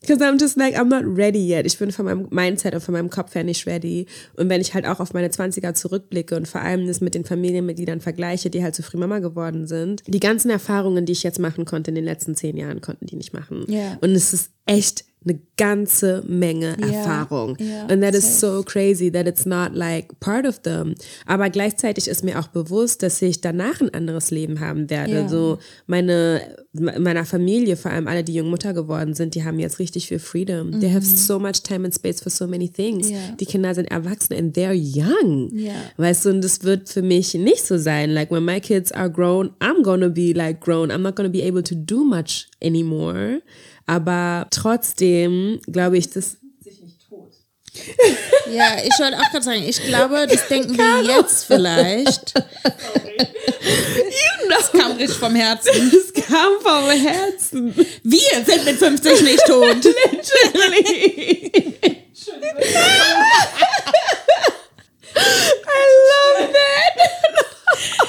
Because 0.00 0.24
I'm 0.24 0.38
just 0.38 0.56
like, 0.56 0.76
I'm 0.76 0.88
not 0.88 1.02
ready 1.04 1.44
yet. 1.44 1.66
Ich 1.66 1.78
bin 1.78 1.90
von 1.90 2.04
meinem 2.04 2.28
Mindset 2.30 2.74
und 2.74 2.80
von 2.80 2.92
meinem 2.92 3.10
Kopf 3.10 3.34
her 3.34 3.44
nicht 3.44 3.66
ready. 3.66 4.06
Und 4.36 4.48
wenn 4.48 4.60
ich 4.60 4.74
halt 4.74 4.86
auch 4.86 5.00
auf 5.00 5.12
meine 5.12 5.28
20er 5.28 5.74
zurückblicke 5.74 6.36
und 6.36 6.46
vor 6.46 6.60
allem 6.60 6.86
das 6.86 7.00
mit 7.00 7.14
den 7.14 7.24
Familienmitgliedern 7.24 8.00
vergleiche, 8.00 8.50
die 8.50 8.62
halt 8.62 8.74
so 8.74 8.82
früh 8.82 8.98
Mama 8.98 9.18
geworden 9.18 9.66
sind, 9.66 10.02
die 10.06 10.20
ganzen 10.20 10.50
Erfahrungen, 10.50 11.04
die 11.04 11.12
ich 11.12 11.22
jetzt 11.22 11.40
machen 11.40 11.64
konnte 11.64 11.90
in 11.90 11.96
den 11.96 12.04
letzten 12.04 12.34
zehn 12.36 12.56
Jahren, 12.56 12.80
konnten 12.80 13.06
die 13.06 13.16
nicht 13.16 13.32
machen. 13.32 13.64
Ja. 13.68 13.98
Und 14.00 14.10
es 14.10 14.32
ist 14.32 14.50
echt 14.66 15.04
eine 15.24 15.40
ganze 15.56 16.22
Menge 16.26 16.76
Ja, 16.80 16.86
Erfahrung. 16.86 17.56
ja, 17.58 17.86
And 17.86 18.02
that 18.02 18.14
is 18.14 18.40
so 18.40 18.62
crazy 18.62 19.10
that 19.10 19.26
it's 19.26 19.44
not 19.44 19.74
like 19.74 20.18
part 20.20 20.46
of 20.46 20.60
them. 20.60 20.94
Aber 21.26 21.50
gleichzeitig 21.50 22.06
ist 22.08 22.22
mir 22.24 22.38
auch 22.38 22.46
bewusst, 22.48 23.02
dass 23.02 23.20
ich 23.20 23.40
danach 23.40 23.80
ein 23.80 23.92
anderes 23.92 24.30
Leben 24.30 24.60
haben 24.60 24.88
werde. 24.88 25.12
Ja. 25.12 25.28
So 25.28 25.58
meine, 25.86 26.56
meiner 26.72 27.24
Familie, 27.24 27.76
vor 27.76 27.90
allem 27.90 28.06
alle, 28.06 28.22
die 28.22 28.34
jung 28.34 28.48
Mutter 28.48 28.72
geworden 28.72 29.14
sind, 29.14 29.34
die 29.34 29.44
haben 29.44 29.58
jetzt 29.58 29.78
richtig 29.80 30.06
viel 30.06 30.20
Freedom. 30.20 30.80
They 30.80 30.90
have 30.92 31.04
so 31.04 31.38
much 31.38 31.62
time 31.64 31.84
and 31.84 31.94
space 31.94 32.20
for 32.22 32.30
so 32.30 32.46
many 32.46 32.68
things. 32.68 33.10
Mhm. 33.10 33.36
Die 33.40 33.46
Kinder 33.46 33.74
sind 33.74 33.90
erwachsen 33.90 34.34
and 34.34 34.56
they're 34.56 34.72
young. 34.72 35.50
Weißt 35.96 36.24
du, 36.24 36.30
und 36.30 36.42
das 36.42 36.62
wird 36.62 36.88
für 36.88 37.02
mich 37.02 37.34
nicht 37.34 37.66
so 37.66 37.76
sein. 37.76 38.10
Like 38.10 38.30
when 38.30 38.44
my 38.44 38.60
kids 38.60 38.92
are 38.92 39.10
grown, 39.10 39.50
I'm 39.60 39.82
gonna 39.82 40.08
be 40.08 40.32
like 40.32 40.60
grown. 40.60 40.90
I'm 40.90 40.98
not 41.02 41.16
gonna 41.16 41.28
be 41.28 41.42
able 41.42 41.62
to 41.64 41.74
do 41.74 42.04
much 42.04 42.46
anymore. 42.62 43.40
Aber 43.88 44.46
trotzdem 44.50 45.60
glaube 45.66 45.96
ich, 45.96 46.10
dass 46.10 46.36
Ja, 48.52 48.76
ich 48.84 48.98
wollte 48.98 49.16
auch 49.18 49.30
gerade 49.30 49.44
sagen, 49.44 49.62
ich 49.66 49.82
glaube, 49.82 50.26
das 50.28 50.46
denken 50.48 50.76
wir 50.76 51.02
jetzt 51.16 51.44
vielleicht. 51.44 52.34
Das 54.48 54.72
kam 54.72 54.92
richtig 54.92 55.16
vom 55.16 55.34
Herzen. 55.34 55.70
es 55.92 56.12
kam 56.24 56.60
vom 56.60 56.90
Herzen. 56.90 57.74
Wir 58.02 58.44
sind 58.44 58.64
mit 58.64 58.76
50 58.78 59.22
nicht 59.22 59.46
tot. 59.46 59.84
I 65.14 65.80
love 66.10 66.52
that. 66.52 66.94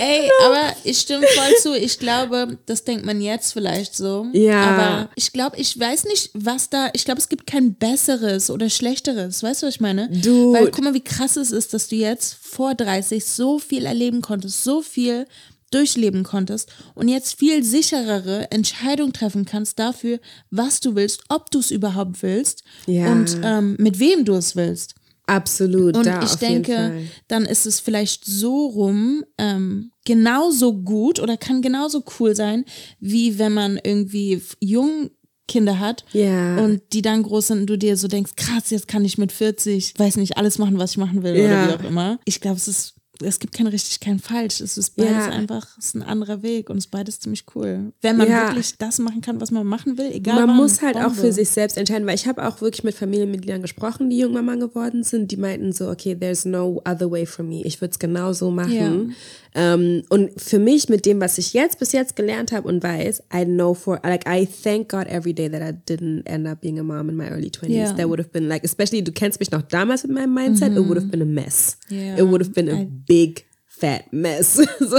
Ey, 0.00 0.30
aber 0.46 0.74
ich 0.84 0.98
stimme 0.98 1.26
voll 1.26 1.54
zu. 1.62 1.74
Ich 1.76 1.98
glaube, 1.98 2.58
das 2.66 2.84
denkt 2.84 3.04
man 3.04 3.20
jetzt 3.20 3.52
vielleicht 3.52 3.94
so. 3.94 4.26
Ja. 4.32 4.62
Aber 4.62 5.10
ich 5.14 5.32
glaube, 5.32 5.56
ich 5.58 5.78
weiß 5.78 6.04
nicht, 6.04 6.30
was 6.34 6.70
da. 6.70 6.90
Ich 6.94 7.04
glaube, 7.04 7.20
es 7.20 7.28
gibt 7.28 7.46
kein 7.46 7.74
besseres 7.74 8.50
oder 8.50 8.68
schlechteres. 8.70 9.42
Weißt 9.42 9.62
du, 9.62 9.66
was 9.66 9.74
ich 9.74 9.80
meine? 9.80 10.08
Dude. 10.10 10.58
Weil 10.58 10.70
guck 10.70 10.84
mal, 10.84 10.94
wie 10.94 11.04
krass 11.04 11.36
es 11.36 11.50
ist, 11.52 11.74
dass 11.74 11.88
du 11.88 11.96
jetzt 11.96 12.34
vor 12.40 12.74
30 12.74 13.24
so 13.24 13.58
viel 13.58 13.86
erleben 13.86 14.22
konntest, 14.22 14.64
so 14.64 14.82
viel 14.82 15.26
durchleben 15.72 16.22
konntest 16.22 16.70
und 16.94 17.08
jetzt 17.08 17.38
viel 17.38 17.64
sicherere 17.64 18.50
Entscheidungen 18.52 19.12
treffen 19.12 19.44
kannst 19.44 19.78
dafür, 19.80 20.20
was 20.50 20.78
du 20.80 20.94
willst, 20.94 21.24
ob 21.28 21.50
du 21.50 21.58
es 21.58 21.72
überhaupt 21.72 22.22
willst 22.22 22.62
Ja. 22.86 23.10
und 23.10 23.36
ähm, 23.42 23.76
mit 23.78 23.98
wem 23.98 24.24
du 24.24 24.34
es 24.34 24.54
willst. 24.54 24.94
Absolut. 25.26 25.96
Und 25.96 26.06
ich 26.22 26.34
denke, 26.36 27.02
dann 27.28 27.44
ist 27.44 27.66
es 27.66 27.80
vielleicht 27.80 28.24
so 28.24 28.66
rum 28.66 29.24
ähm, 29.38 29.90
genauso 30.04 30.72
gut 30.74 31.18
oder 31.20 31.36
kann 31.36 31.62
genauso 31.62 32.04
cool 32.20 32.36
sein, 32.36 32.64
wie 33.00 33.38
wenn 33.38 33.52
man 33.52 33.78
irgendwie 33.82 34.40
jung 34.60 35.10
Kinder 35.48 35.78
hat 35.78 36.04
Ja. 36.12 36.58
und 36.58 36.82
die 36.92 37.02
dann 37.02 37.22
groß 37.22 37.48
sind 37.48 37.60
und 37.60 37.66
du 37.66 37.78
dir 37.78 37.96
so 37.96 38.08
denkst, 38.08 38.32
krass, 38.36 38.70
jetzt 38.70 38.88
kann 38.88 39.04
ich 39.04 39.16
mit 39.16 39.30
40, 39.30 39.94
weiß 39.96 40.16
nicht, 40.16 40.36
alles 40.38 40.58
machen, 40.58 40.78
was 40.78 40.92
ich 40.92 40.96
machen 40.98 41.22
will 41.22 41.36
Ja. 41.36 41.44
oder 41.44 41.68
wie 41.68 41.84
auch 41.84 41.88
immer. 41.88 42.18
Ich 42.24 42.40
glaube, 42.40 42.56
es 42.56 42.66
ist 42.66 42.95
es 43.22 43.38
gibt 43.38 43.54
kein 43.54 43.66
richtig, 43.66 44.00
kein 44.00 44.18
falsch. 44.18 44.60
Es 44.60 44.76
ist 44.78 44.96
beides 44.96 45.26
Ja. 45.26 45.30
einfach, 45.30 45.66
es 45.78 45.86
ist 45.86 45.94
ein 45.94 46.02
anderer 46.02 46.42
Weg 46.42 46.70
und 46.70 46.76
es 46.78 46.86
ist 46.86 46.90
beides 46.90 47.20
ziemlich 47.20 47.44
cool. 47.54 47.92
Wenn 48.02 48.16
man 48.16 48.28
Ja. 48.28 48.46
wirklich 48.48 48.76
das 48.78 48.98
machen 48.98 49.20
kann, 49.20 49.40
was 49.40 49.50
man 49.50 49.66
machen 49.66 49.98
will, 49.98 50.10
egal 50.12 50.36
Man 50.36 50.48
wann, 50.48 50.56
muss 50.56 50.82
halt 50.82 50.96
auch 50.96 51.02
Bombe. 51.04 51.20
für 51.20 51.32
sich 51.32 51.48
selbst 51.48 51.76
entscheiden, 51.78 52.06
weil 52.06 52.14
ich 52.14 52.26
habe 52.26 52.46
auch 52.46 52.60
wirklich 52.60 52.84
mit 52.84 52.94
Familienmitgliedern 52.94 53.62
gesprochen, 53.62 54.10
die 54.10 54.18
Jungmama 54.18 54.54
geworden 54.56 55.02
sind, 55.02 55.30
die 55.30 55.36
meinten 55.36 55.72
so, 55.72 55.88
okay, 55.90 56.14
there's 56.14 56.44
no 56.44 56.82
other 56.88 57.10
way 57.10 57.26
for 57.26 57.44
me. 57.44 57.62
Ich 57.64 57.80
würde 57.80 57.92
es 57.92 57.98
genau 57.98 58.32
so 58.32 58.50
machen. 58.50 59.14
Ähm, 59.58 60.02
und 60.10 60.38
für 60.38 60.58
mich 60.58 60.90
mit 60.90 61.06
dem, 61.06 61.18
was 61.18 61.38
ich 61.38 61.54
jetzt 61.54 61.78
bis 61.78 61.92
jetzt 61.92 62.14
gelernt 62.14 62.52
habe 62.52 62.68
und 62.68 62.82
weiß, 62.82 63.22
I 63.34 63.46
know 63.46 63.72
for, 63.72 63.98
like, 64.04 64.28
I 64.28 64.46
thank 64.46 64.90
God 64.90 65.06
every 65.06 65.32
day 65.32 65.48
that 65.48 65.62
I 65.62 65.72
didn't 65.90 66.26
end 66.26 66.46
up 66.46 66.60
being 66.60 66.78
a 66.78 66.82
mom 66.82 67.08
in 67.08 67.16
my 67.16 67.28
early 67.28 67.48
20s. 67.48 67.68
Ja. 67.68 67.92
That 67.94 68.08
would 68.08 68.18
have 68.18 68.30
been 68.32 68.48
like, 68.48 68.64
especially, 68.64 69.02
du 69.02 69.12
kennst 69.12 69.40
mich 69.40 69.50
noch 69.50 69.62
damals 69.62 70.02
mit 70.02 70.12
meinem 70.12 70.34
Mindset, 70.34 70.72
it 70.76 70.86
would 70.86 70.98
have 70.98 71.08
been 71.08 71.22
a 71.22 71.24
mess. 71.24 71.78
Ja. 71.88 72.16
It 72.18 72.26
would 72.28 72.42
have 72.42 72.52
been 72.52 72.68
a 72.68 72.82
I- 72.82 72.84
big, 72.84 73.46
fat 73.66 74.12
mess. 74.12 74.54
so, 74.80 74.96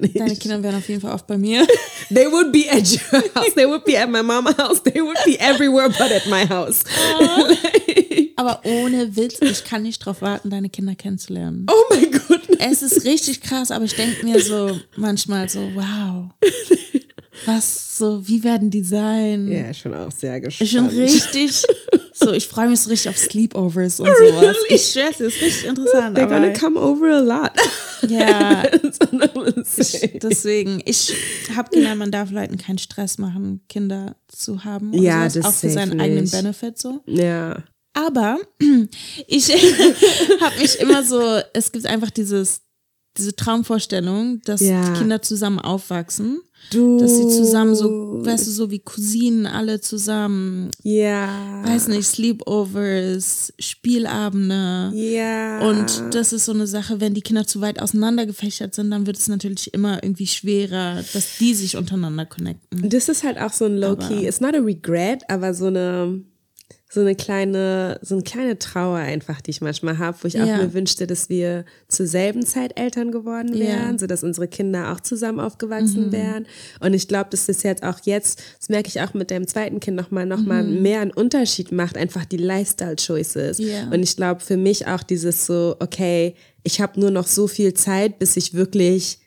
nicht. 0.00 0.18
Deine 0.18 0.36
Kinder 0.36 0.62
wären 0.62 0.76
auf 0.76 0.88
jeden 0.88 1.00
Fall 1.00 1.12
oft 1.12 1.26
bei 1.26 1.36
mir. 1.36 1.66
They 2.08 2.26
would 2.30 2.52
be 2.52 2.70
at 2.70 2.90
your 2.90 3.22
house. 3.34 3.54
They 3.54 3.66
would 3.66 3.84
be 3.84 3.98
at 3.98 4.08
my 4.08 4.22
mama 4.22 4.54
house. 4.56 4.82
They 4.82 5.00
would 5.02 5.18
be 5.24 5.38
everywhere 5.38 5.88
but 5.88 6.10
at 6.10 6.26
my 6.28 6.46
house. 6.46 6.84
Aber 8.36 8.60
ohne 8.64 9.16
Witz, 9.16 9.38
ich 9.40 9.64
kann 9.64 9.82
nicht 9.82 9.98
drauf 10.00 10.20
warten, 10.22 10.50
deine 10.50 10.68
Kinder 10.68 10.94
kennenzulernen. 10.94 11.66
oh 11.70 11.94
my 11.94 12.06
goodness. 12.06 12.58
Es 12.58 12.82
ist 12.82 13.04
richtig 13.04 13.40
krass, 13.40 13.70
aber 13.70 13.84
ich 13.84 13.94
denke 13.94 14.24
mir 14.24 14.40
so 14.40 14.78
manchmal 14.96 15.48
so, 15.48 15.60
wow. 15.74 16.30
Was 17.44 17.98
so, 17.98 18.26
wie 18.26 18.42
werden 18.42 18.70
die 18.70 18.82
sein? 18.82 19.50
Ja, 19.50 19.72
schon 19.74 19.94
auch 19.94 20.10
sehr 20.10 20.40
gespannt. 20.40 20.90
bin 20.90 21.00
richtig, 21.00 21.62
so, 22.12 22.32
ich 22.32 22.46
freue 22.46 22.68
mich 22.68 22.80
so 22.80 22.90
richtig 22.90 23.10
auf 23.10 23.18
Sleepovers 23.18 24.00
und 24.00 24.08
sowas. 24.08 24.56
Ich 24.68 24.92
schwör's, 24.92 25.20
ist 25.20 25.40
richtig 25.40 25.66
interessant. 25.66 26.16
They're 26.16 26.24
Aber 26.24 26.40
gonna 26.40 26.52
come 26.58 26.80
over 26.80 27.16
a 27.16 27.20
lot. 27.20 27.52
ja, 28.08 28.64
ich, 29.76 30.18
deswegen, 30.22 30.82
ich 30.84 31.14
habe 31.54 31.70
gelernt, 31.70 31.98
man 31.98 32.10
darf 32.10 32.30
Leuten 32.30 32.56
keinen 32.56 32.78
Stress 32.78 33.18
machen, 33.18 33.60
Kinder 33.68 34.16
zu 34.28 34.64
haben. 34.64 34.92
Ja, 34.94 35.28
sowas, 35.28 35.34
das 35.34 35.44
Auch 35.46 35.52
für 35.52 35.70
seinen 35.70 36.00
eigenen. 36.00 36.30
Benefit 36.30 36.78
so. 36.78 37.02
Ja. 37.06 37.62
Aber 38.06 38.38
ich 39.26 39.48
habe 40.40 40.58
mich 40.60 40.78
immer 40.80 41.02
so, 41.04 41.20
es 41.52 41.72
gibt 41.72 41.86
einfach 41.86 42.10
dieses, 42.10 42.60
diese 43.16 43.34
Traumvorstellung, 43.34 44.40
dass 44.44 44.60
Ja. 44.60 44.82
die 44.92 44.98
Kinder 44.98 45.22
zusammen 45.22 45.58
aufwachsen. 45.58 46.40
Du. 46.72 46.98
Dass 46.98 47.16
sie 47.16 47.28
zusammen 47.28 47.74
so, 47.74 48.24
weißt 48.24 48.46
du, 48.46 48.50
so 48.50 48.70
wie 48.70 48.78
Cousinen 48.80 49.46
alle 49.46 49.80
zusammen, 49.80 50.70
Ja. 50.82 51.62
weiß 51.64 51.88
nicht, 51.88 52.06
Sleepovers, 52.06 53.52
Spielabende. 53.58 54.90
Ja. 54.94 55.60
Und 55.60 56.02
das 56.12 56.32
ist 56.32 56.44
so 56.46 56.52
eine 56.52 56.66
Sache, 56.66 57.00
wenn 57.00 57.14
die 57.14 57.22
Kinder 57.22 57.46
zu 57.46 57.60
weit 57.60 57.80
auseinander 57.80 58.26
gefächert 58.26 58.74
sind, 58.74 58.90
dann 58.90 59.06
wird 59.06 59.18
es 59.18 59.28
natürlich 59.28 59.72
immer 59.74 60.02
irgendwie 60.02 60.26
schwerer, 60.26 61.02
dass 61.12 61.38
die 61.38 61.54
sich 61.54 61.76
untereinander 61.76 62.26
connecten. 62.26 62.88
das 62.88 63.08
ist 63.08 63.22
halt 63.22 63.38
auch 63.38 63.52
so 63.52 63.66
ein 63.66 63.76
Low-Key, 63.78 64.26
it's 64.26 64.40
not 64.40 64.54
a 64.54 64.58
regret, 64.60 65.22
aber 65.28 65.54
so 65.54 65.66
eine, 65.66 66.20
so 66.96 67.02
eine 67.02 67.14
kleine, 67.14 67.98
so 68.00 68.14
eine 68.14 68.24
kleine 68.24 68.58
Trauer 68.58 68.96
einfach, 68.96 69.42
die 69.42 69.50
ich 69.50 69.60
manchmal 69.60 69.98
habe, 69.98 70.16
wo 70.22 70.28
ich 70.28 70.40
auch 70.40 70.46
Ja. 70.46 70.56
mir 70.56 70.72
wünschte, 70.72 71.06
dass 71.06 71.28
wir 71.28 71.66
zur 71.88 72.06
selben 72.06 72.46
Zeit 72.46 72.80
Eltern 72.80 73.12
geworden 73.12 73.52
Ja. 73.52 73.60
wären, 73.66 73.98
so 73.98 74.06
dass 74.06 74.24
unsere 74.24 74.48
Kinder 74.48 74.92
auch 74.92 75.00
zusammen 75.00 75.36
Mhm. 75.36 75.44
aufgewachsen 75.44 76.10
wären. 76.10 76.46
Und 76.80 76.94
ich 76.94 77.06
glaube, 77.06 77.28
dass 77.30 77.44
das 77.44 77.62
jetzt 77.62 77.82
auch 77.82 77.98
jetzt, 78.04 78.42
das 78.58 78.70
merke 78.70 78.88
ich 78.88 79.02
auch 79.02 79.12
mit 79.12 79.30
dem 79.30 79.46
zweiten 79.46 79.78
Kind 79.78 79.94
nochmal, 79.98 80.24
noch 80.24 80.42
mal 80.42 80.64
mehr 80.64 81.02
einen 81.02 81.10
Unterschied 81.10 81.70
macht, 81.70 81.98
einfach 81.98 82.24
die 82.24 82.38
Lifestyle-Choices. 82.38 83.58
Mhm. 83.58 83.66
Ja. 83.68 83.88
Und 83.90 84.02
ich 84.02 84.16
glaube, 84.16 84.40
für 84.40 84.56
mich 84.56 84.86
auch 84.86 85.02
dieses 85.02 85.44
so, 85.44 85.76
okay, 85.80 86.34
ich 86.62 86.80
habe 86.80 86.98
nur 86.98 87.10
noch 87.10 87.26
so 87.26 87.46
viel 87.46 87.74
Zeit, 87.74 88.18
bis 88.18 88.38
ich 88.38 88.54
wirklich 88.54 89.18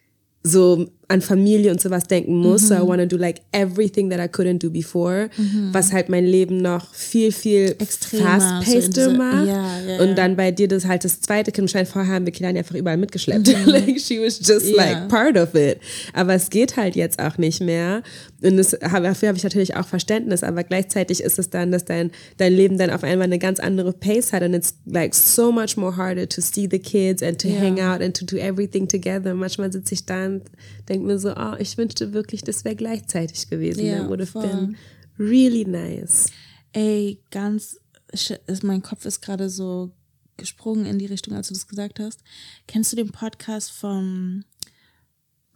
so 0.44 0.88
an 1.10 1.22
Familie 1.22 1.72
und 1.72 1.82
sowas 1.82 2.06
denken 2.06 2.38
muss. 2.38 2.68
So 2.70 2.76
I 2.76 2.78
Mhm. 2.80 2.88
want 2.88 3.02
to 3.02 3.08
do 3.08 3.18
like 3.18 3.42
everything 3.52 4.10
that 4.12 4.20
I 4.20 4.30
couldn't 4.32 4.60
do 4.60 4.70
before, 4.70 5.30
was 5.72 5.92
halt 5.92 6.08
mein 6.08 6.26
Leben 6.26 6.58
noch 6.62 6.94
viel, 6.94 7.32
viel 7.32 7.76
Extremer, 7.80 8.62
so 8.92 9.12
macht. 9.12 9.48
ja, 9.48 9.80
ja, 9.88 10.02
und 10.02 10.16
dann 10.18 10.36
bei 10.36 10.52
dir 10.52 10.68
das 10.68 10.86
halt 10.86 11.04
das 11.04 11.20
zweite 11.22 11.52
Kind, 11.52 11.70
scheint 11.70 11.88
vorher 11.88 12.14
haben 12.14 12.26
wir 12.26 12.32
Kinder 12.34 12.50
einfach 12.58 12.76
überall 12.76 12.98
mitgeschleppt. 12.98 13.48
like 13.66 14.00
she 14.00 14.20
was 14.20 14.40
just 14.40 14.68
Mhm. 14.68 14.76
Ja. 14.76 14.84
like 14.86 15.08
part 15.10 15.38
of 15.38 15.56
it. 15.56 15.80
Aber 16.14 16.34
es 16.34 16.50
geht 16.50 16.78
halt 16.78 16.96
jetzt 16.96 17.20
auch 17.20 17.38
nicht 17.38 17.62
mehr. 17.62 18.04
Und 18.42 18.58
das, 18.58 18.72
dafür 18.80 19.30
habe 19.30 19.38
ich 19.38 19.44
natürlich 19.44 19.76
auch 19.76 19.86
Verständnis, 19.88 20.44
aber 20.44 20.64
gleichzeitig 20.64 21.22
ist 21.22 21.40
es 21.40 21.50
dann, 21.50 21.72
dass 21.72 21.84
dein, 21.86 22.12
dein 22.38 22.54
Leben 22.54 22.78
dann 22.78 22.90
auf 22.90 23.04
einmal 23.04 23.26
eine 23.26 23.40
ganz 23.40 23.60
andere 23.60 23.92
Pace 23.94 24.32
hat 24.32 24.44
und 24.44 24.54
it's 24.54 24.76
like 24.86 25.14
so 25.14 25.52
much 25.52 25.76
more 25.76 25.98
harder 25.98 26.30
to 26.30 26.40
see 26.40 26.68
the 26.70 26.80
kids 26.80 27.22
and 27.22 27.42
to 27.42 27.48
Ja. 27.50 27.60
hang 27.60 27.80
out 27.82 28.02
and 28.02 28.16
to 28.16 28.26
do 28.26 28.38
everything 28.38 28.88
together. 28.88 29.34
Manchmal 29.34 29.72
sitze 29.72 29.94
ich 29.94 30.06
da 30.06 30.26
und 30.26 30.44
denke 30.90 31.06
mir 31.08 31.20
so, 31.20 31.34
oh, 31.36 31.56
ich 31.60 31.78
wünschte 31.78 32.14
wirklich, 32.14 32.44
das 32.44 32.66
wäre 32.66 32.76
gleichzeitig 32.76 33.50
gewesen. 33.50 33.86
Ja, 33.86 34.00
That 34.00 34.10
would 34.10 34.20
have 34.20 34.32
voll. 34.32 34.48
been 34.48 34.76
really 35.18 35.66
nice. 35.66 36.32
Ey, 36.74 37.22
ganz, 37.32 37.80
ist, 38.12 38.64
mein 38.64 38.82
Kopf 38.82 39.06
ist 39.06 39.22
gerade 39.22 39.50
so 39.50 39.92
gesprungen 40.38 40.86
in 40.86 41.00
die 41.00 41.06
Richtung, 41.06 41.36
als 41.36 41.50
du 41.50 41.54
das 41.54 41.68
gesagt 41.68 42.00
hast. 42.00 42.22
Kennst 42.68 42.92
du 42.92 42.96
den 42.96 43.12
Podcast 43.12 43.72
von 43.72 44.46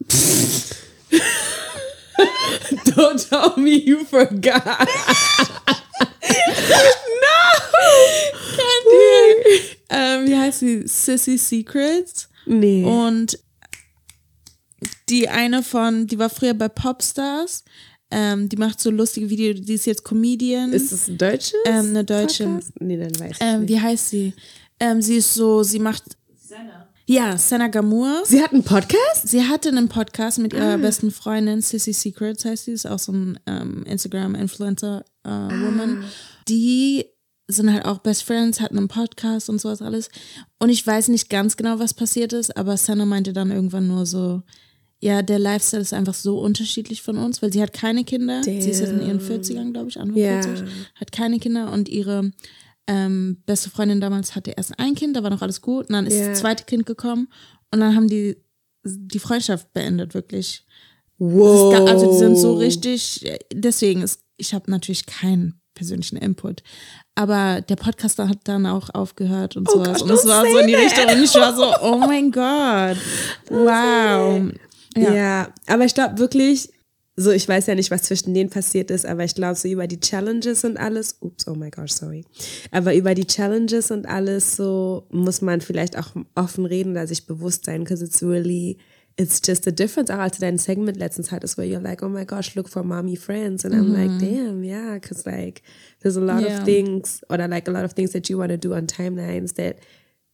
Don't 2.84 3.28
tell 3.28 3.56
me 3.56 3.70
you 3.70 4.04
forgot. 4.04 4.62
ähm, 9.88 10.28
wie 10.28 10.36
heißt 10.36 10.60
sie? 10.60 10.86
Sissy 10.86 11.38
Secrets. 11.38 12.28
Nee. 12.46 12.84
Und 12.84 13.38
die 15.08 15.28
eine 15.28 15.62
von, 15.62 16.06
die 16.06 16.18
war 16.18 16.30
früher 16.30 16.54
bei 16.54 16.68
Popstars. 16.68 17.64
Ähm, 18.10 18.48
die 18.48 18.56
macht 18.56 18.80
so 18.80 18.90
lustige 18.90 19.28
Videos, 19.30 19.64
die 19.66 19.74
ist 19.74 19.86
jetzt 19.86 20.04
Comedian. 20.04 20.72
Ist 20.72 20.92
das 20.92 21.08
ein 21.08 21.18
deutsches? 21.18 21.54
Ähm, 21.66 21.86
eine 21.90 22.04
deutsche. 22.04 22.44
Podcast? 22.44 22.72
Nee, 22.80 22.96
dann 22.96 23.18
weiß 23.18 23.30
ich 23.32 23.36
Ähm, 23.40 23.60
nicht. 23.62 23.70
wie 23.70 23.80
heißt 23.80 24.10
sie? 24.10 24.34
Ähm, 24.78 25.02
sie 25.02 25.16
ist 25.16 25.34
so, 25.34 25.62
sie 25.62 25.78
macht. 25.78 26.02
Ja, 27.06 27.36
Senna 27.36 27.68
Gamur. 27.68 28.22
Sie 28.24 28.42
hat 28.42 28.52
einen 28.54 28.62
Podcast? 28.62 29.28
Sie 29.28 29.42
hatte 29.42 29.68
einen 29.68 29.88
Podcast 29.90 30.38
mit 30.38 30.54
Ah. 30.54 30.58
ihrer 30.58 30.78
besten 30.78 31.10
Freundin, 31.10 31.60
Sissy 31.60 31.92
Secrets 31.92 32.46
heißt 32.46 32.64
sie, 32.64 32.72
ist 32.72 32.86
auch 32.86 32.98
so 32.98 33.12
ein 33.12 33.38
ähm, 33.46 33.82
Instagram-Influencer-Woman. 33.84 36.02
Ah. 36.02 36.06
Die 36.48 37.04
sind 37.48 37.70
halt 37.72 37.84
auch 37.84 37.98
Best 37.98 38.22
Friends, 38.24 38.60
hatten 38.60 38.78
einen 38.78 38.88
Podcast 38.88 39.50
und 39.50 39.60
sowas 39.60 39.82
alles. 39.82 40.08
Und 40.58 40.70
ich 40.70 40.86
weiß 40.86 41.08
nicht 41.08 41.28
ganz 41.28 41.56
genau, 41.58 41.78
was 41.78 41.92
passiert 41.92 42.32
ist, 42.32 42.56
aber 42.56 42.76
Senna 42.78 43.04
meinte 43.04 43.34
dann 43.34 43.50
irgendwann 43.50 43.86
nur 43.86 44.06
so, 44.06 44.42
ja, 45.04 45.20
der 45.22 45.38
Lifestyle 45.38 45.82
ist 45.82 45.92
einfach 45.92 46.14
so 46.14 46.38
unterschiedlich 46.40 47.02
von 47.02 47.18
uns, 47.18 47.42
weil 47.42 47.52
sie 47.52 47.60
hat 47.62 47.72
keine 47.74 48.04
Kinder. 48.04 48.42
Sie 48.42 48.56
ist 48.56 48.80
jetzt 48.80 48.90
in 48.90 49.06
ihren 49.06 49.20
40ern, 49.20 49.72
glaube 49.72 49.90
ich, 49.90 50.00
Anfang 50.00 50.16
Ja. 50.16 50.42
40, 50.42 50.64
hat 50.94 51.12
keine 51.12 51.38
Kinder 51.38 51.70
und 51.72 51.88
ihre 51.90 52.30
ähm, 52.86 53.38
beste 53.46 53.68
Freundin 53.70 54.00
damals 54.00 54.34
hatte 54.34 54.52
erst 54.52 54.78
ein 54.78 54.94
Kind, 54.94 55.16
da 55.16 55.22
war 55.22 55.30
noch 55.30 55.42
alles 55.42 55.60
gut. 55.60 55.88
Und 55.88 55.92
dann 55.94 56.06
ist 56.06 56.16
Ja. 56.18 56.28
das 56.28 56.40
zweite 56.40 56.64
Kind 56.64 56.86
gekommen 56.86 57.28
und 57.70 57.80
dann 57.80 57.94
haben 57.94 58.08
die 58.08 58.36
die 58.86 59.18
Freundschaft 59.18 59.72
beendet, 59.72 60.12
wirklich. 60.14 60.64
Wow. 61.18 61.72
Ist 61.74 61.88
Also 61.88 62.12
die 62.12 62.18
sind 62.18 62.36
so 62.36 62.54
richtig, 62.54 63.24
deswegen 63.52 64.02
ist, 64.02 64.20
ich 64.36 64.52
habe 64.52 64.70
natürlich 64.70 65.06
keinen 65.06 65.60
persönlichen 65.74 66.16
Input. 66.18 66.62
Aber 67.14 67.60
der 67.62 67.76
Podcaster 67.76 68.28
hat 68.28 68.38
dann 68.44 68.66
auch 68.66 68.90
aufgehört 68.92 69.56
und 69.56 69.70
sowas. 69.70 70.00
Gott, 70.00 70.02
und 70.02 70.10
es 70.10 70.26
war 70.26 70.44
so 70.46 70.58
in 70.58 70.66
die. 70.66 70.74
Richtung. 70.74 71.04
Und 71.14 71.22
ich 71.22 71.34
war 71.34 71.54
so, 71.54 71.64
oh 71.82 71.98
mein 71.98 72.30
Gott. 72.30 72.96
Wow. 73.48 74.52
Ja. 74.96 75.14
Ja. 75.14 75.54
aber 75.66 75.84
ich 75.84 75.94
glaube 75.94 76.18
wirklich, 76.18 76.70
so 77.16 77.30
ich 77.30 77.46
weiß 77.48 77.66
ja 77.66 77.74
nicht, 77.76 77.90
was 77.92 78.02
zwischen 78.02 78.34
denen 78.34 78.50
passiert 78.50 78.90
ist, 78.90 79.06
aber 79.06 79.22
ich 79.24 79.34
glaube 79.36 79.54
so 79.54 79.68
über 79.68 79.86
die 79.86 80.00
Challenges 80.00 80.64
und 80.64 80.76
alles, 80.76 81.16
ups, 81.20 81.46
oh 81.46 81.54
my 81.54 81.70
gosh, 81.70 81.92
sorry. 81.92 82.24
Aber 82.72 82.94
über 82.94 83.14
die 83.14 83.26
Challenges 83.26 83.90
und 83.92 84.06
alles 84.06 84.56
so 84.56 85.06
muss 85.10 85.40
man 85.40 85.60
vielleicht 85.60 85.96
auch 85.96 86.08
offen 86.34 86.66
reden 86.66 86.90
oder 86.92 87.06
sich 87.06 87.26
bewusst 87.26 87.66
sein, 87.66 87.84
because 87.84 88.04
it's 88.04 88.20
really, 88.22 88.78
it's 89.16 89.40
just 89.46 89.68
a 89.68 89.70
difference. 89.70 90.10
Auch 90.10 90.18
als 90.18 90.38
du 90.38 90.40
dein 90.40 90.58
Segment 90.58 90.96
letztens 90.96 91.30
hattest, 91.30 91.56
where 91.56 91.68
you're 91.68 91.80
like, 91.80 92.02
oh 92.02 92.08
my 92.08 92.24
gosh, 92.24 92.56
look 92.56 92.68
for 92.68 92.82
mommy 92.82 93.14
friends. 93.16 93.64
And 93.64 93.74
I'm 93.74 93.92
like, 93.92 94.18
damn, 94.18 94.64
yeah, 94.64 94.94
because 94.94 95.24
like 95.24 95.62
there's 96.00 96.16
a 96.16 96.20
lot 96.20 96.42
Yeah. 96.42 96.58
of 96.58 96.64
things, 96.64 97.20
or 97.28 97.38
like 97.38 97.68
a 97.68 97.72
lot 97.72 97.84
of 97.84 97.92
things 97.92 98.10
that 98.12 98.28
you 98.28 98.38
want 98.38 98.50
to 98.50 98.58
do 98.58 98.74
on 98.74 98.88
timelines 98.88 99.54
that, 99.54 99.76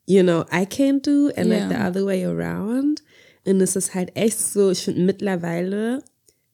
you 0.07 0.23
know, 0.23 0.47
I 0.51 0.65
can't 0.65 1.03
do 1.03 1.31
and 1.37 1.51
like 1.51 1.59
Yeah. 1.61 1.69
the 1.69 1.83
other 1.85 2.05
way 2.07 2.25
around. 2.25 3.03
Und 3.51 3.61
es 3.61 3.76
ist 3.76 3.94
halt 3.94 4.16
echt 4.16 4.38
so, 4.38 4.70
ich 4.70 4.80
finde 4.84 5.01
mittlerweile 5.03 6.03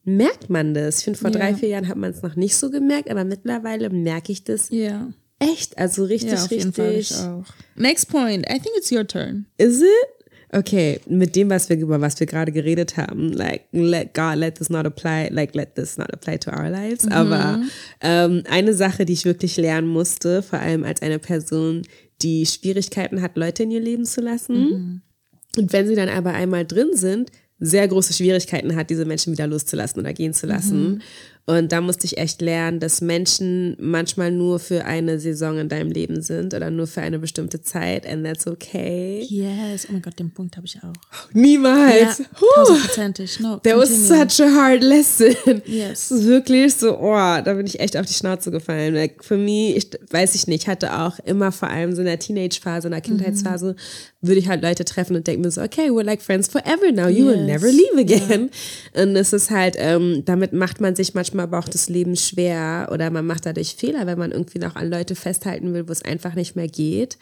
merkt 0.03 0.49
man 0.49 0.73
das. 0.73 0.99
Ich 0.99 1.03
finde, 1.05 1.19
vor 1.19 1.31
Ja. 1.31 1.37
drei, 1.39 1.53
vier 1.55 1.69
Jahren 1.69 1.87
hat 1.87 1.97
man 1.97 2.11
es 2.11 2.21
noch 2.21 2.35
nicht 2.35 2.55
so 2.55 2.69
gemerkt, 2.69 3.09
aber 3.09 3.25
mittlerweile 3.25 3.89
merke 3.89 4.31
ich 4.31 4.43
das 4.43 4.69
Ja. 4.69 5.09
echt. 5.39 5.77
Also 5.77 6.05
richtig, 6.05 6.31
Ja, 6.33 6.43
auf 6.45 6.51
jeden 6.51 6.71
Fall. 6.73 6.91
Ich 6.91 7.11
richtig. 7.11 7.17
auch. 7.27 7.45
Next 7.75 8.09
point. 8.09 8.45
I 8.49 8.53
think 8.59 8.75
it's 8.77 8.91
your 8.91 9.05
turn. 9.05 9.45
Is 9.57 9.81
it? 9.81 9.87
Okay, 10.53 11.01
mit 11.09 11.35
dem, 11.35 11.49
was 11.49 11.67
wir 11.67 11.77
über 11.77 11.99
was 11.99 12.17
wir 12.21 12.25
gerade 12.25 12.53
geredet 12.53 12.95
haben, 12.95 13.33
like 13.33 13.63
let 13.73 14.13
God 14.13 14.35
let 14.37 14.55
this 14.55 14.69
not 14.69 14.85
apply, 14.85 15.27
like 15.29 15.53
let 15.53 15.75
this 15.75 15.97
not 15.97 16.11
apply 16.13 16.37
to 16.39 16.51
our 16.51 16.69
lives. 16.69 17.05
Aber 17.11 17.61
ähm, 17.99 18.43
eine 18.49 18.73
Sache, 18.73 19.03
die 19.03 19.11
ich 19.11 19.25
wirklich 19.25 19.57
lernen 19.57 19.89
musste, 19.89 20.41
vor 20.41 20.59
allem 20.59 20.85
als 20.85 21.01
eine 21.01 21.19
Person, 21.19 21.81
die 22.21 22.45
Schwierigkeiten 22.45 23.21
hat, 23.21 23.35
Leute 23.35 23.63
in 23.63 23.71
ihr 23.71 23.81
Leben 23.81 24.05
zu 24.05 24.21
lassen. 24.21 25.01
Und 25.57 25.73
wenn 25.73 25.87
sie 25.87 25.95
dann 25.95 26.09
aber 26.09 26.33
einmal 26.33 26.65
drin 26.65 26.89
sind, 26.93 27.31
sehr 27.59 27.87
große 27.87 28.13
Schwierigkeiten 28.13 28.75
hat, 28.75 28.89
diese 28.89 29.05
Menschen 29.05 29.33
wieder 29.33 29.47
loszulassen 29.47 29.99
oder 29.99 30.13
gehen 30.13 30.33
zu 30.33 30.45
lassen. 30.45 31.01
Und 31.49 31.71
da 31.71 31.79
musste 31.79 32.05
ich 32.05 32.17
echt 32.17 32.41
lernen, 32.41 32.81
dass 32.81 32.99
Menschen 32.99 33.77
manchmal 33.79 34.31
nur 34.31 34.59
für 34.59 34.83
eine 34.83 35.17
Saison 35.17 35.57
in 35.57 35.69
deinem 35.69 35.89
Leben 35.91 36.21
sind 36.21 36.53
oder 36.53 36.69
nur 36.69 36.87
für 36.87 36.99
eine 37.01 37.19
bestimmte 37.19 37.61
Zeit 37.61 38.05
and 38.05 38.25
that's 38.25 38.45
okay. 38.47 39.25
Yes. 39.29 39.87
Oh 39.89 39.93
mein 39.93 40.01
Gott, 40.01 40.19
den 40.19 40.29
Punkt 40.31 40.57
habe 40.57 40.65
ich 40.67 40.77
auch. 40.83 40.91
Niemals. 41.33 42.19
Ja, 42.19 42.25
tausendprozentig. 42.55 43.39
No, 43.39 43.59
That 43.63 43.77
was 43.77 43.89
continue. 43.89 44.27
such 44.29 44.45
a 44.45 44.49
hard 44.53 44.83
lesson. 44.83 45.61
Yes. 45.65 46.11
Wirklich 46.25 46.75
so, 46.75 46.97
oh, 46.99 47.13
da 47.15 47.53
bin 47.53 47.65
ich 47.65 47.79
echt 47.79 47.95
auf 47.95 48.05
die 48.05 48.13
Schnauze 48.13 48.51
gefallen. 48.51 48.93
Like, 48.93 49.23
für 49.23 49.37
mich, 49.37 49.77
ich 49.77 49.89
weiß 50.11 50.35
ich 50.35 50.47
nicht, 50.47 50.67
hatte 50.67 50.99
auch 50.99 51.17
immer 51.19 51.51
vor 51.53 51.69
allem 51.69 51.93
so 51.93 52.01
in 52.01 52.07
der 52.07 52.19
Teenage-Phase, 52.19 52.87
in 52.87 52.91
der 52.91 53.01
Kindheitsphase, 53.01 53.75
würde 54.21 54.39
ich 54.39 54.47
halt 54.49 54.61
Leute 54.63 54.83
treffen 54.83 55.15
und 55.15 55.25
denke 55.27 55.43
mir 55.43 55.51
so, 55.51 55.61
okay, 55.61 55.89
we're 55.91 56.03
like 56.03 56.21
friends 56.21 56.47
forever 56.49 56.91
now. 56.91 57.07
You 57.07 57.25
will 57.27 57.37
Yes. 57.37 57.45
never 57.61 57.67
leave 57.71 57.97
again. 57.99 58.49
Und 58.95 59.15
es 59.15 59.31
ist 59.31 59.49
halt, 59.51 59.75
ähm, 59.77 60.23
damit 60.25 60.51
macht 60.53 60.81
man 60.81 60.95
sich 60.95 61.13
manchmal 61.13 61.36
aber 61.39 61.59
auch 61.59 61.67
das 61.69 61.89
Leben 61.89 62.15
schwer 62.15 62.89
oder 62.91 63.09
man 63.09 63.25
macht 63.25 63.45
dadurch 63.45 63.75
Fehler, 63.75 64.05
wenn 64.05 64.17
man 64.17 64.31
irgendwie 64.31 64.59
noch 64.59 64.75
an 64.75 64.89
Leute 64.89 65.15
festhalten 65.15 65.73
will, 65.73 65.87
wo 65.87 65.91
es 65.91 66.03
einfach 66.03 66.35
nicht 66.35 66.55
mehr 66.55 66.67
geht. 66.67 67.17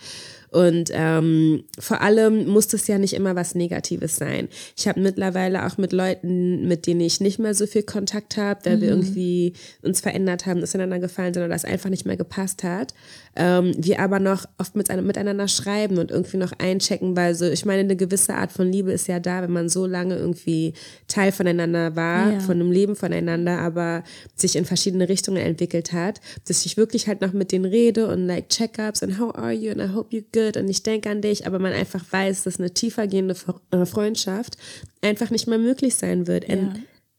Und 0.55 0.89
ähm, 0.93 1.66
vor 1.80 1.99
allem 1.99 2.47
muss 2.47 2.70
das 2.70 2.88
ja 2.88 2.97
nicht 2.97 3.13
immer 3.13 3.36
was 3.36 3.55
Negatives 3.55 4.16
sein. 4.16 4.47
Ich 4.78 4.88
habe 4.88 5.01
mittlerweile 5.01 5.66
auch 5.66 5.78
mit 5.78 5.91
Leuten, 5.91 6.66
mit 6.66 6.88
denen 6.88 7.01
ich 7.01 7.20
nicht 7.20 7.39
mehr 7.39 7.53
so 7.53 7.68
viel 7.68 7.84
Kontakt 7.84 8.38
habe, 8.38 8.61
da 8.63 8.80
wir 8.80 8.88
irgendwie 8.88 9.51
uns 9.82 9.99
verändert 9.99 10.45
haben, 10.45 10.63
auseinander 10.63 10.99
gefallen 10.99 11.34
sind 11.34 11.43
oder 11.43 11.53
das 11.53 11.66
einfach 11.66 11.89
nicht 11.89 12.05
mehr 12.05 12.16
gepasst 12.16 12.63
hat, 12.63 12.93
ähm, 13.36 13.74
wir 13.78 14.00
aber 14.00 14.20
noch 14.20 14.46
oft 14.58 14.76
mit, 14.76 14.88
miteinander 15.04 15.48
schreiben 15.48 15.98
und 15.98 16.10
irgendwie 16.12 16.38
noch 16.38 16.54
einchecken, 16.58 17.16
weil 17.18 17.36
so, 17.36 17.46
ich 17.46 17.66
meine, 17.66 17.82
eine 17.82 17.96
gewisse 17.96 18.34
Art 18.36 18.52
von 18.52 18.72
Liebe 18.72 18.92
ist 18.92 19.08
ja 19.08 19.20
da, 19.20 19.42
wenn 19.42 19.52
man 19.52 19.68
so 19.70 19.86
lange 19.86 20.16
irgendwie 20.18 20.74
Teil 21.08 21.32
voneinander 21.32 21.96
war, 21.96 22.34
Ja. 22.34 22.40
von 22.40 22.54
einem 22.60 22.72
Leben 22.72 22.96
voneinander, 22.96 23.60
aber 23.60 24.04
sich 24.36 24.56
in 24.56 24.66
verschiedene 24.66 25.10
Richtungen 25.10 25.38
entwickelt 25.42 25.92
hat, 25.94 26.22
dass 26.48 26.66
ich 26.66 26.78
wirklich 26.78 27.08
halt 27.08 27.22
noch 27.22 27.34
mit 27.34 27.52
denen 27.52 27.66
rede 27.66 28.08
und 28.08 28.26
like 28.26 28.50
Check-ups 28.50 29.04
and 29.04 29.20
how 29.20 29.36
are 29.36 29.52
you 29.52 29.72
and 29.72 29.82
I 29.82 29.94
hope 29.94 30.16
you're 30.16 30.24
good 30.34 30.58
und 30.58 30.70
ich 30.70 30.84
denke 30.84 31.10
an 31.10 31.22
dich, 31.22 31.46
aber 31.46 31.60
man 31.60 31.74
einfach 31.74 32.04
weiß, 32.10 32.44
dass 32.44 32.60
eine 32.60 32.74
tiefergehende 32.74 33.36
äh, 33.72 33.86
Freundschaft 33.86 34.58
einfach 35.02 35.30
nicht 35.30 35.48
mehr 35.48 35.60
möglich 35.60 35.96
sein 35.96 36.28
wird. 36.28 36.48
Ja. 36.48 36.56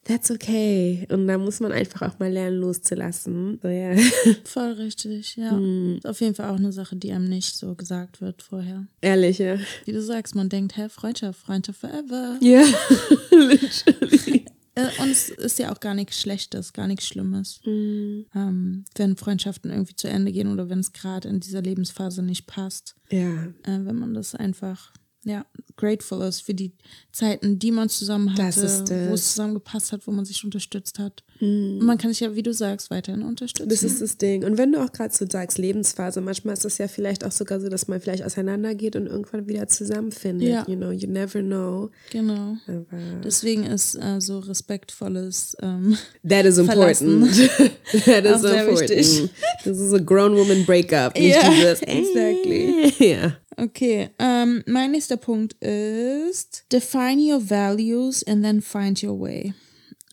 That's 0.07 0.31
okay. 0.31 1.07
Und 1.11 1.27
da 1.27 1.37
muss 1.39 1.61
man 1.61 1.73
einfach 1.73 2.03
auch 2.03 2.19
mal 2.19 2.31
lernen, 2.31 2.59
loszulassen. 2.61 3.59
So, 3.63 3.69
ja. 3.69 3.95
Voll 4.45 4.73
richtig, 4.73 5.37
ja. 5.37 5.51
Hm. 5.51 5.97
Ist 5.99 6.07
auf 6.07 6.21
jeden 6.21 6.35
Fall 6.35 6.51
auch 6.51 6.57
eine 6.59 6.73
Sache, 6.73 6.97
die 6.97 7.13
einem 7.13 7.29
nicht 7.29 7.57
so 7.57 7.75
gesagt 7.75 8.21
wird 8.21 8.43
vorher. 8.43 8.87
Ehrlich, 9.01 9.39
ja. 9.39 9.59
Wie 9.85 9.93
du 9.93 10.01
sagst, 10.03 10.35
man 10.35 10.49
denkt, 10.49 10.77
hä, 10.77 10.89
Freundschaft, 10.89 11.41
Freundschaft 11.41 11.81
forever. 11.81 12.39
Ja, 12.41 12.65
literally. 13.31 14.45
Äh, 14.75 14.89
Und 15.01 15.11
es 15.11 15.31
ist 15.31 15.59
ja 15.59 15.73
auch 15.73 15.81
gar 15.81 15.95
nichts 15.95 16.21
Schlechtes, 16.21 16.73
gar 16.73 16.87
nichts 16.87 17.07
Schlimmes. 17.07 17.61
Hm. 17.65 18.27
Ähm, 18.35 18.85
wenn 18.97 19.17
Freundschaften 19.17 19.71
irgendwie 19.71 19.97
zu 19.97 20.09
Ende 20.09 20.33
gehen 20.33 20.53
oder 20.53 20.69
wenn 20.69 20.81
es 20.81 20.93
gerade 20.93 21.29
in 21.29 21.41
dieser 21.41 21.63
Lebensphase 21.63 22.23
nicht 22.23 22.47
passt. 22.47 22.95
Ja, 23.11 23.45
Äh, 23.65 23.85
wenn 23.85 23.97
man 23.97 24.13
das 24.15 24.35
einfach, 24.35 24.93
ja, 25.27 25.45
grateful 25.77 26.23
ist 26.23 26.41
für 26.43 26.55
die 26.55 26.73
Zeiten, 27.11 27.59
die 27.59 27.73
man 27.73 27.89
zusammen 27.89 28.31
hatte, 28.31 29.09
wo 29.09 29.15
es 29.15 29.33
zusammengepasst 29.33 29.93
hat, 29.93 30.07
wo 30.07 30.13
man 30.13 30.25
sich 30.25 30.45
unterstützt 30.45 31.01
hat. 31.01 31.25
Und 31.41 31.79
man 31.81 31.99
kann 31.99 32.11
sich 32.11 32.21
ja, 32.21 32.35
wie 32.35 32.43
du 32.43 32.53
sagst, 32.53 32.91
weiterhin 32.91 33.23
unterstützen. 33.23 33.69
Das 33.69 33.83
ist 33.83 34.01
das 34.01 34.17
Ding. 34.17 34.45
Und 34.45 34.59
wenn 34.59 34.73
du 34.73 34.83
auch 34.83 34.93
gerade 34.93 35.15
so 35.15 35.27
sagst, 35.29 35.59
Lebensphase, 35.59 36.21
manchmal 36.21 36.55
ist 36.55 36.65
es 36.65 36.79
ja 36.79 36.89
vielleicht 36.89 37.25
auch 37.25 37.33
sogar 37.33 37.61
so, 37.61 37.69
dass 37.69 37.89
man 37.89 38.01
vielleicht 38.01 38.25
auseinandergeht 38.25 38.97
und 38.97 39.07
irgendwann 39.07 39.47
wieder 39.47 39.67
zusammenfindet. 39.69 40.49
Ja. 40.49 40.65
You 40.67 40.77
know, 40.77 40.91
you 40.91 41.09
never 41.09 41.41
know. 41.41 41.91
genau. 42.11 42.57
Aber 42.67 42.87
Deswegen 43.25 43.65
ist 43.65 43.95
äh, 43.97 44.21
so 44.21 44.39
respektvolles 44.39 45.57
ähm, 45.63 45.97
that 46.29 46.45
is 46.45 46.59
important. 46.59 47.27
that 48.05 48.25
is 48.25 48.45
important. 48.45 48.81
wichtig. 48.81 49.31
This 49.65 49.79
is 49.79 49.93
a 49.93 49.99
grown 49.99 50.37
woman 50.37 50.65
breakup. 50.65 51.15
Nicht 51.17 51.37
Ja, 51.37 51.51
dieses, 51.51 51.83
exactly. 51.83 52.93
Ja. 52.99 53.37
Okay, 53.59 54.11
ähm, 54.19 54.63
mein 54.67 54.91
nächster 54.91 55.17
Punkt 55.17 55.55
ist 55.63 56.65
define 56.73 57.19
your 57.19 57.41
values 57.41 58.23
and 58.27 58.43
then 58.43 58.61
find 58.61 59.03
your 59.03 59.19
way. 59.19 59.55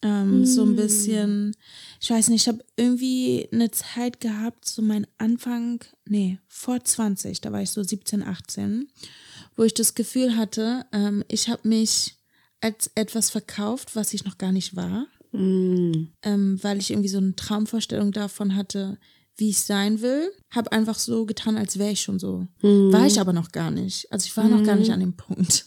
Ähm, 0.04 0.46
So 0.46 0.64
ein 0.64 0.76
bisschen, 0.76 1.56
ich 2.00 2.10
weiß 2.10 2.30
nicht, 2.30 2.44
ich 2.44 2.48
habe 2.48 2.64
irgendwie 2.76 3.48
eine 3.52 3.72
Zeit 3.72 4.20
gehabt, 4.20 4.66
so 4.66 4.82
mein 4.82 5.08
Anfang, 5.18 5.84
nee, 6.06 6.40
vor 6.48 6.84
20, 6.84 7.42
da 7.42 7.52
war 7.52 7.62
ich 7.62 7.72
so 7.72 7.82
17, 7.82 8.22
18, 8.22 8.88
wo 9.56 9.64
ich 9.64 9.74
das 9.74 9.96
Gefühl 9.96 10.36
hatte, 10.36 10.86
ähm, 10.92 11.24
ich 11.30 11.50
habe 11.50 11.68
mich 11.68 12.16
als 12.62 12.92
etwas 12.96 13.30
verkauft, 13.30 13.96
was 13.96 14.14
ich 14.14 14.26
noch 14.26 14.38
gar 14.38 14.52
nicht 14.52 14.76
war 14.76 15.08
ähm, 16.22 16.60
weil 16.62 16.78
ich 16.78 16.92
irgendwie 16.92 17.10
so 17.10 17.18
eine 17.18 17.36
Traumvorstellung 17.36 18.12
davon 18.12 18.56
hatte, 18.56 19.00
wie 19.36 19.50
ich 19.50 19.62
sein 19.62 20.02
will. 20.02 20.32
Habe 20.52 20.72
einfach 20.72 21.00
so 21.00 21.26
getan, 21.26 21.58
als 21.58 21.80
wäre 21.80 21.92
ich 21.92 22.02
schon 22.02 22.20
so. 22.20 22.48
War 22.94 23.08
ich 23.08 23.20
aber 23.20 23.34
noch 23.34 23.52
gar 23.52 23.72
nicht. 23.72 24.12
Also 24.12 24.28
ich 24.28 24.38
war 24.38 24.48
noch 24.48 24.64
gar 24.64 24.76
nicht 24.76 24.92
an 24.92 25.00
dem 25.00 25.16
Punkt. 25.16 25.66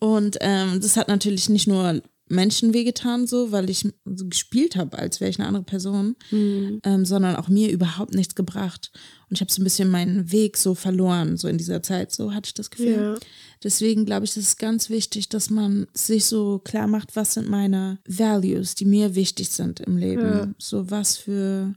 Und 0.00 0.36
ähm, 0.40 0.80
das 0.80 0.96
hat 0.96 1.06
natürlich 1.06 1.48
nicht 1.48 1.68
nur 1.68 2.02
Menschen 2.32 2.72
wehgetan, 2.72 3.26
so, 3.26 3.52
weil 3.52 3.68
ich 3.68 3.86
so 4.04 4.26
gespielt 4.26 4.76
habe, 4.76 4.98
als 4.98 5.20
wäre 5.20 5.30
ich 5.30 5.38
eine 5.38 5.46
andere 5.46 5.64
Person, 5.64 6.16
mhm. 6.30 6.80
ähm, 6.82 7.04
sondern 7.04 7.36
auch 7.36 7.48
mir 7.48 7.70
überhaupt 7.70 8.14
nichts 8.14 8.34
gebracht. 8.34 8.90
Und 9.28 9.36
ich 9.36 9.40
habe 9.40 9.52
so 9.52 9.60
ein 9.60 9.64
bisschen 9.64 9.90
meinen 9.90 10.32
Weg 10.32 10.56
so 10.56 10.74
verloren, 10.74 11.36
so 11.36 11.46
in 11.48 11.58
dieser 11.58 11.82
Zeit, 11.82 12.10
so 12.10 12.32
hatte 12.32 12.48
ich 12.48 12.54
das 12.54 12.70
Gefühl. 12.70 13.16
Ja. 13.16 13.18
Deswegen 13.62 14.06
glaube 14.06 14.24
ich, 14.24 14.34
das 14.34 14.44
ist 14.44 14.58
ganz 14.58 14.90
wichtig, 14.90 15.28
dass 15.28 15.50
man 15.50 15.86
sich 15.94 16.24
so 16.24 16.58
klar 16.58 16.86
macht, 16.86 17.14
was 17.16 17.34
sind 17.34 17.48
meine 17.48 17.98
Values, 18.06 18.74
die 18.74 18.86
mir 18.86 19.14
wichtig 19.14 19.50
sind 19.50 19.80
im 19.80 19.96
Leben. 19.96 20.22
Ja. 20.22 20.54
So 20.58 20.90
was 20.90 21.16
für, 21.16 21.74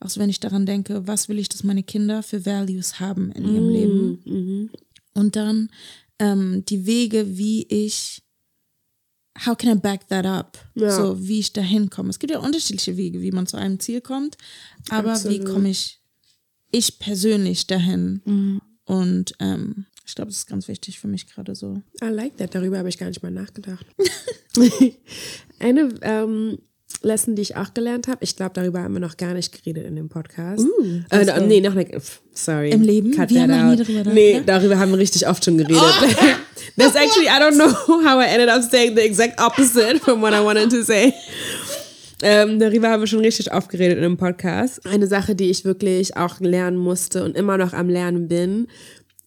auch 0.00 0.08
so 0.08 0.20
wenn 0.20 0.30
ich 0.30 0.40
daran 0.40 0.66
denke, 0.66 1.06
was 1.06 1.28
will 1.28 1.38
ich, 1.38 1.48
dass 1.48 1.64
meine 1.64 1.82
Kinder 1.82 2.22
für 2.22 2.46
Values 2.46 3.00
haben 3.00 3.32
in 3.32 3.44
ihrem 3.44 3.66
mhm. 3.66 3.72
Leben. 3.72 4.22
Mhm. 4.24 4.70
Und 5.14 5.36
dann 5.36 5.68
ähm, 6.18 6.64
die 6.68 6.86
Wege, 6.86 7.36
wie 7.36 7.66
ich 7.68 8.22
how 9.44 9.56
can 9.56 9.76
I 9.76 9.80
back 9.80 10.08
that 10.08 10.24
up? 10.24 10.58
Ja. 10.74 10.90
So, 10.90 11.26
wie 11.26 11.40
ich 11.40 11.52
dahin 11.52 11.90
komme. 11.90 12.10
Es 12.10 12.18
gibt 12.18 12.32
ja 12.32 12.38
unterschiedliche 12.38 12.96
Wege, 12.96 13.20
wie 13.20 13.32
man 13.32 13.46
zu 13.46 13.56
einem 13.56 13.80
Ziel 13.80 14.00
kommt, 14.00 14.36
aber 14.88 15.12
Absolut. 15.12 15.40
wie 15.40 15.44
komme 15.44 15.68
ich, 15.70 16.00
ich 16.70 16.98
persönlich 16.98 17.66
dahin? 17.66 18.22
Mhm. 18.24 18.62
Und 18.84 19.34
ähm, 19.40 19.86
ich 20.06 20.14
glaube, 20.14 20.30
das 20.30 20.38
ist 20.38 20.46
ganz 20.46 20.68
wichtig 20.68 21.00
für 21.00 21.08
mich 21.08 21.26
gerade 21.26 21.54
so. 21.54 21.82
I 22.02 22.06
like 22.06 22.36
that. 22.36 22.54
Darüber 22.54 22.78
habe 22.78 22.88
ich 22.88 22.98
gar 22.98 23.08
nicht 23.08 23.22
mal 23.22 23.32
nachgedacht. 23.32 23.84
Eine 25.58 25.94
ähm, 26.02 26.58
Lesson, 27.02 27.34
die 27.34 27.42
ich 27.42 27.56
auch 27.56 27.74
gelernt 27.74 28.08
habe, 28.08 28.18
ich 28.20 28.36
glaube, 28.36 28.52
darüber 28.54 28.82
haben 28.82 28.94
wir 28.94 29.00
noch 29.00 29.16
gar 29.16 29.34
nicht 29.34 29.52
geredet 29.52 29.86
in 29.86 29.96
dem 29.96 30.08
Podcast. 30.08 30.64
Uh, 30.64 31.02
äh, 31.10 31.40
nee, 31.46 31.60
noch 31.60 31.74
nicht. 31.74 31.90
Sorry. 32.32 32.70
Im 32.70 32.82
Leben? 32.82 33.12
Cut 33.12 33.30
wir 33.30 33.42
haben 33.42 33.50
noch 33.50 33.70
nie 33.70 33.76
darüber 33.76 34.12
Nee, 34.12 34.42
darüber 34.44 34.78
haben 34.78 34.92
wir 34.92 34.98
richtig 34.98 35.26
oft 35.28 35.44
schon 35.44 35.58
geredet. 35.58 35.78
Oh. 36.58 36.82
That's 36.82 36.96
actually, 36.96 37.28
I 37.28 37.38
don't 37.38 37.56
know 37.56 37.68
how 38.04 38.18
I 38.18 38.26
ended 38.26 38.48
up 38.48 38.62
saying 38.62 38.96
the 38.96 39.02
exact 39.02 39.40
opposite 39.40 40.00
from 40.00 40.20
what 40.20 40.32
I 40.32 40.42
wanted 40.42 40.70
to 40.70 40.82
say. 40.82 41.12
Ähm, 42.22 42.58
darüber 42.58 42.90
haben 42.90 43.00
wir 43.00 43.06
schon 43.06 43.20
richtig 43.20 43.52
aufgeredet 43.52 43.98
in 43.98 44.04
einem 44.04 44.16
Podcast. 44.16 44.84
Eine 44.86 45.06
Sache, 45.06 45.34
die 45.34 45.50
ich 45.50 45.64
wirklich 45.64 46.16
auch 46.16 46.40
lernen 46.40 46.78
musste 46.78 47.24
und 47.24 47.36
immer 47.36 47.58
noch 47.58 47.72
am 47.72 47.88
Lernen 47.88 48.26
bin, 48.26 48.68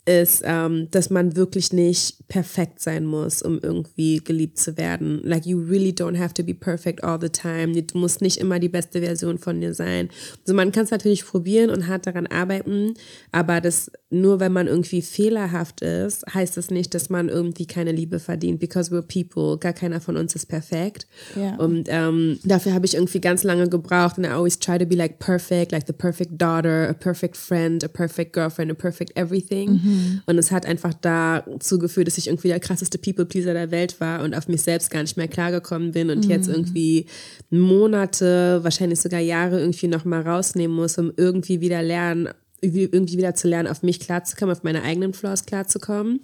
ist, 0.06 0.42
ähm, 0.46 0.88
dass 0.92 1.10
man 1.10 1.36
wirklich 1.36 1.72
nicht 1.72 2.28
perfekt 2.28 2.80
sein 2.80 3.06
muss, 3.06 3.42
um 3.42 3.60
irgendwie 3.62 4.18
geliebt 4.18 4.58
zu 4.58 4.78
werden. 4.78 5.22
Like 5.24 5.46
you 5.46 5.60
really 5.60 5.92
don't 5.92 6.18
have 6.18 6.34
to 6.34 6.44
be 6.44 6.54
perfect 6.54 7.04
all 7.04 7.20
the 7.20 7.30
time. 7.30 7.80
Du 7.82 7.98
musst 7.98 8.22
nicht 8.22 8.38
immer 8.38 8.60
die 8.60 8.70
beste 8.70 9.02
Version 9.02 9.38
von 9.38 9.62
dir 9.62 9.74
sein. 9.74 10.10
Also 10.42 10.54
man 10.54 10.72
kann 10.72 10.86
es 10.86 10.92
natürlich 10.92 11.26
probieren 11.26 11.70
und 11.70 11.88
hart 11.88 12.08
daran 12.08 12.28
arbeiten, 12.28 12.94
aber 13.32 13.62
das 13.62 13.92
nur 14.12 14.40
wenn 14.40 14.52
man 14.52 14.66
irgendwie 14.68 15.04
fehlerhaft 15.04 15.82
ist, 15.82 16.26
heißt 16.34 16.58
das 16.58 16.72
nicht, 16.72 16.96
dass 16.96 17.10
man 17.10 17.30
irgendwie 17.30 17.68
keine 17.68 17.92
Liebe 17.92 18.20
verdient. 18.20 18.60
Because 18.60 18.92
we're 18.92 19.04
people. 19.04 19.60
Gar 19.60 19.74
keiner 19.74 20.02
von 20.02 20.18
uns 20.18 20.36
ist 20.36 20.48
perfekt. 20.48 21.08
Yeah. 21.38 21.58
Und 21.58 21.88
ähm, 21.90 22.40
dafür 22.44 22.74
habe 22.74 22.88
ich 22.88 22.96
irgendwie 22.96 23.22
ganz 23.22 23.44
lange 23.44 23.70
gebraucht. 23.70 24.18
And 24.18 24.26
I 24.26 24.32
always 24.32 24.58
try 24.58 24.80
to 24.80 24.86
be 24.86 24.96
like 24.96 25.20
perfect, 25.20 25.72
like 25.72 25.86
the 25.86 25.94
perfect 25.94 26.42
daughter, 26.42 26.90
a 26.90 26.94
perfect 26.94 27.38
friend, 27.38 27.84
a 27.84 27.88
perfect 27.88 28.34
girlfriend, 28.34 28.72
a 28.72 28.76
perfect 28.76 29.16
everything. 29.16 29.74
Mhm. 29.74 29.89
Mhm. 29.90 30.22
Und 30.26 30.38
es 30.38 30.52
hat 30.52 30.66
einfach 30.66 30.94
dazu 30.94 31.80
geführt, 31.80 32.08
dass 32.08 32.18
ich 32.18 32.28
irgendwie 32.28 32.48
der 32.50 32.60
krasseste 32.60 32.98
People-Pleaser 32.98 33.54
der 33.54 33.72
Welt 33.72 34.00
war 34.00 34.24
und 34.24 34.36
auf 34.36 34.48
mich 34.48 34.62
selbst 34.62 34.92
gar 34.92 35.02
nicht 35.02 35.18
mehr 35.18 35.28
klargekommen 35.28 35.92
bin 35.92 36.10
und 36.10 36.26
mhm. 36.26 36.32
jetzt 36.32 36.48
irgendwie 36.48 37.06
Monate, 37.50 38.60
wahrscheinlich 38.64 39.00
sogar 39.00 39.20
Jahre 39.20 39.60
irgendwie 39.60 39.88
nochmal 39.88 40.22
rausnehmen 40.22 40.76
muss, 40.76 40.98
um 40.98 41.12
irgendwie 41.18 41.62
wieder 41.62 41.82
lernen, 41.82 42.30
irgendwie 42.62 43.18
wieder 43.18 43.36
zu 43.36 43.48
lernen, 43.48 43.68
auf 43.68 43.84
mich 43.84 44.00
klarzukommen, 44.00 44.56
auf 44.56 44.64
meine 44.64 44.84
eigenen 44.84 45.14
Flaws 45.14 45.46
klarzukommen. 45.46 46.20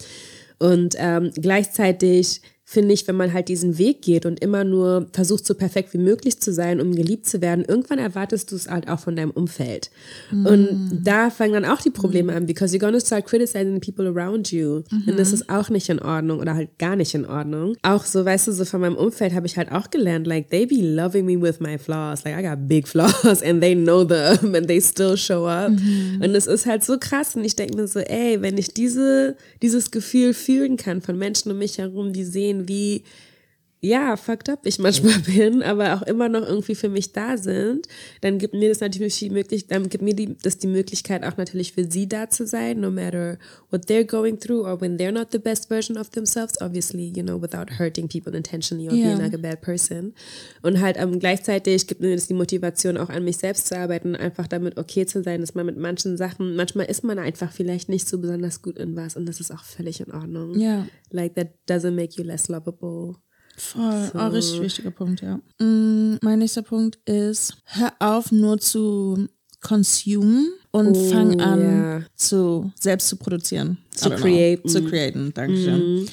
Und 0.57 0.95
ähm, 0.97 1.31
gleichzeitig 1.35 2.41
finde 2.67 2.95
ich, 2.95 3.07
wenn 3.07 3.15
man 3.15 3.31
halt 3.31 3.47
diesen 3.47 3.77
Weg 3.77 4.01
geht 4.01 4.25
und 4.25 4.39
immer 4.43 4.63
nur 4.63 5.07
versucht, 5.13 5.45
so 5.45 5.53
perfekt 5.53 5.93
wie 5.93 5.99
möglich 5.99 6.39
zu 6.39 6.51
sein, 6.51 6.81
um 6.81 6.95
geliebt 6.95 7.27
zu 7.27 7.39
werden, 7.39 7.63
irgendwann 7.63 7.99
erwartest 7.99 8.51
du 8.51 8.55
es 8.55 8.67
halt 8.67 8.89
auch 8.89 8.99
von 8.99 9.15
deinem 9.15 9.29
Umfeld. 9.29 9.91
Mm. 10.31 10.45
Und 10.47 10.99
da 11.03 11.29
fangen 11.29 11.53
dann 11.53 11.65
auch 11.65 11.79
die 11.79 11.91
Probleme 11.91 12.33
mm. 12.33 12.35
an, 12.35 12.45
because 12.47 12.75
you're 12.75 12.79
gonna 12.79 12.99
start 12.99 13.25
criticizing 13.27 13.75
the 13.75 13.79
people 13.79 14.07
around 14.07 14.51
you. 14.51 14.81
Mhm. 14.89 15.03
Und 15.09 15.19
das 15.19 15.31
ist 15.31 15.47
auch 15.47 15.69
nicht 15.69 15.89
in 15.89 15.99
Ordnung 15.99 16.39
oder 16.39 16.55
halt 16.55 16.77
gar 16.79 16.95
nicht 16.95 17.13
in 17.13 17.25
Ordnung. 17.25 17.75
Auch 17.83 18.03
so, 18.03 18.25
weißt 18.25 18.47
du, 18.47 18.51
so 18.51 18.65
von 18.65 18.81
meinem 18.81 18.95
Umfeld 18.95 19.33
habe 19.35 19.45
ich 19.45 19.57
halt 19.57 19.71
auch 19.71 19.91
gelernt, 19.91 20.25
like, 20.25 20.49
they 20.49 20.65
be 20.65 20.81
loving 20.81 21.25
me 21.25 21.39
with 21.39 21.59
my 21.59 21.77
flaws. 21.77 22.23
Like, 22.23 22.35
I 22.37 22.41
got 22.41 22.67
big 22.67 22.87
flaws 22.87 23.43
and 23.43 23.61
they 23.61 23.75
know 23.75 24.03
them 24.03 24.55
and 24.55 24.67
they 24.67 24.81
still 24.81 25.15
show 25.15 25.47
up. 25.47 25.69
Mhm. 25.69 26.21
Und 26.23 26.35
es 26.35 26.47
ist 26.47 26.65
halt 26.65 26.83
so 26.83 26.97
krass. 26.99 27.35
Und 27.35 27.43
ich 27.43 27.55
denke 27.55 27.75
mir 27.75 27.87
so, 27.87 27.99
ey, 27.99 28.41
wenn 28.41 28.57
ich 28.57 28.73
diese, 28.73 29.35
dieses 29.61 29.91
Gefühl 29.91 30.33
fühlen 30.33 30.77
kann 30.77 31.01
von 31.01 31.17
Menschen 31.17 31.51
um 31.51 31.59
mich 31.59 31.77
herum, 31.77 32.11
die 32.11 32.23
sehen, 32.23 32.54
sehen, 32.55 32.67
wie 32.67 33.03
ja, 33.81 34.15
fucked 34.17 34.49
up 34.49 34.65
ich 34.65 34.79
manchmal 34.79 35.19
bin, 35.25 35.61
aber 35.61 35.95
auch 35.95 36.01
immer 36.03 36.29
noch 36.29 36.47
irgendwie 36.47 36.75
für 36.75 36.89
mich 36.89 37.11
da 37.11 37.37
sind, 37.37 37.87
dann 38.21 38.39
gibt 38.39 38.53
mir 38.53 38.69
das 38.69 38.79
natürlich 38.79 39.17
die 39.19 39.29
Möglichkeit, 39.29 39.71
dann 39.71 39.89
gibt 39.89 40.03
mir 40.03 40.15
die, 40.15 40.35
das 40.41 40.57
die 40.57 40.67
Möglichkeit 40.67 41.23
auch 41.23 41.37
natürlich 41.37 41.73
für 41.73 41.89
sie 41.89 42.07
da 42.07 42.29
zu 42.29 42.47
sein, 42.47 42.79
no 42.79 42.89
matter 42.89 43.37
what 43.69 43.85
they're 43.85 44.03
going 44.03 44.39
through 44.39 44.65
or 44.65 44.81
when 44.81 44.97
they're 44.97 45.11
not 45.11 45.31
the 45.31 45.39
best 45.39 45.67
version 45.67 45.97
of 45.97 46.09
themselves, 46.09 46.59
obviously, 46.61 47.11
you 47.15 47.23
know, 47.23 47.39
without 47.39 47.79
hurting 47.79 48.07
people 48.07 48.35
intentionally 48.35 48.87
or 48.87 48.93
yeah. 48.93 49.09
being 49.09 49.21
like 49.21 49.33
a 49.33 49.37
bad 49.37 49.61
person. 49.61 50.13
Und 50.63 50.81
halt 50.81 50.97
ähm, 50.97 51.19
gleichzeitig 51.19 51.87
gibt 51.87 52.01
mir 52.01 52.15
das 52.15 52.27
die 52.27 52.33
Motivation 52.33 52.97
auch 52.97 53.09
an 53.09 53.23
mich 53.23 53.37
selbst 53.37 53.67
zu 53.67 53.77
arbeiten, 53.77 54.15
einfach 54.15 54.47
damit 54.47 54.77
okay 54.77 55.05
zu 55.05 55.21
sein, 55.21 55.41
dass 55.41 55.53
man 55.53 55.65
mit 55.65 55.77
manchen 55.77 56.17
Sachen, 56.17 56.55
manchmal 56.55 56.87
ist 56.87 57.03
man 57.03 57.19
einfach 57.19 57.51
vielleicht 57.51 57.89
nicht 57.89 58.07
so 58.07 58.19
besonders 58.19 58.61
gut 58.61 58.79
in 58.79 58.95
was 58.95 59.15
und 59.15 59.27
das 59.27 59.39
ist 59.39 59.51
auch 59.51 59.63
völlig 59.63 59.99
in 60.01 60.11
Ordnung. 60.11 60.59
Ja. 60.59 60.65
Yeah. 60.65 60.87
Like 61.11 61.35
that 61.35 61.49
doesn't 61.69 61.91
make 61.91 62.15
you 62.17 62.23
less 62.23 62.47
lovable. 62.47 63.15
Voll, 63.57 64.09
so. 64.11 64.19
auch 64.19 64.33
richtig 64.33 64.61
wichtiger 64.61 64.91
Punkt, 64.91 65.21
ja. 65.21 65.39
Mm, 65.59 66.17
mein 66.21 66.39
nächster 66.39 66.61
Punkt 66.61 66.97
ist, 67.07 67.55
hör 67.65 67.93
auf 67.99 68.31
nur 68.31 68.59
zu 68.59 69.27
consumen 69.61 70.51
und 70.71 70.95
oh, 70.95 71.09
fang 71.09 71.41
an 71.41 71.59
yeah. 71.59 72.01
zu 72.15 72.71
selbst 72.79 73.07
zu 73.07 73.15
produzieren. 73.15 73.77
Zu 73.91 74.11
createn. 74.11 74.69
Zu 74.69 74.83
createn, 74.83 75.33
Dankeschön. 75.33 76.03
Mm. 76.03 76.07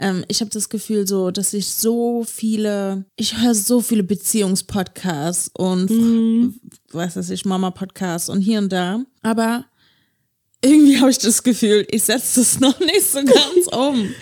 Ähm, 0.00 0.24
ich 0.28 0.40
habe 0.40 0.50
das 0.50 0.68
Gefühl 0.68 1.06
so, 1.06 1.30
dass 1.30 1.52
ich 1.52 1.68
so 1.68 2.24
viele, 2.24 3.04
ich 3.16 3.38
höre 3.38 3.54
so 3.54 3.80
viele 3.80 4.02
Beziehungspodcasts 4.02 5.50
und 5.56 5.90
mm. 5.90 6.54
was 6.92 7.16
weiß 7.16 7.30
ich, 7.30 7.44
Mama-Podcasts 7.44 8.28
und 8.28 8.40
hier 8.40 8.58
und 8.58 8.72
da. 8.72 9.04
Aber 9.22 9.64
irgendwie 10.62 11.00
habe 11.00 11.10
ich 11.10 11.18
das 11.18 11.42
Gefühl, 11.42 11.86
ich 11.90 12.02
setze 12.02 12.40
das 12.40 12.60
noch 12.60 12.78
nicht 12.80 13.10
so 13.10 13.24
ganz 13.24 13.66
um. 13.72 14.14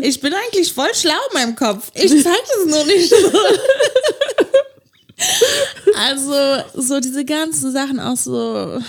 Ich 0.00 0.20
bin 0.20 0.32
eigentlich 0.32 0.72
voll 0.72 0.94
schlau 0.94 1.12
in 1.30 1.34
meinem 1.34 1.56
Kopf. 1.56 1.90
Ich 1.94 2.10
zeige 2.10 2.38
das 2.54 2.66
nur 2.66 2.84
nicht 2.86 3.10
so. 3.10 3.16
Also, 5.96 6.34
so 6.74 7.00
diese 7.00 7.24
ganzen 7.24 7.70
Sachen 7.70 8.00
auch 8.00 8.16
so, 8.16 8.80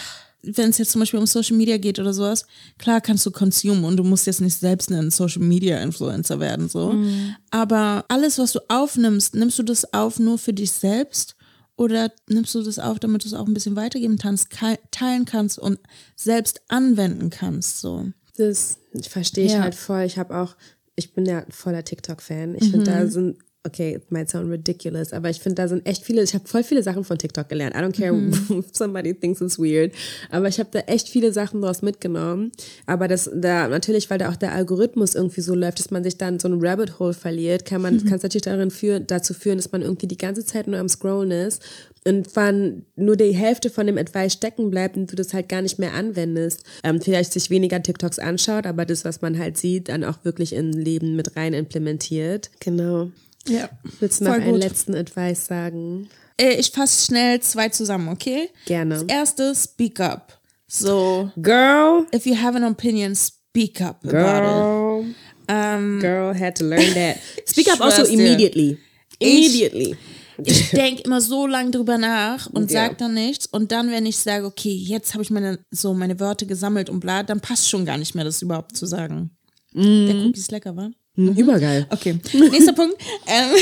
wenn 0.42 0.70
es 0.70 0.78
jetzt 0.78 0.92
zum 0.92 1.00
Beispiel 1.00 1.20
um 1.20 1.28
Social 1.28 1.56
Media 1.56 1.78
geht 1.78 2.00
oder 2.00 2.14
sowas, 2.14 2.46
klar 2.78 3.02
kannst 3.02 3.26
du 3.26 3.32
consume 3.32 3.86
und 3.86 3.98
du 3.98 4.04
musst 4.04 4.26
jetzt 4.26 4.42
nicht 4.42 4.58
selbst 4.58 4.92
ein 4.92 5.12
Social 5.12 5.42
Media 5.42 5.80
Influencer 5.82 6.40
werden, 6.40 6.70
so. 6.70 6.94
Mhm. 6.94 7.36
Aber 7.52 8.06
alles, 8.08 8.40
was 8.40 8.54
du 8.54 8.60
aufnimmst, 8.68 9.36
nimmst 9.36 9.60
du 9.60 9.64
das 9.64 9.94
auf 9.94 10.20
nur 10.20 10.38
für 10.38 10.54
dich 10.54 10.72
selbst 10.72 11.36
oder 11.84 12.12
nimmst 12.28 12.56
du 12.56 12.64
das 12.64 12.80
auf, 12.80 13.00
damit 13.00 13.24
du 13.24 13.28
es 13.28 13.34
auch 13.34 13.48
ein 13.48 13.54
bisschen 13.54 13.76
weitergeben 13.76 14.18
kannst, 14.18 14.50
teilen 14.92 15.26
kannst 15.26 15.60
und 15.60 15.80
selbst 16.16 16.62
anwenden 16.70 17.30
kannst? 17.30 17.82
So. 17.82 18.12
Das 18.38 18.80
verstehe 19.02 19.46
ich 19.46 19.54
ja. 19.54 19.62
halt 19.62 19.76
voll. 19.76 20.04
Ich 20.04 20.18
habe 20.18 20.38
auch, 20.38 20.56
ich 20.96 21.14
bin 21.14 21.26
ja 21.26 21.46
voller 21.50 21.84
TikTok-Fan. 21.84 22.56
Ich 22.56 22.68
mhm. 22.68 22.72
finde, 22.72 22.92
da 22.92 23.08
sind 23.08 23.38
okay, 23.66 23.94
it 23.96 24.12
might 24.12 24.30
sound 24.30 24.52
ridiculous, 24.52 25.14
aber 25.14 25.30
ich 25.30 25.40
finde, 25.40 25.56
da 25.56 25.68
sind 25.68 25.86
echt 25.88 26.04
viele, 26.04 26.22
ich 26.22 26.34
habe 26.34 26.48
voll 26.48 26.64
viele 26.64 26.84
Sachen 26.84 27.04
von 27.04 27.18
TikTok 27.18 27.48
gelernt. 27.48 27.76
I 27.76 27.80
don't 27.80 27.98
care 27.98 28.14
mhm. 28.14 28.34
if 28.60 28.66
somebody 28.74 29.14
thinks 29.14 29.42
it's 29.42 29.58
weird. 29.58 29.94
Aber 30.32 30.48
ich 30.48 30.60
habe 30.60 30.70
da 30.72 30.80
echt 30.80 31.10
viele 31.10 31.32
Sachen 31.32 31.62
daraus 31.62 31.82
mitgenommen. 31.82 32.52
Aber 32.86 33.08
das 33.08 33.30
da 33.34 33.68
natürlich, 33.68 34.10
weil 34.10 34.18
da 34.18 34.30
auch 34.30 34.36
der 34.36 34.52
Algorithmus 34.52 35.16
irgendwie 35.16 35.42
so 35.42 35.56
läuft, 35.56 35.80
dass 35.80 35.92
man 35.92 36.04
sich 36.04 36.18
dann 36.18 36.40
so 36.40 36.48
ein 36.48 36.60
Rabbit 36.60 37.00
Hole 37.00 37.14
verliert, 37.14 37.66
kann 37.66 37.82
man, 37.82 37.96
mhm. 37.96 38.06
kann 38.06 38.18
es 38.18 38.24
natürlich 38.24 38.44
darin 38.44 38.72
führen, 38.72 39.08
dazu 39.08 39.34
führen, 39.34 39.58
dass 39.58 39.72
man 39.72 39.82
irgendwie 39.82 40.08
die 40.08 40.18
ganze 40.18 40.46
Zeit 40.46 40.68
nur 40.68 40.80
am 40.80 40.90
Scrollen 40.90 41.32
ist 41.32 41.62
und 42.06 42.36
wann 42.36 42.86
nur 42.96 43.16
die 43.16 43.32
Hälfte 43.32 43.70
von 43.70 43.88
dem 43.88 43.98
Advice 43.98 44.34
stecken 44.34 44.70
bleibt 44.70 44.98
und 44.98 45.12
du 45.12 45.16
das 45.16 45.34
halt 45.34 45.50
gar 45.50 45.62
nicht 45.62 45.80
mehr 45.80 45.94
anwendest. 45.94 46.64
Ähm, 46.84 47.02
vielleicht 47.02 47.34
sich 47.34 47.50
weniger 47.50 47.82
TikToks 47.82 48.20
anschaut, 48.20 48.66
aber 48.66 48.86
das, 48.86 49.06
was 49.06 49.22
man 49.22 49.38
halt 49.40 49.58
sieht, 49.58 49.90
dann 49.90 50.04
auch 50.04 50.24
wirklich 50.24 50.54
in 50.54 50.74
Leben 50.74 51.16
mit 51.16 51.36
rein 51.36 51.54
implementiert. 51.54 52.52
Genau. 52.60 53.12
Ja. 53.48 53.70
Willst 54.00 54.22
du 54.22 54.26
noch 54.26 54.34
einen 54.34 54.56
letzten 54.56 54.96
Advice 54.96 55.46
sagen? 55.46 56.10
Äh, 56.38 56.56
ich 56.56 56.72
fasse 56.72 57.06
schnell 57.06 57.40
zwei 57.42 57.70
zusammen, 57.70 58.10
okay? 58.10 58.50
Gerne. 58.66 58.96
Das 58.96 59.04
erste, 59.04 59.56
speak 59.56 60.00
up. 60.00 60.40
So, 60.68 61.30
girl, 61.42 62.08
if 62.14 62.26
you 62.26 62.36
have 62.36 62.56
an 62.56 62.64
opinion, 62.64 63.16
speak 63.16 63.80
up 63.82 64.02
girl, 64.02 64.26
about 64.26 65.08
it. 65.08 65.16
Um, 65.48 66.00
girl 66.00 66.34
had 66.34 66.56
to 66.56 66.64
learn 66.64 66.94
that. 66.94 67.20
Speak 67.46 67.68
up 67.68 67.82
also 67.82 68.06
immediately. 68.06 68.80
Immediately. 69.20 69.98
Ich, 70.44 70.62
ich 70.62 70.70
denke 70.72 71.04
immer 71.04 71.22
so 71.22 71.46
lange 71.46 71.72
drüber 71.72 71.98
nach 71.98 72.48
und 72.48 72.72
ja. 72.72 72.88
sag 72.88 72.98
dann 72.98 73.14
nichts. 73.14 73.46
Und 73.46 73.72
dann, 73.72 73.92
wenn 73.92 74.06
ich 74.06 74.18
sage, 74.18 74.46
okay, 74.46 74.74
jetzt 74.74 75.14
habe 75.14 75.24
ich 75.24 75.30
meine, 75.30 75.60
so 75.70 75.94
meine 75.94 76.20
Wörter 76.20 76.46
gesammelt 76.46 76.90
und 76.90 77.02
bla, 77.02 77.24
dann 77.24 77.40
passt 77.40 77.70
schon 77.70 77.86
gar 77.86 77.98
nicht 77.98 78.16
mehr, 78.16 78.24
das 78.24 78.42
überhaupt 78.42 78.76
zu 78.76 78.86
sagen. 78.86 79.32
Mm. 79.74 80.08
Der 80.08 80.16
Cookie 80.16 80.40
ist 80.40 80.52
lecker, 80.52 80.76
wa? 80.76 80.90
Mhm. 81.16 81.38
Übergeil. 81.38 81.86
Okay, 81.90 82.20
nächster 82.34 82.74
Punkt, 82.74 82.96
ähm, 83.28 83.56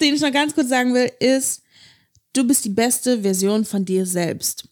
den 0.00 0.14
ich 0.14 0.20
noch 0.20 0.32
ganz 0.32 0.54
kurz 0.54 0.68
sagen 0.68 0.94
will, 0.94 1.10
ist, 1.20 1.62
du 2.32 2.44
bist 2.44 2.64
die 2.64 2.70
beste 2.70 3.22
Version 3.22 3.64
von 3.64 3.84
dir 3.84 4.06
selbst. 4.06 4.64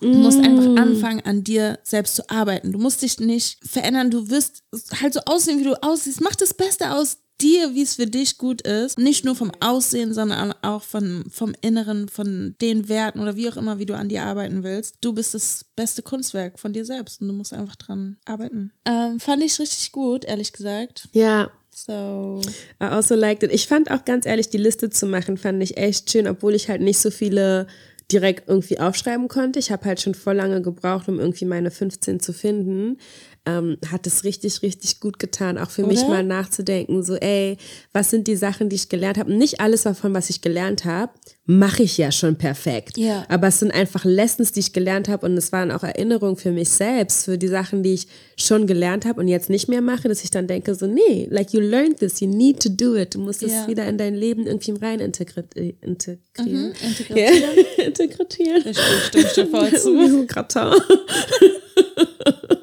Du 0.00 0.08
musst 0.08 0.40
einfach 0.40 0.82
anfangen, 0.82 1.20
an 1.20 1.44
dir 1.44 1.78
selbst 1.84 2.16
zu 2.16 2.28
arbeiten. 2.28 2.72
Du 2.72 2.78
musst 2.80 3.02
dich 3.02 3.20
nicht 3.20 3.58
verändern. 3.64 4.10
Du 4.10 4.30
wirst 4.30 4.64
halt 5.00 5.14
so 5.14 5.20
aussehen, 5.26 5.60
wie 5.60 5.64
du 5.64 5.80
aussiehst. 5.80 6.20
Mach 6.20 6.34
das 6.34 6.54
Beste 6.54 6.90
aus 6.90 7.18
dir, 7.42 7.74
wie 7.74 7.82
es 7.82 7.96
für 7.96 8.06
dich 8.06 8.38
gut 8.38 8.62
ist. 8.62 8.98
Nicht 8.98 9.24
nur 9.24 9.34
vom 9.34 9.52
Aussehen, 9.60 10.14
sondern 10.14 10.54
auch 10.62 10.82
von, 10.82 11.24
vom 11.30 11.54
Inneren, 11.60 12.08
von 12.08 12.54
den 12.60 12.88
Werten 12.88 13.20
oder 13.20 13.36
wie 13.36 13.48
auch 13.48 13.56
immer, 13.56 13.78
wie 13.78 13.86
du 13.86 13.96
an 13.96 14.08
dir 14.08 14.22
arbeiten 14.22 14.62
willst. 14.62 14.96
Du 15.00 15.12
bist 15.12 15.34
das 15.34 15.64
beste 15.76 16.02
Kunstwerk 16.02 16.58
von 16.58 16.72
dir 16.72 16.84
selbst 16.84 17.20
und 17.20 17.28
du 17.28 17.34
musst 17.34 17.52
einfach 17.52 17.76
dran 17.76 18.16
arbeiten. 18.24 18.72
Ähm, 18.84 19.20
fand 19.20 19.42
ich 19.42 19.58
richtig 19.58 19.92
gut, 19.92 20.24
ehrlich 20.24 20.52
gesagt. 20.52 21.08
Ja. 21.12 21.50
So. 21.74 22.42
I 22.82 22.84
also 22.84 23.14
liked 23.14 23.42
it. 23.42 23.50
Ich 23.50 23.66
fand 23.66 23.90
auch 23.90 24.04
ganz 24.04 24.26
ehrlich, 24.26 24.50
die 24.50 24.58
Liste 24.58 24.90
zu 24.90 25.06
machen, 25.06 25.38
fand 25.38 25.62
ich 25.62 25.78
echt 25.78 26.10
schön, 26.10 26.28
obwohl 26.28 26.54
ich 26.54 26.68
halt 26.68 26.82
nicht 26.82 26.98
so 26.98 27.10
viele 27.10 27.66
direkt 28.12 28.48
irgendwie 28.48 28.78
aufschreiben 28.78 29.28
konnte. 29.28 29.58
Ich 29.58 29.72
habe 29.72 29.86
halt 29.86 30.00
schon 30.00 30.14
voll 30.14 30.34
lange 30.34 30.60
gebraucht, 30.60 31.08
um 31.08 31.18
irgendwie 31.18 31.46
meine 31.46 31.70
15 31.70 32.20
zu 32.20 32.32
finden. 32.32 32.98
Ähm, 33.44 33.76
hat 33.90 34.06
es 34.06 34.22
richtig, 34.22 34.62
richtig 34.62 35.00
gut 35.00 35.18
getan, 35.18 35.58
auch 35.58 35.68
für 35.70 35.84
mich 35.84 35.98
Oder? 36.02 36.08
mal 36.10 36.22
nachzudenken, 36.22 37.02
so, 37.02 37.16
ey, 37.16 37.56
was 37.92 38.08
sind 38.10 38.28
die 38.28 38.36
Sachen, 38.36 38.68
die 38.68 38.76
ich 38.76 38.88
gelernt 38.88 39.18
habe? 39.18 39.32
Nicht 39.32 39.58
alles 39.60 39.82
davon, 39.82 40.14
was 40.14 40.30
ich 40.30 40.42
gelernt 40.42 40.84
habe, 40.84 41.10
mache 41.44 41.82
ich 41.82 41.98
ja 41.98 42.12
schon 42.12 42.36
perfekt. 42.36 42.96
Ja. 42.96 43.24
Aber 43.28 43.48
es 43.48 43.58
sind 43.58 43.72
einfach 43.72 44.04
Lessons, 44.04 44.52
die 44.52 44.60
ich 44.60 44.72
gelernt 44.72 45.08
habe 45.08 45.26
und 45.26 45.36
es 45.36 45.50
waren 45.50 45.72
auch 45.72 45.82
Erinnerungen 45.82 46.36
für 46.36 46.52
mich 46.52 46.68
selbst, 46.68 47.24
für 47.24 47.36
die 47.36 47.48
Sachen, 47.48 47.82
die 47.82 47.94
ich 47.94 48.06
schon 48.36 48.68
gelernt 48.68 49.06
habe 49.06 49.18
und 49.20 49.26
jetzt 49.26 49.50
nicht 49.50 49.66
mehr 49.68 49.80
mache, 49.82 50.06
dass 50.08 50.22
ich 50.22 50.30
dann 50.30 50.46
denke, 50.46 50.76
so, 50.76 50.86
nee, 50.86 51.26
like 51.28 51.52
you 51.52 51.58
learned 51.60 51.98
this, 51.98 52.20
you 52.20 52.28
need 52.28 52.60
to 52.62 52.68
do 52.68 52.94
it. 52.94 53.16
Du 53.16 53.18
musst 53.18 53.42
es 53.42 53.50
Ja. 53.50 53.66
wieder 53.66 53.86
in 53.88 53.98
dein 53.98 54.14
Leben 54.14 54.46
irgendwie 54.46 54.70
rein 54.80 55.00
integri 55.00 55.42
äh, 55.56 55.74
integrieren. 55.80 56.68
Mhm, 56.68 56.72
integrieren. 56.80 57.34
Ja, 57.76 57.84
integrieren. 57.86 58.62
Richtig, 58.62 58.84
stimme 59.08 59.24
ich 59.26 59.32
dir 59.32 59.46
voll 59.48 59.72
zu. 59.76 60.26
Gratin. 60.28 60.80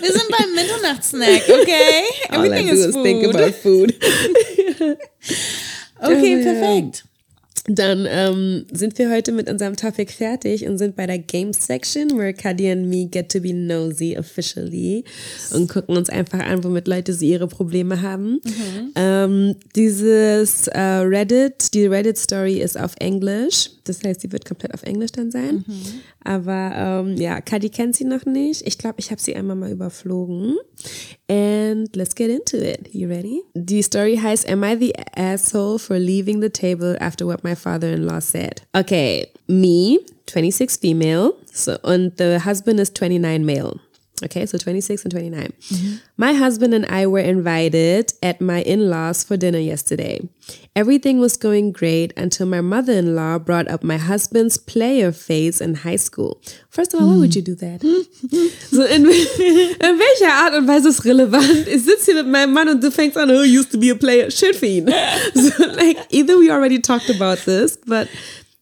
Wir 0.00 0.12
sind 0.12 0.28
beim 0.30 0.54
Mitternachtssnack, 0.54 1.42
okay? 1.48 2.04
All 2.30 2.44
I 2.44 2.48
Everything 2.48 2.66
do 2.68 2.72
is 2.72 2.86
is 2.86 2.94
think 3.02 3.24
food. 3.24 3.34
about 3.36 3.52
food. 3.62 3.94
Okay, 6.02 6.36
Ja. 6.38 6.42
perfekt. 6.52 7.04
Dann 7.66 8.06
ähm, 8.10 8.64
sind 8.72 8.96
wir 8.98 9.10
heute 9.10 9.32
mit 9.32 9.48
unserem 9.50 9.76
Topic 9.76 10.10
fertig 10.10 10.66
und 10.66 10.78
sind 10.78 10.96
bei 10.96 11.06
der 11.06 11.18
Games 11.18 11.66
Section, 11.66 12.16
where 12.18 12.32
Kadi 12.32 12.70
and 12.70 12.88
me 12.88 13.04
get 13.04 13.30
to 13.30 13.38
be 13.38 13.52
nosy 13.52 14.16
officially 14.18 15.04
und 15.52 15.68
gucken 15.68 15.94
uns 15.96 16.08
einfach 16.08 16.40
an, 16.40 16.64
womit 16.64 16.88
Leute 16.88 17.12
so 17.12 17.22
ihre 17.24 17.46
Probleme 17.48 18.00
haben. 18.00 18.40
Ähm, 18.96 19.56
dieses 19.76 20.68
äh, 20.68 20.80
Reddit, 20.80 21.74
die 21.74 21.84
Reddit-Story 21.84 22.60
ist 22.62 22.80
auf 22.80 22.92
Englisch. 22.98 23.70
Das 23.90 24.04
heißt, 24.04 24.20
sie 24.20 24.30
wird 24.32 24.44
komplett 24.44 24.72
auf 24.72 24.82
Englisch 24.84 25.12
dann 25.12 25.30
sein. 25.30 25.64
Aber 26.22 26.72
ähm, 26.74 27.16
ja, 27.16 27.40
Kadi 27.40 27.70
kennt 27.70 27.96
sie 27.96 28.04
noch 28.04 28.24
nicht. 28.24 28.66
Ich 28.66 28.78
glaube, 28.78 28.96
ich 28.98 29.10
habe 29.10 29.20
sie 29.20 29.34
einmal 29.34 29.56
mal 29.56 29.70
überflogen. 29.70 30.56
And 31.28 31.94
let's 31.96 32.14
get 32.14 32.30
into 32.30 32.56
it. 32.56 32.88
You 32.92 33.08
ready? 33.08 33.42
Die 33.54 33.82
Story 33.82 34.16
heißt 34.16 34.48
Am 34.48 34.62
I 34.62 34.76
the 34.78 34.92
asshole 35.16 35.78
for 35.78 35.98
leaving 35.98 36.40
the 36.40 36.50
table 36.50 36.96
after 37.00 37.26
what 37.26 37.42
my 37.44 37.54
father-in-law 37.54 38.20
said? 38.20 38.62
Okay, 38.72 39.28
me, 39.48 39.98
26 40.26 40.78
female, 40.80 41.32
so 41.52 41.76
and 41.82 42.12
the 42.16 42.40
husband 42.44 42.78
is 42.80 42.92
29 42.92 43.44
male. 43.44 43.80
Okay, 44.22 44.46
so 44.46 44.58
26 44.58 45.04
and 45.04 45.12
29. 45.12 45.40
Mm-hmm. 45.42 45.96
My 46.16 46.32
husband 46.32 46.74
and 46.74 46.86
I 46.86 47.06
were 47.06 47.20
invited 47.20 48.12
at 48.22 48.40
my 48.40 48.62
in 48.62 48.90
laws 48.90 49.24
for 49.24 49.36
dinner 49.36 49.58
yesterday. 49.58 50.20
Everything 50.76 51.20
was 51.20 51.36
going 51.36 51.72
great 51.72 52.12
until 52.16 52.46
my 52.46 52.60
mother 52.60 52.92
in 52.92 53.14
law 53.14 53.38
brought 53.38 53.68
up 53.68 53.82
my 53.82 53.96
husband's 53.96 54.56
player 54.56 55.12
phase 55.12 55.60
in 55.60 55.74
high 55.76 55.96
school. 55.96 56.40
First 56.70 56.94
of 56.94 57.00
all, 57.00 57.08
why 57.08 57.16
would 57.16 57.34
you 57.34 57.42
do 57.42 57.54
that? 57.56 57.80
so, 58.70 58.84
in, 58.84 59.06
in 59.88 59.98
welcher 59.98 60.32
Art 60.32 60.54
und 60.54 60.68
Weise 60.68 60.88
ist 60.88 61.04
relevant? 61.04 61.66
Ich 61.68 61.82
sitze 61.82 62.12
hier 62.12 62.22
mit 62.22 62.28
meinem 62.28 62.52
Mann 62.52 62.68
und 62.68 62.82
du 62.82 62.90
fängst 62.90 63.16
an, 63.16 63.30
oh, 63.30 63.42
used 63.42 63.72
to 63.72 63.78
be 63.78 63.90
a 63.90 63.94
player. 63.94 64.30
Schön 64.30 64.54
für 64.54 64.66
ihn. 64.66 64.90
So, 65.34 65.64
like, 65.64 65.96
either 66.10 66.38
we 66.38 66.50
already 66.50 66.80
talked 66.80 67.10
about 67.10 67.44
this, 67.44 67.78
but 67.86 68.08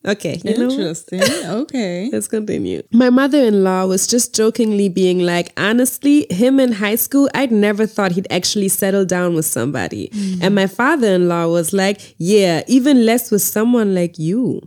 okay, 0.04 0.40
you 0.44 0.56
know. 0.56 0.70
Interesting. 0.70 1.22
Okay. 1.22 2.10
Let's 2.12 2.28
continue. 2.28 2.82
My 2.92 3.10
mother 3.10 3.38
in 3.44 3.64
law 3.64 3.86
was 3.86 4.06
just 4.06 4.34
jokingly 4.34 4.88
being 4.88 5.20
like, 5.20 5.52
honestly, 5.56 6.26
him 6.30 6.60
in 6.60 6.72
high 6.72 6.96
school, 6.96 7.28
I'd 7.34 7.52
never 7.52 7.86
thought 7.86 8.12
he'd 8.12 8.26
actually 8.30 8.68
settle 8.68 9.04
down 9.04 9.34
with 9.34 9.46
somebody. 9.46 10.08
Mm-hmm. 10.08 10.42
And 10.42 10.54
my 10.54 10.66
father 10.66 11.08
in 11.08 11.28
law 11.28 11.48
was 11.48 11.72
like, 11.72 12.14
yeah, 12.18 12.62
even 12.66 13.04
less 13.04 13.30
with 13.30 13.42
someone 13.42 13.94
like 13.94 14.18
you. 14.18 14.60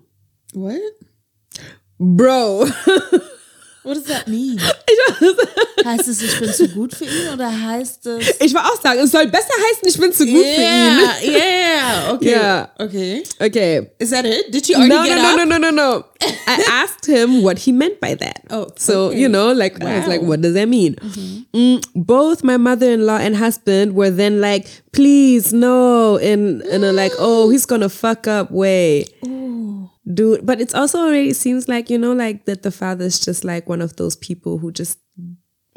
What? 0.53 0.81
Bro. 1.99 2.67
What 3.83 3.95
does 3.95 4.03
that 4.05 4.27
mean? 4.27 4.57
ich, 4.87 5.85
Heißt 5.85 6.07
es, 6.07 6.21
ich 6.21 6.39
bin 6.39 6.53
zu 6.53 6.67
gut 6.69 6.93
für 6.93 7.05
ihn 7.05 7.33
oder 7.33 7.49
heißt 7.49 8.05
es? 8.05 8.35
ich 8.39 8.53
war 8.53 8.65
auch 8.71 8.79
sagen, 8.79 8.99
es 8.99 9.11
soll 9.11 9.25
besser 9.27 9.53
heißen, 9.57 9.87
ich 9.87 9.97
bin 9.97 10.13
zu 10.13 10.25
gut 10.25 10.45
yeah, 10.45 11.15
yeah. 11.23 12.13
Okay. 12.13 12.29
Yeah. 12.29 12.69
Okay. 12.77 13.23
für 13.37 13.43
ihn. 13.43 13.47
Okay. 13.49 13.87
Is 13.97 14.11
that 14.11 14.25
it? 14.25 14.51
Did 14.53 14.67
you 14.69 14.77
No, 14.77 14.97
already 14.97 15.09
no, 15.09 15.15
get 15.15 15.17
no, 15.17 15.29
up? 15.29 15.37
no, 15.37 15.57
no, 15.57 15.57
no, 15.57 15.71
no. 15.71 16.05
I 16.47 16.63
asked 16.83 17.07
him 17.07 17.41
what 17.41 17.57
he 17.57 17.71
meant 17.71 17.99
by 17.99 18.13
that. 18.13 18.43
Oh, 18.51 18.67
so 18.77 19.05
okay. 19.07 19.19
you 19.19 19.27
know, 19.27 19.51
like 19.53 19.83
I 19.83 19.97
was 19.97 20.07
like, 20.07 20.21
what 20.21 20.41
does 20.41 20.53
that 20.53 20.67
mean? 20.69 20.95
Mm, 21.53 21.81
both 21.95 22.43
my 22.43 22.57
mother-in-law 22.57 23.17
and 23.17 23.35
husband 23.35 23.95
were 23.95 24.11
then 24.11 24.39
like, 24.39 24.67
please, 24.91 25.51
no, 25.51 26.17
in 26.17 26.61
in 26.69 26.83
a 26.83 26.91
like, 26.91 27.13
oh, 27.17 27.49
he's 27.49 27.65
gonna 27.65 27.89
fuck 27.89 28.27
up 28.27 28.51
way. 28.51 29.05
Dude, 30.03 30.45
but 30.45 30.59
it's 30.59 30.73
also 30.73 30.97
already 30.99 31.33
seems 31.33 31.67
like 31.67 31.89
you 31.89 31.97
know, 31.97 32.13
like 32.13 32.45
that 32.45 32.63
the 32.63 32.71
father's 32.71 33.19
just 33.19 33.43
like 33.43 33.69
one 33.69 33.81
of 33.81 33.95
those 33.97 34.15
people 34.15 34.57
who 34.57 34.71
just 34.71 34.97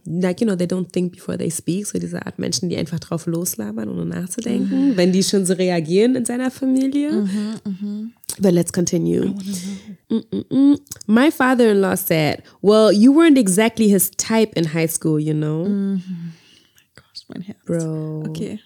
like, 0.06 0.40
you 0.40 0.46
know, 0.46 0.54
they 0.54 0.66
don't 0.66 0.92
think 0.92 1.12
before 1.12 1.36
they 1.38 1.48
speak. 1.50 1.86
So 1.86 1.98
diese 1.98 2.24
Art 2.24 2.38
Menschen, 2.38 2.68
die 2.68 2.76
einfach 2.76 3.00
drauf 3.00 3.26
loslabern, 3.26 3.88
ohne 3.88 4.04
nachzudenken, 4.04 4.96
wenn 4.96 5.12
die 5.12 5.22
schon 5.22 5.46
so 5.46 5.54
reagieren 5.54 6.14
in 6.14 6.24
seiner 6.24 6.50
Familie. 6.50 7.26
But 8.40 8.52
let's 8.52 8.72
continue. 8.72 9.34
Mm-mm-mm. 10.10 10.78
My 11.06 11.30
father 11.30 11.70
in 11.70 11.80
law 11.80 11.94
said, 11.96 12.42
Well, 12.60 12.92
you 12.92 13.12
weren't 13.12 13.38
exactly 13.38 13.88
his 13.88 14.10
type 14.10 14.52
in 14.56 14.64
high 14.66 14.88
school, 14.88 15.18
you 15.20 15.32
know? 15.34 15.64
My 17.28 17.36
gosh. 17.38 17.56
Bro. 17.64 18.24
Okay. 18.28 18.58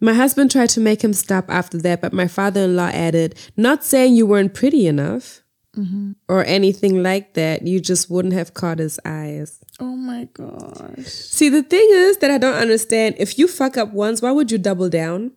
My 0.00 0.14
husband 0.14 0.50
tried 0.50 0.70
to 0.70 0.80
make 0.80 1.02
him 1.02 1.12
stop 1.12 1.46
after 1.48 1.78
that, 1.78 2.00
but 2.00 2.12
my 2.12 2.28
father 2.28 2.62
in 2.62 2.76
law 2.76 2.88
added, 2.88 3.34
Not 3.56 3.84
saying 3.84 4.14
you 4.14 4.26
weren't 4.26 4.54
pretty 4.54 4.86
enough 4.86 5.42
mm-hmm. 5.76 6.12
or 6.28 6.44
anything 6.44 7.02
like 7.02 7.34
that. 7.34 7.66
You 7.66 7.80
just 7.80 8.10
wouldn't 8.10 8.34
have 8.34 8.54
caught 8.54 8.78
his 8.78 9.00
eyes. 9.04 9.60
Oh 9.80 9.96
my 9.96 10.28
gosh. 10.32 11.04
See, 11.06 11.48
the 11.48 11.62
thing 11.62 11.86
is 11.90 12.18
that 12.18 12.30
I 12.30 12.38
don't 12.38 12.54
understand. 12.54 13.16
If 13.18 13.38
you 13.38 13.48
fuck 13.48 13.76
up 13.76 13.92
once, 13.92 14.22
why 14.22 14.30
would 14.30 14.50
you 14.50 14.58
double 14.58 14.88
down? 14.88 15.32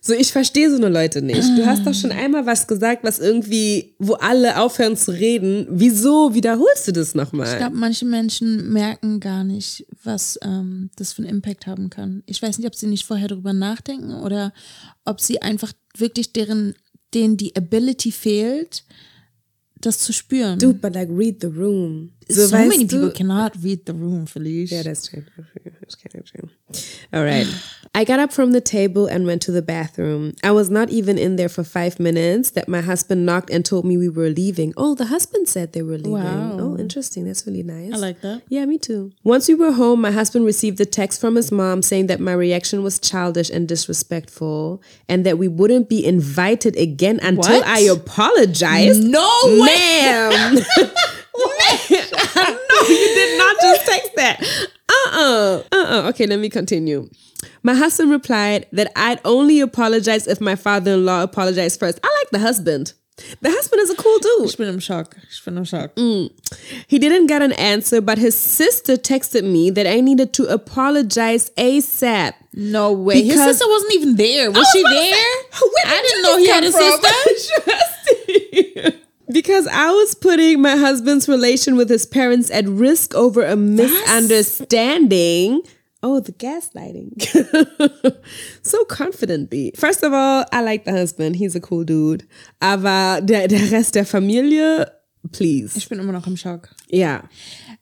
So, 0.00 0.12
ich 0.12 0.32
verstehe 0.32 0.70
so 0.70 0.76
eine 0.76 0.88
Leute 0.88 1.22
nicht. 1.22 1.42
Du 1.56 1.66
hast 1.66 1.86
doch 1.86 1.94
schon 1.94 2.12
einmal 2.12 2.46
was 2.46 2.66
gesagt, 2.66 3.04
was 3.04 3.18
irgendwie, 3.18 3.94
wo 3.98 4.14
alle 4.14 4.60
aufhören 4.60 4.96
zu 4.96 5.10
reden. 5.12 5.66
Wieso 5.70 6.34
wiederholst 6.34 6.88
du 6.88 6.92
das 6.92 7.08
Ich 7.10 7.14
nochmal? 7.14 7.56
glaube, 7.56 7.76
manche 7.76 8.04
Menschen 8.04 8.72
merken 8.72 9.20
gar 9.20 9.44
nicht, 9.44 9.86
was 10.02 10.38
ähm, 10.42 10.90
das 10.96 11.12
für 11.12 11.22
einen 11.22 11.30
Impact 11.30 11.66
haben 11.66 11.90
kann. 11.90 12.22
Ich 12.26 12.40
weiß 12.42 12.58
nicht, 12.58 12.66
ob 12.66 12.74
sie 12.74 12.86
nicht 12.86 13.04
vorher 13.06 13.28
drüber 13.28 13.52
nachdenken 13.52 14.14
oder 14.14 14.52
ob 15.04 15.20
sie 15.20 15.42
einfach 15.42 15.72
wirklich 15.96 16.32
deren, 16.32 16.74
denen 17.12 17.36
die 17.36 17.54
Ability 17.56 18.10
fehlt, 18.12 18.84
das 19.80 19.98
zu 19.98 20.12
spüren. 20.12 20.58
Dude, 20.58 20.78
but 20.78 20.94
like 20.94 21.10
read 21.10 21.36
the 21.40 21.46
room. 21.48 22.10
So 22.30 22.42
weißt 22.56 22.68
many 22.68 22.84
du- 22.84 22.96
people 22.96 23.10
cannot 23.10 23.52
read 23.62 23.84
the 23.86 23.92
room, 23.92 24.26
Felicia. 24.26 24.76
Yeah, 24.76 24.82
that's 24.82 25.08
true. 25.08 25.24
That's 25.80 25.94
kind 25.96 26.14
of 26.14 26.24
true. 26.24 26.48
All 27.12 27.22
right. 27.24 27.46
I 27.94 28.04
got 28.04 28.18
up 28.18 28.32
from 28.32 28.52
the 28.52 28.60
table 28.60 29.06
and 29.06 29.24
went 29.26 29.42
to 29.42 29.52
the 29.52 29.62
bathroom. 29.62 30.32
I 30.42 30.50
was 30.50 30.68
not 30.68 30.90
even 30.90 31.16
in 31.18 31.36
there 31.36 31.48
for 31.48 31.62
five 31.62 32.00
minutes 32.00 32.50
that 32.52 32.66
my 32.68 32.80
husband 32.80 33.24
knocked 33.24 33.50
and 33.50 33.64
told 33.64 33.84
me 33.84 33.96
we 33.96 34.08
were 34.08 34.30
leaving. 34.30 34.72
Oh, 34.76 34.94
the 34.96 35.06
husband 35.06 35.48
said 35.48 35.74
they 35.74 35.82
were 35.82 35.98
leaving. 35.98 36.12
Wow. 36.12 36.56
Oh, 36.58 36.76
interesting. 36.78 37.26
That's 37.26 37.46
really 37.46 37.62
nice. 37.62 37.92
I 37.92 37.96
like 37.98 38.20
that. 38.22 38.42
Yeah, 38.48 38.64
me 38.64 38.78
too. 38.78 39.12
Once 39.22 39.46
we 39.46 39.54
were 39.54 39.72
home, 39.72 40.00
my 40.00 40.10
husband 40.10 40.44
received 40.44 40.80
a 40.80 40.86
text 40.86 41.20
from 41.20 41.36
his 41.36 41.52
mom 41.52 41.82
saying 41.82 42.08
that 42.08 42.18
my 42.18 42.32
reaction 42.32 42.82
was 42.82 42.98
childish 42.98 43.50
and 43.50 43.68
disrespectful 43.68 44.82
and 45.08 45.24
that 45.24 45.38
we 45.38 45.46
wouldn't 45.46 45.88
be 45.88 46.04
invited 46.04 46.76
again 46.76 47.20
until 47.22 47.60
What? 47.60 47.66
I 47.66 47.80
apologize. 47.80 48.98
No 48.98 49.30
Ma'am. 49.64 50.56
you 52.88 53.14
did 53.14 53.38
not 53.38 53.56
just 53.60 53.86
text 53.86 54.10
that. 54.16 54.42
Uh-uh. 54.88 55.62
Uh-uh. 55.72 56.08
Okay, 56.10 56.26
let 56.26 56.38
me 56.38 56.48
continue. 56.48 57.08
My 57.62 57.74
husband 57.74 58.10
replied 58.10 58.66
that 58.72 58.92
I'd 58.96 59.20
only 59.24 59.60
apologize 59.60 60.26
if 60.26 60.40
my 60.40 60.56
father-in-law 60.56 61.22
apologized 61.22 61.80
first. 61.80 62.00
I 62.02 62.08
like 62.20 62.30
the 62.30 62.38
husband. 62.38 62.94
The 63.42 63.50
husband 63.50 63.80
is 63.80 63.90
a 63.90 63.94
cool 63.94 64.18
dude. 64.18 64.48
Ich 64.48 64.56
bin 64.56 64.68
im 64.68 64.80
Schock. 64.80 65.14
Ich 65.30 65.44
bin 65.44 65.56
im 65.56 65.64
Schock. 65.64 65.94
Mm. 65.94 66.30
He 66.88 66.98
didn't 66.98 67.28
get 67.28 67.42
an 67.42 67.52
answer, 67.52 68.00
but 68.00 68.18
his 68.18 68.36
sister 68.36 68.96
texted 68.96 69.44
me 69.44 69.70
that 69.70 69.86
I 69.86 70.00
needed 70.00 70.32
to 70.34 70.46
apologize 70.46 71.50
ASAP. 71.50 72.32
No 72.54 72.92
way. 72.92 73.22
His 73.22 73.36
sister 73.36 73.66
wasn't 73.68 73.94
even 73.94 74.16
there. 74.16 74.50
Was, 74.50 74.58
was 74.58 74.68
she 74.72 74.82
there? 74.82 75.14
say, 75.14 75.20
I 75.86 76.02
did 76.02 76.08
didn't 76.08 76.22
know 76.22 76.38
he 76.38 76.48
had 76.48 76.64
a 76.64 76.72
sister. 76.72 77.08
because 79.30 79.66
I 79.66 79.90
was 79.90 80.14
putting 80.14 80.62
my 80.62 80.76
husband's 80.76 81.28
relation 81.28 81.76
with 81.76 81.88
his 81.88 82.06
parents 82.06 82.50
at 82.50 82.68
risk 82.68 83.14
over 83.14 83.44
a 83.44 83.56
misunderstanding. 83.56 85.62
Oh, 86.02 86.20
the 86.20 86.32
gaslighting. 86.32 87.22
so 88.62 88.84
confidently. 88.84 89.72
First 89.74 90.02
of 90.02 90.12
all, 90.12 90.44
I 90.52 90.60
like 90.60 90.84
the 90.84 90.92
husband. 90.92 91.36
He's 91.36 91.56
a 91.56 91.60
cool 91.60 91.84
dude. 91.84 92.26
Aber 92.60 93.22
der, 93.22 93.48
der 93.48 93.70
Rest 93.70 93.94
der 93.94 94.04
Familie, 94.04 94.92
please. 95.32 95.78
Ich 95.78 95.88
bin 95.88 95.98
immer 95.98 96.12
noch 96.12 96.26
im 96.26 96.36
Schock. 96.36 96.68
Ja. 96.90 97.26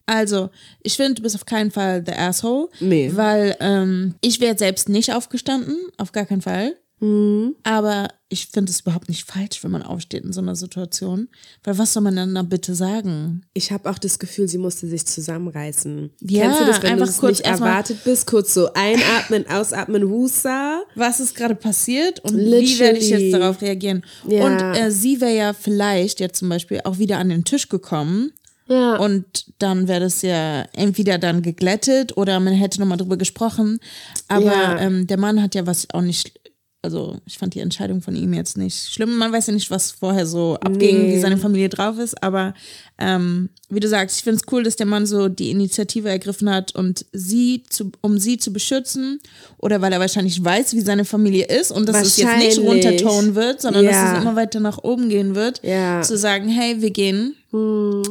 Also, 0.07 0.51
ich 0.84 0.97
finde, 0.97 1.14
du 1.14 1.22
bist 1.22 1.34
auf 1.34 1.47
keinen 1.47 1.72
Fall 1.72 2.03
der 2.03 2.20
Asshole. 2.20 2.68
Nee. 2.78 3.11
Weil 3.12 3.57
ähm, 3.59 4.14
ich 4.20 4.38
wäre 4.38 4.57
selbst 4.57 4.88
nicht 4.88 5.12
aufgestanden, 5.12 5.76
auf 5.97 6.12
gar 6.12 6.24
keinen 6.24 6.43
Fall. 6.43 6.76
Mhm. 7.03 7.57
Aber 7.64 8.09
ich 8.28 8.46
finde 8.46 8.70
es 8.70 8.80
überhaupt 8.80 9.09
nicht 9.09 9.24
falsch, 9.30 9.62
wenn 9.64 9.72
man 9.72 9.82
aufsteht 9.82 10.24
in 10.24 10.32
so 10.32 10.40
einer 10.40 10.55
Situation. 10.57 11.28
Weil 11.64 11.76
was 11.76 11.92
soll 11.92 12.03
man 12.03 12.14
dann 12.16 12.34
da 12.34 12.42
bitte 12.42 12.74
sagen? 12.74 13.42
Ich 13.55 13.72
habe 13.72 13.90
auch 13.90 13.98
das 13.98 14.18
Gefühl, 14.18 14.46
sie 14.48 14.57
musste 14.59 14.86
sich 14.86 15.05
zusammenreißen. 15.07 16.11
Ja, 16.20 16.42
Kennst 16.44 16.61
du 16.61 16.64
das, 16.66 16.82
wenn 16.82 16.92
einfach 16.92 17.07
du 17.07 17.11
es 17.12 17.18
kurz 17.18 17.38
nicht 17.38 17.46
erwartet 17.48 18.05
bist? 18.05 18.26
Kurz 18.28 18.55
so 18.55 18.72
einatmen, 18.72 19.46
ausatmen, 19.50 20.05
Husa. 20.05 20.82
Was 20.94 21.18
ist 21.20 21.34
gerade 21.34 21.57
passiert 21.57 22.20
und 22.20 22.36
wie 22.38 22.78
werde 22.78 22.98
ich 22.98 23.09
Literally. 23.11 23.24
jetzt 23.24 23.34
darauf 23.34 23.61
reagieren? 23.61 24.05
Ja. 24.26 24.46
Und 24.46 24.61
äh, 24.78 24.90
sie 24.90 25.20
wäre 25.20 25.34
ja 25.36 25.53
vielleicht 25.53 26.20
jetzt 26.20 26.38
zum 26.38 26.48
Beispiel 26.48 26.80
auch 26.84 26.98
wieder 26.98 27.18
an 27.18 27.28
den 27.30 27.44
Tisch 27.44 27.68
gekommen. 27.68 28.32
Ja. 28.68 28.96
Und 28.96 29.46
dann 29.59 29.88
wäre 29.88 30.00
das 30.00 30.22
ja 30.22 30.62
entweder 30.72 31.18
dann 31.18 31.42
geglättet 31.42 32.16
oder 32.16 32.38
man 32.40 32.55
hätte 32.55 32.80
nochmal 32.80 32.96
drüber 32.96 33.16
gesprochen. 33.16 33.80
Aber 34.28 34.44
Ja. 34.44 34.78
ähm, 34.78 35.07
der 35.09 35.18
Mann 35.18 35.42
hat 35.42 35.55
ja 35.57 35.66
was 35.66 35.90
auch 35.92 36.00
nicht, 36.00 36.38
also 36.85 37.16
ich 37.26 37.39
fand 37.39 37.55
die 37.55 37.61
Entscheidung 37.61 38.03
von 38.03 38.16
ihm 38.16 38.33
jetzt 38.35 38.57
nicht 38.57 38.93
schlimm. 38.93 39.16
Man 39.16 39.33
weiß 39.33 39.47
ja 39.47 39.53
nicht, 39.55 39.70
was 39.70 39.93
vorher 39.93 40.26
so 40.26 40.57
abging, 40.61 41.03
Nee. 41.07 41.14
wie 41.14 41.20
seine 41.20 41.37
Familie 41.39 41.68
drauf 41.68 41.97
ist. 41.99 42.20
Aber 42.22 42.55
ähm, 42.99 43.51
wie 43.70 43.78
du 43.78 43.87
sagst, 43.89 44.16
ich 44.18 44.24
finde 44.24 44.41
es 44.45 44.53
cool, 44.53 44.64
dass 44.64 44.74
der 44.76 44.87
Mann 44.87 45.07
so 45.07 45.28
die 45.28 45.51
Initiative 45.51 46.09
ergriffen 46.09 46.51
hat 46.51 46.74
und 46.74 47.07
sie 47.12 47.62
zu, 47.70 47.93
um 48.01 48.18
sie 48.18 48.37
zu 48.37 48.53
beschützen. 48.53 49.20
Oder 49.59 49.80
weil 49.80 49.93
er 49.93 50.01
wahrscheinlich 50.01 50.43
weiß, 50.43 50.74
wie 50.74 50.80
seine 50.80 51.05
Familie 51.05 51.47
ist 51.47 51.70
und 51.70 51.89
dass 51.89 52.05
es 52.05 52.16
jetzt 52.16 52.37
nicht 52.39 52.59
runtertonen 52.59 53.35
wird, 53.37 53.61
sondern 53.62 53.85
Ja. 53.85 53.91
dass 53.93 54.18
es 54.18 54.22
immer 54.24 54.35
weiter 54.35 54.59
nach 54.59 54.78
oben 54.83 55.09
gehen 55.09 55.35
wird. 55.37 55.62
Ja. 55.62 55.99
Hm. 55.99 56.03
Zu 56.03 56.18
sagen, 56.18 56.49
hey, 56.49 56.80
wir 56.83 56.91
gehen 56.91 57.37
ähm, 57.55 58.03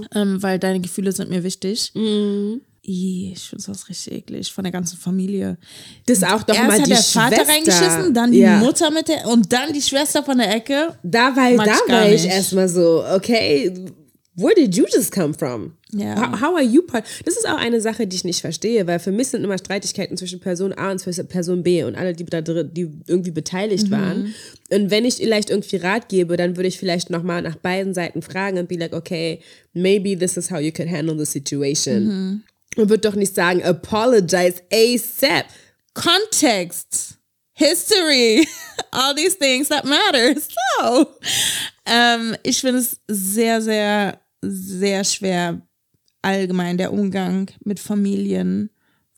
weil 0.44 0.60
deine 0.60 0.80
Gefühle 0.82 1.12
sind 1.12 1.30
mir 1.32 1.44
wichtig. 1.44 1.92
Ich 2.84 3.42
finde 3.50 3.64
das 3.68 3.90
richtig 3.90 4.12
eklig 4.14 4.52
von 4.52 4.64
der 4.64 4.72
ganzen 4.72 4.98
Familie. 4.98 5.58
Das 6.08 6.24
auch 6.24 6.42
doch 6.42 6.56
Erst 6.56 6.68
mal 6.68 6.80
hat 6.80 6.86
die 6.86 6.90
der 6.90 6.98
Vater 6.98 7.36
Schwester. 7.36 7.54
reingeschissen, 7.54 8.14
dann 8.14 8.32
die 8.32 8.40
ja. 8.40 8.58
Mutter 8.58 8.90
mit 8.90 9.08
der 9.08 9.28
und 9.28 9.54
dann 9.54 9.72
die 9.72 9.82
Schwester 9.82 10.24
von 10.24 10.40
der 10.40 10.56
Ecke. 10.56 10.98
Da 11.04 11.36
war, 11.36 11.52
da 11.64 11.74
ich 11.86 11.92
war 11.94 12.10
ich 12.12 12.26
erstmal 12.26 12.68
so, 12.68 13.04
okay, 13.14 13.72
where 14.36 14.56
did 14.56 14.76
you 14.76 14.86
just 14.92 15.12
come 15.12 15.34
from? 15.36 15.74
Ja. 15.94 16.40
How, 16.42 16.56
are 16.56 16.64
you 16.64 16.82
part? 16.82 17.06
Das 17.26 17.36
ist 17.36 17.48
auch 17.48 17.58
eine 17.58 17.82
Sache, 17.82 18.08
die 18.08 18.16
ich 18.16 18.24
nicht 18.24 18.42
verstehe, 18.42 18.88
weil 18.88 18.98
für 18.98 19.12
mich 19.12 19.28
sind 19.28 19.44
immer 19.44 19.58
Streitigkeiten 19.58 20.18
zwischen 20.18 20.40
Person 20.40 20.74
A 20.74 20.90
und 20.92 21.04
Person 21.30 21.64
B 21.64 21.84
und 21.84 21.96
alle, 21.96 22.14
die 22.14 22.26
da 22.26 22.42
drin, 22.42 22.72
die 22.74 22.90
irgendwie 23.08 23.32
beteiligt 23.32 23.88
Mhm. 23.88 23.92
waren. 23.92 24.34
Und 24.72 24.90
wenn 24.90 25.06
ich 25.06 25.16
vielleicht 25.16 25.50
irgendwie 25.50 25.76
Rat 25.76 26.08
gebe, 26.10 26.38
dann 26.38 26.56
würde 26.56 26.70
ich 26.70 26.80
vielleicht 26.80 27.10
nochmal 27.10 27.42
nach 27.42 27.58
beiden 27.58 27.94
Seiten 27.94 28.22
fragen 28.22 28.58
und 28.58 28.70
be 28.70 28.78
like, 28.78 28.94
okay, 28.94 29.42
maybe 29.74 30.18
this 30.18 30.38
is 30.38 30.50
how 30.50 30.60
you 30.60 30.72
could 30.72 30.90
handle 30.90 31.16
the 31.20 31.26
situation. 31.26 32.06
Mhm. 32.06 32.44
Und 32.78 32.90
würde 32.90 33.10
doch 33.10 33.16
nicht 33.16 33.36
sagen, 33.36 33.64
apologize 33.64 34.62
ASAP. 34.72 35.46
Kontext, 35.94 37.18
History, 37.54 38.48
all 38.92 39.14
these 39.14 39.36
things 39.36 39.68
that 39.70 39.86
matter. 39.86 40.36
So, 40.80 41.08
ähm, 41.86 42.36
ich 42.44 42.62
finde 42.62 42.80
es 42.80 43.00
sehr, 43.08 43.62
sehr, 43.62 44.20
sehr 44.42 45.04
schwer 45.04 45.62
allgemein 46.22 46.78
der 46.78 46.94
Umgang 46.94 47.52
mit 47.64 47.80
Familien 47.80 48.70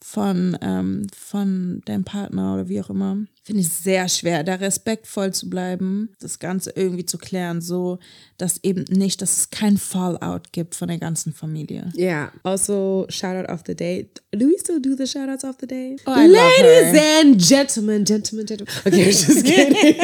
von, 0.06 0.56
ähm, 0.60 1.06
von 1.18 1.80
deinem 1.86 2.04
Partner 2.04 2.52
oder 2.54 2.68
wie 2.68 2.78
auch 2.78 2.90
immer. 2.90 3.16
Finde 3.42 3.62
ich 3.62 3.70
sehr 3.70 4.06
schwer, 4.10 4.44
da 4.44 4.56
respektvoll 4.56 5.32
zu 5.32 5.48
bleiben, 5.48 6.10
das 6.20 6.38
Ganze 6.38 6.72
irgendwie 6.76 7.06
zu 7.06 7.16
klären, 7.16 7.62
so 7.62 7.98
dass 8.36 8.62
eben 8.62 8.84
nicht, 8.90 9.22
dass 9.22 9.38
es 9.38 9.50
kein 9.50 9.78
Fallout 9.78 10.52
gibt 10.52 10.74
von 10.74 10.88
der 10.88 10.98
ganzen 10.98 11.32
Familie. 11.32 11.90
Yeah. 11.96 12.30
Also, 12.42 13.06
shout 13.08 13.34
out 13.34 13.48
of 13.48 13.62
the 13.66 13.74
day. 13.74 14.10
Do 14.32 14.46
we 14.46 14.58
still 14.58 14.78
do 14.80 14.94
the 14.94 15.06
shout 15.06 15.30
outs 15.30 15.42
of 15.42 15.56
the 15.58 15.66
day? 15.66 15.96
Oh, 16.04 16.10
Ladies 16.10 17.00
and 17.22 17.38
gentlemen, 17.40 18.04
gentlemen, 18.04 18.44
gentlemen. 18.46 18.74
Okay, 18.84 19.04
just 19.06 19.42
kidding. 19.42 19.74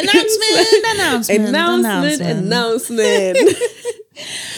Announcement, 0.00 0.68
Announcement, 0.94 1.48
announcement, 1.48 2.20
announcement. 2.20 3.38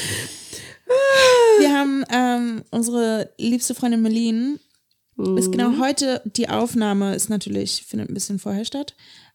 Wir 1.61 1.73
haben 1.73 2.05
ähm, 2.11 2.63
unsere 2.71 3.31
liebste 3.39 3.75
Freundin 3.75 4.03
Meline. 4.03 4.59
Ist 5.37 5.49
Mhm. 5.49 5.53
genau 5.53 5.79
heute, 5.79 6.23
die 6.25 6.49
Aufnahme 6.49 7.15
ist 7.15 7.29
natürlich, 7.29 7.85
findet 7.87 8.09
ein 8.11 8.15
bisschen 8.15 8.39
vorher 8.39 8.65
statt. 8.65 8.95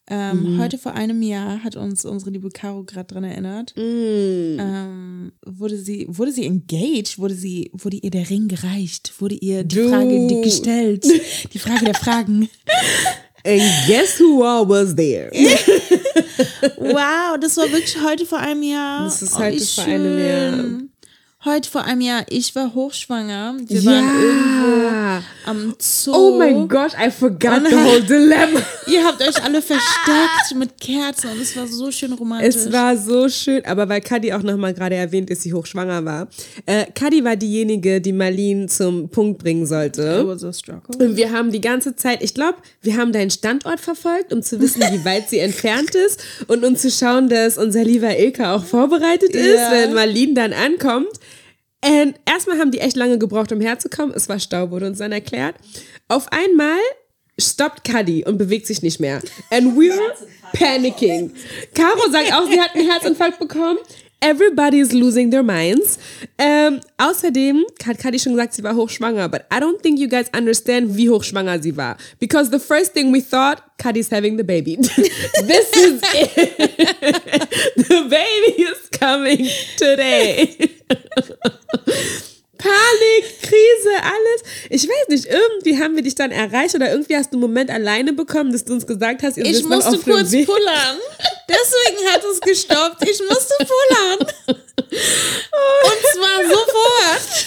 Ähm, 0.09 0.55
Mhm. 0.55 0.59
Heute 0.61 0.77
vor 0.77 0.93
einem 0.93 1.21
Jahr 1.21 1.63
hat 1.63 1.75
uns 1.75 2.03
unsere 2.05 2.31
liebe 2.31 2.49
Caro 2.49 2.83
gerade 2.83 3.13
dran 3.13 3.23
erinnert. 3.25 3.73
Mhm. 3.77 4.57
Ähm, 4.59 5.31
wurde 5.45 5.77
sie, 5.77 6.05
wurde 6.09 6.31
sie 6.31 6.45
engaged? 6.45 7.19
Wurde 7.19 7.35
sie, 7.35 7.69
wurde 7.73 7.97
ihr 7.97 8.09
der 8.09 8.29
Ring 8.29 8.47
gereicht? 8.47 9.13
Wurde 9.19 9.35
ihr 9.35 9.63
die 9.63 9.75
Du. 9.75 9.89
Frage 9.89 10.41
gestellt? 10.41 11.05
Die 11.53 11.59
Frage 11.59 11.85
der 11.85 11.93
Fragen. 11.93 12.49
And 13.45 13.61
guess 13.87 14.19
who 14.19 14.43
all 14.43 14.67
was 14.67 14.95
there? 14.95 15.29
Wow, 16.77 17.37
das 17.39 17.57
war 17.57 17.71
wirklich 17.71 17.97
heute 18.03 18.25
vor 18.25 18.39
einem 18.39 18.63
Jahr. 18.63 19.05
Das 19.05 19.21
ist 19.21 19.33
Oh, 19.35 19.39
heute 19.39 19.57
wie 19.59 19.63
vor 19.65 19.83
einem 19.85 20.19
Jahr. 20.19 20.79
Heute 21.47 21.69
vor 21.69 21.85
einem 21.85 22.01
Jahr, 22.01 22.25
ich 22.29 22.53
war 22.55 22.73
hochschwanger. 22.73 23.55
Wir 23.67 23.85
waren 23.85 24.21
irgendwo 24.21 24.87
Ja. 24.87 25.23
am 25.45 25.75
Zoo. 25.79 26.11
Oh 26.13 26.37
my 26.37 26.67
gosh, 26.67 26.91
I 26.93 27.09
forgot 27.09 27.61
the 27.69 27.75
whole 27.75 28.01
dilemma. 28.09 28.59
Ihr 28.85 29.05
habt 29.05 29.21
euch 29.21 29.41
alle 29.41 29.61
versteckt 29.61 30.55
mit 30.57 30.77
Kerzen 30.81 31.29
und 31.31 31.39
es 31.41 31.55
war 31.55 31.65
so 31.67 31.89
schön 31.89 32.11
romantisch. 32.11 32.55
Es 32.55 32.71
war 32.73 32.97
so 32.97 33.29
schön, 33.29 33.63
aber 33.65 33.87
weil 33.87 34.01
Kadi 34.01 34.33
auch 34.33 34.41
nochmal 34.43 34.73
gerade 34.73 34.95
erwähnt, 34.95 35.29
dass 35.29 35.41
sie 35.41 35.53
hochschwanger 35.53 36.03
war. 36.03 36.27
Äh, 36.65 36.87
Kadi 36.93 37.23
war 37.23 37.37
diejenige, 37.37 38.01
die 38.01 38.11
Marlene 38.13 38.67
zum 38.67 39.07
Punkt 39.07 39.37
bringen 39.41 39.65
sollte. 39.65 40.19
It 40.21 40.27
was 40.27 40.43
a 40.43 40.51
struggle. 40.51 40.97
Und 41.07 41.15
wir 41.15 41.31
haben 41.31 41.51
die 41.51 41.61
ganze 41.61 41.95
Zeit, 41.95 42.21
ich 42.23 42.33
glaube, 42.33 42.57
wir 42.81 42.97
haben 42.97 43.13
deinen 43.13 43.29
Standort 43.31 43.79
verfolgt, 43.79 44.33
um 44.33 44.41
zu 44.43 44.59
wissen, 44.59 44.81
wie 44.91 45.05
weit 45.05 45.29
sie 45.29 45.39
entfernt 45.47 45.95
ist 45.95 46.19
und 46.47 46.65
um 46.65 46.75
zu 46.75 46.91
schauen, 46.91 47.29
dass 47.29 47.57
unser 47.57 47.85
lieber 47.85 48.17
Ilka 48.19 48.53
auch 48.55 48.65
vorbereitet 48.65 49.33
ist, 49.33 49.55
Ja. 49.55 49.71
wenn 49.71 49.93
Marlene 49.93 50.33
dann 50.33 50.51
ankommt. 50.51 51.07
Und 51.87 52.15
erstmal 52.25 52.59
haben 52.59 52.71
die 52.71 52.79
echt 52.79 52.97
lange 52.97 53.17
gebraucht, 53.17 53.51
um 53.51 53.61
herzukommen. 53.61 54.13
Es 54.15 54.27
war 54.27 54.39
Stau, 54.39 54.71
wurde 54.71 54.87
uns 54.87 54.97
dann 54.97 55.11
erklärt. 55.13 55.55
Auf 56.09 56.31
einmal 56.31 56.79
stoppt 57.39 57.87
Cuddy 57.87 58.25
und 58.25 58.37
bewegt 58.37 58.67
sich 58.67 58.81
nicht 58.81 58.99
mehr. 58.99 59.21
And 59.51 59.75
we 59.75 59.89
were 59.89 60.13
panicking. 60.53 61.31
Caro 61.73 62.09
sagt 62.11 62.33
auch, 62.33 62.49
sie 62.49 62.59
hat 62.59 62.75
einen 62.75 62.89
Herzinfarkt 62.89 63.39
bekommen. 63.39 63.77
Everybody 64.19 64.79
is 64.79 64.93
losing 64.93 65.29
their 65.29 65.43
minds. 65.43 65.99
Um, 66.39 66.45
ähm, 66.47 66.81
außerdem 66.97 67.65
hat 67.85 67.99
Cuddy 67.99 68.19
schon 68.19 68.33
gesagt, 68.33 68.53
sie 68.53 68.63
war 68.63 68.75
hochschwanger, 68.75 69.29
but 69.29 69.43
I 69.53 69.59
don't 69.59 69.79
think 69.81 69.99
you 69.99 70.07
guys 70.07 70.25
understand, 70.35 70.97
wie 70.97 71.09
hochschwanger 71.09 71.61
sie 71.61 71.77
war. 71.77 71.97
Because 72.19 72.49
the 72.49 72.59
first 72.59 72.93
thing 72.93 73.13
we 73.13 73.21
thought, 73.21 73.61
Kadi's 73.77 74.09
having 74.11 74.37
the 74.37 74.43
baby. 74.43 74.77
This 75.43 75.71
is 75.75 76.01
it. 76.13 76.35
the 77.75 78.07
baby 78.09 78.63
is 78.63 78.89
coming 78.89 79.47
today. 79.77 80.57
Panik, 82.57 83.41
Krise, 83.41 83.95
alles. 84.01 84.41
Ich 84.69 84.83
weiß 84.87 85.07
nicht, 85.09 85.25
irgendwie 85.25 85.77
haben 85.79 85.95
wir 85.95 86.03
dich 86.03 86.15
dann 86.15 86.31
erreicht 86.31 86.75
oder 86.75 86.91
irgendwie 86.91 87.15
hast 87.15 87.31
du 87.31 87.35
einen 87.35 87.41
Moment 87.41 87.69
alleine 87.69 88.13
bekommen, 88.13 88.51
dass 88.51 88.65
du 88.65 88.73
uns 88.73 88.85
gesagt 88.87 89.23
hast, 89.23 89.37
ihr 89.37 89.45
Ich 89.45 89.63
musste 89.63 89.89
auf 89.89 90.03
kurz 90.03 90.31
Weg. 90.31 90.45
pullern. 90.47 90.97
Deswegen 91.49 92.07
hat 92.11 92.21
es 92.23 92.41
gestoppt. 92.41 93.03
Ich 93.09 93.19
musste 93.29 93.53
pullern. 93.59 94.19
Und 94.49 96.01
zwar 96.13 96.43
sofort. 96.43 97.45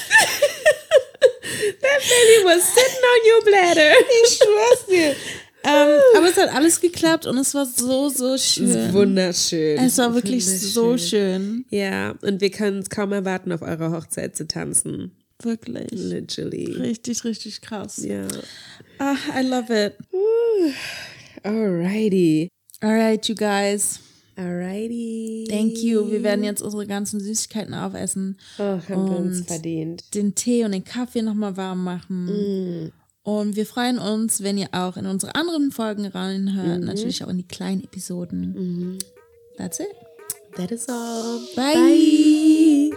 That 1.81 2.01
baby 2.01 2.45
was 2.45 2.63
sitting 2.75 3.05
on 3.05 3.21
your 3.31 3.45
bladder. 3.45 3.93
Ich 4.25 4.37
schwör's 4.39 4.87
dir. 4.89 5.17
Ähm, 5.63 6.01
aber 6.17 6.29
es 6.29 6.37
hat 6.37 6.55
alles 6.55 6.81
geklappt 6.81 7.27
und 7.27 7.37
es 7.39 7.55
war 7.55 7.67
so, 7.67 8.09
so 8.09 8.39
schön. 8.39 8.93
Wunderschön. 8.93 9.79
Es 9.79 9.99
war 9.99 10.15
wirklich 10.15 10.47
so 10.47 10.97
schön. 10.97 11.65
Ja, 11.71 12.15
und 12.23 12.41
wir 12.41 12.51
können 12.51 12.79
es 12.79 12.91
kaum 12.91 13.13
erwarten, 13.13 13.53
auf 13.53 13.63
eurer 13.63 13.93
Hochzeit 13.93 14.37
zu 14.37 14.47
tanzen. 14.47 15.13
Wirklich. 15.43 15.91
Literally. 15.91 16.73
Richtig, 16.73 17.25
richtig 17.25 17.61
krass. 17.61 17.99
Ja. 17.99 18.27
Ah, 18.99 19.17
I 19.39 19.47
love 19.47 19.73
it. 19.73 19.97
Alrighty. 21.43 22.49
All 22.83 22.91
right, 22.91 23.27
you 23.29 23.35
guys. 23.35 24.01
Alrighty. 24.37 25.47
Thank 25.51 25.83
you. 25.83 26.11
Wir 26.11 26.23
werden 26.23 26.45
jetzt 26.45 26.63
unsere 26.63 26.87
ganzen 26.87 27.21
Süßigkeiten 27.21 27.75
aufessen. 27.75 28.39
Oh, 28.59 28.63
haben 28.63 29.11
wir 29.11 29.17
uns 29.19 29.39
und 29.41 29.47
verdient. 29.47 30.15
Den 30.15 30.35
Tee 30.35 30.65
und 30.65 30.73
den 30.73 30.85
Kaffee 30.85 31.21
nochmal 31.21 31.57
warm 31.57 31.85
machen. 31.85 32.87
Mm. 32.87 32.93
Und 33.23 33.57
wir 33.57 33.67
freuen 33.67 33.99
uns, 33.99 34.43
wenn 34.43 34.57
ihr 34.57 34.69
auch 34.73 34.97
in 34.97 35.07
unsere 35.07 35.35
anderen 35.35 35.73
Folgen 35.73 36.07
reinhört, 36.07 36.81
mhm. 36.81 36.87
natürlich 36.87 37.23
auch 37.23 37.29
in 37.29 37.37
die 37.37 37.47
kleinen 37.47 37.85
Episoden. 37.85 38.53
Mhm. 38.53 38.99
That's 39.57 39.81
it. 39.81 39.89
That 40.57 40.71
is 40.73 40.89
all. 40.89 41.41
Bye. 41.55 41.75
Bye. 41.75 42.97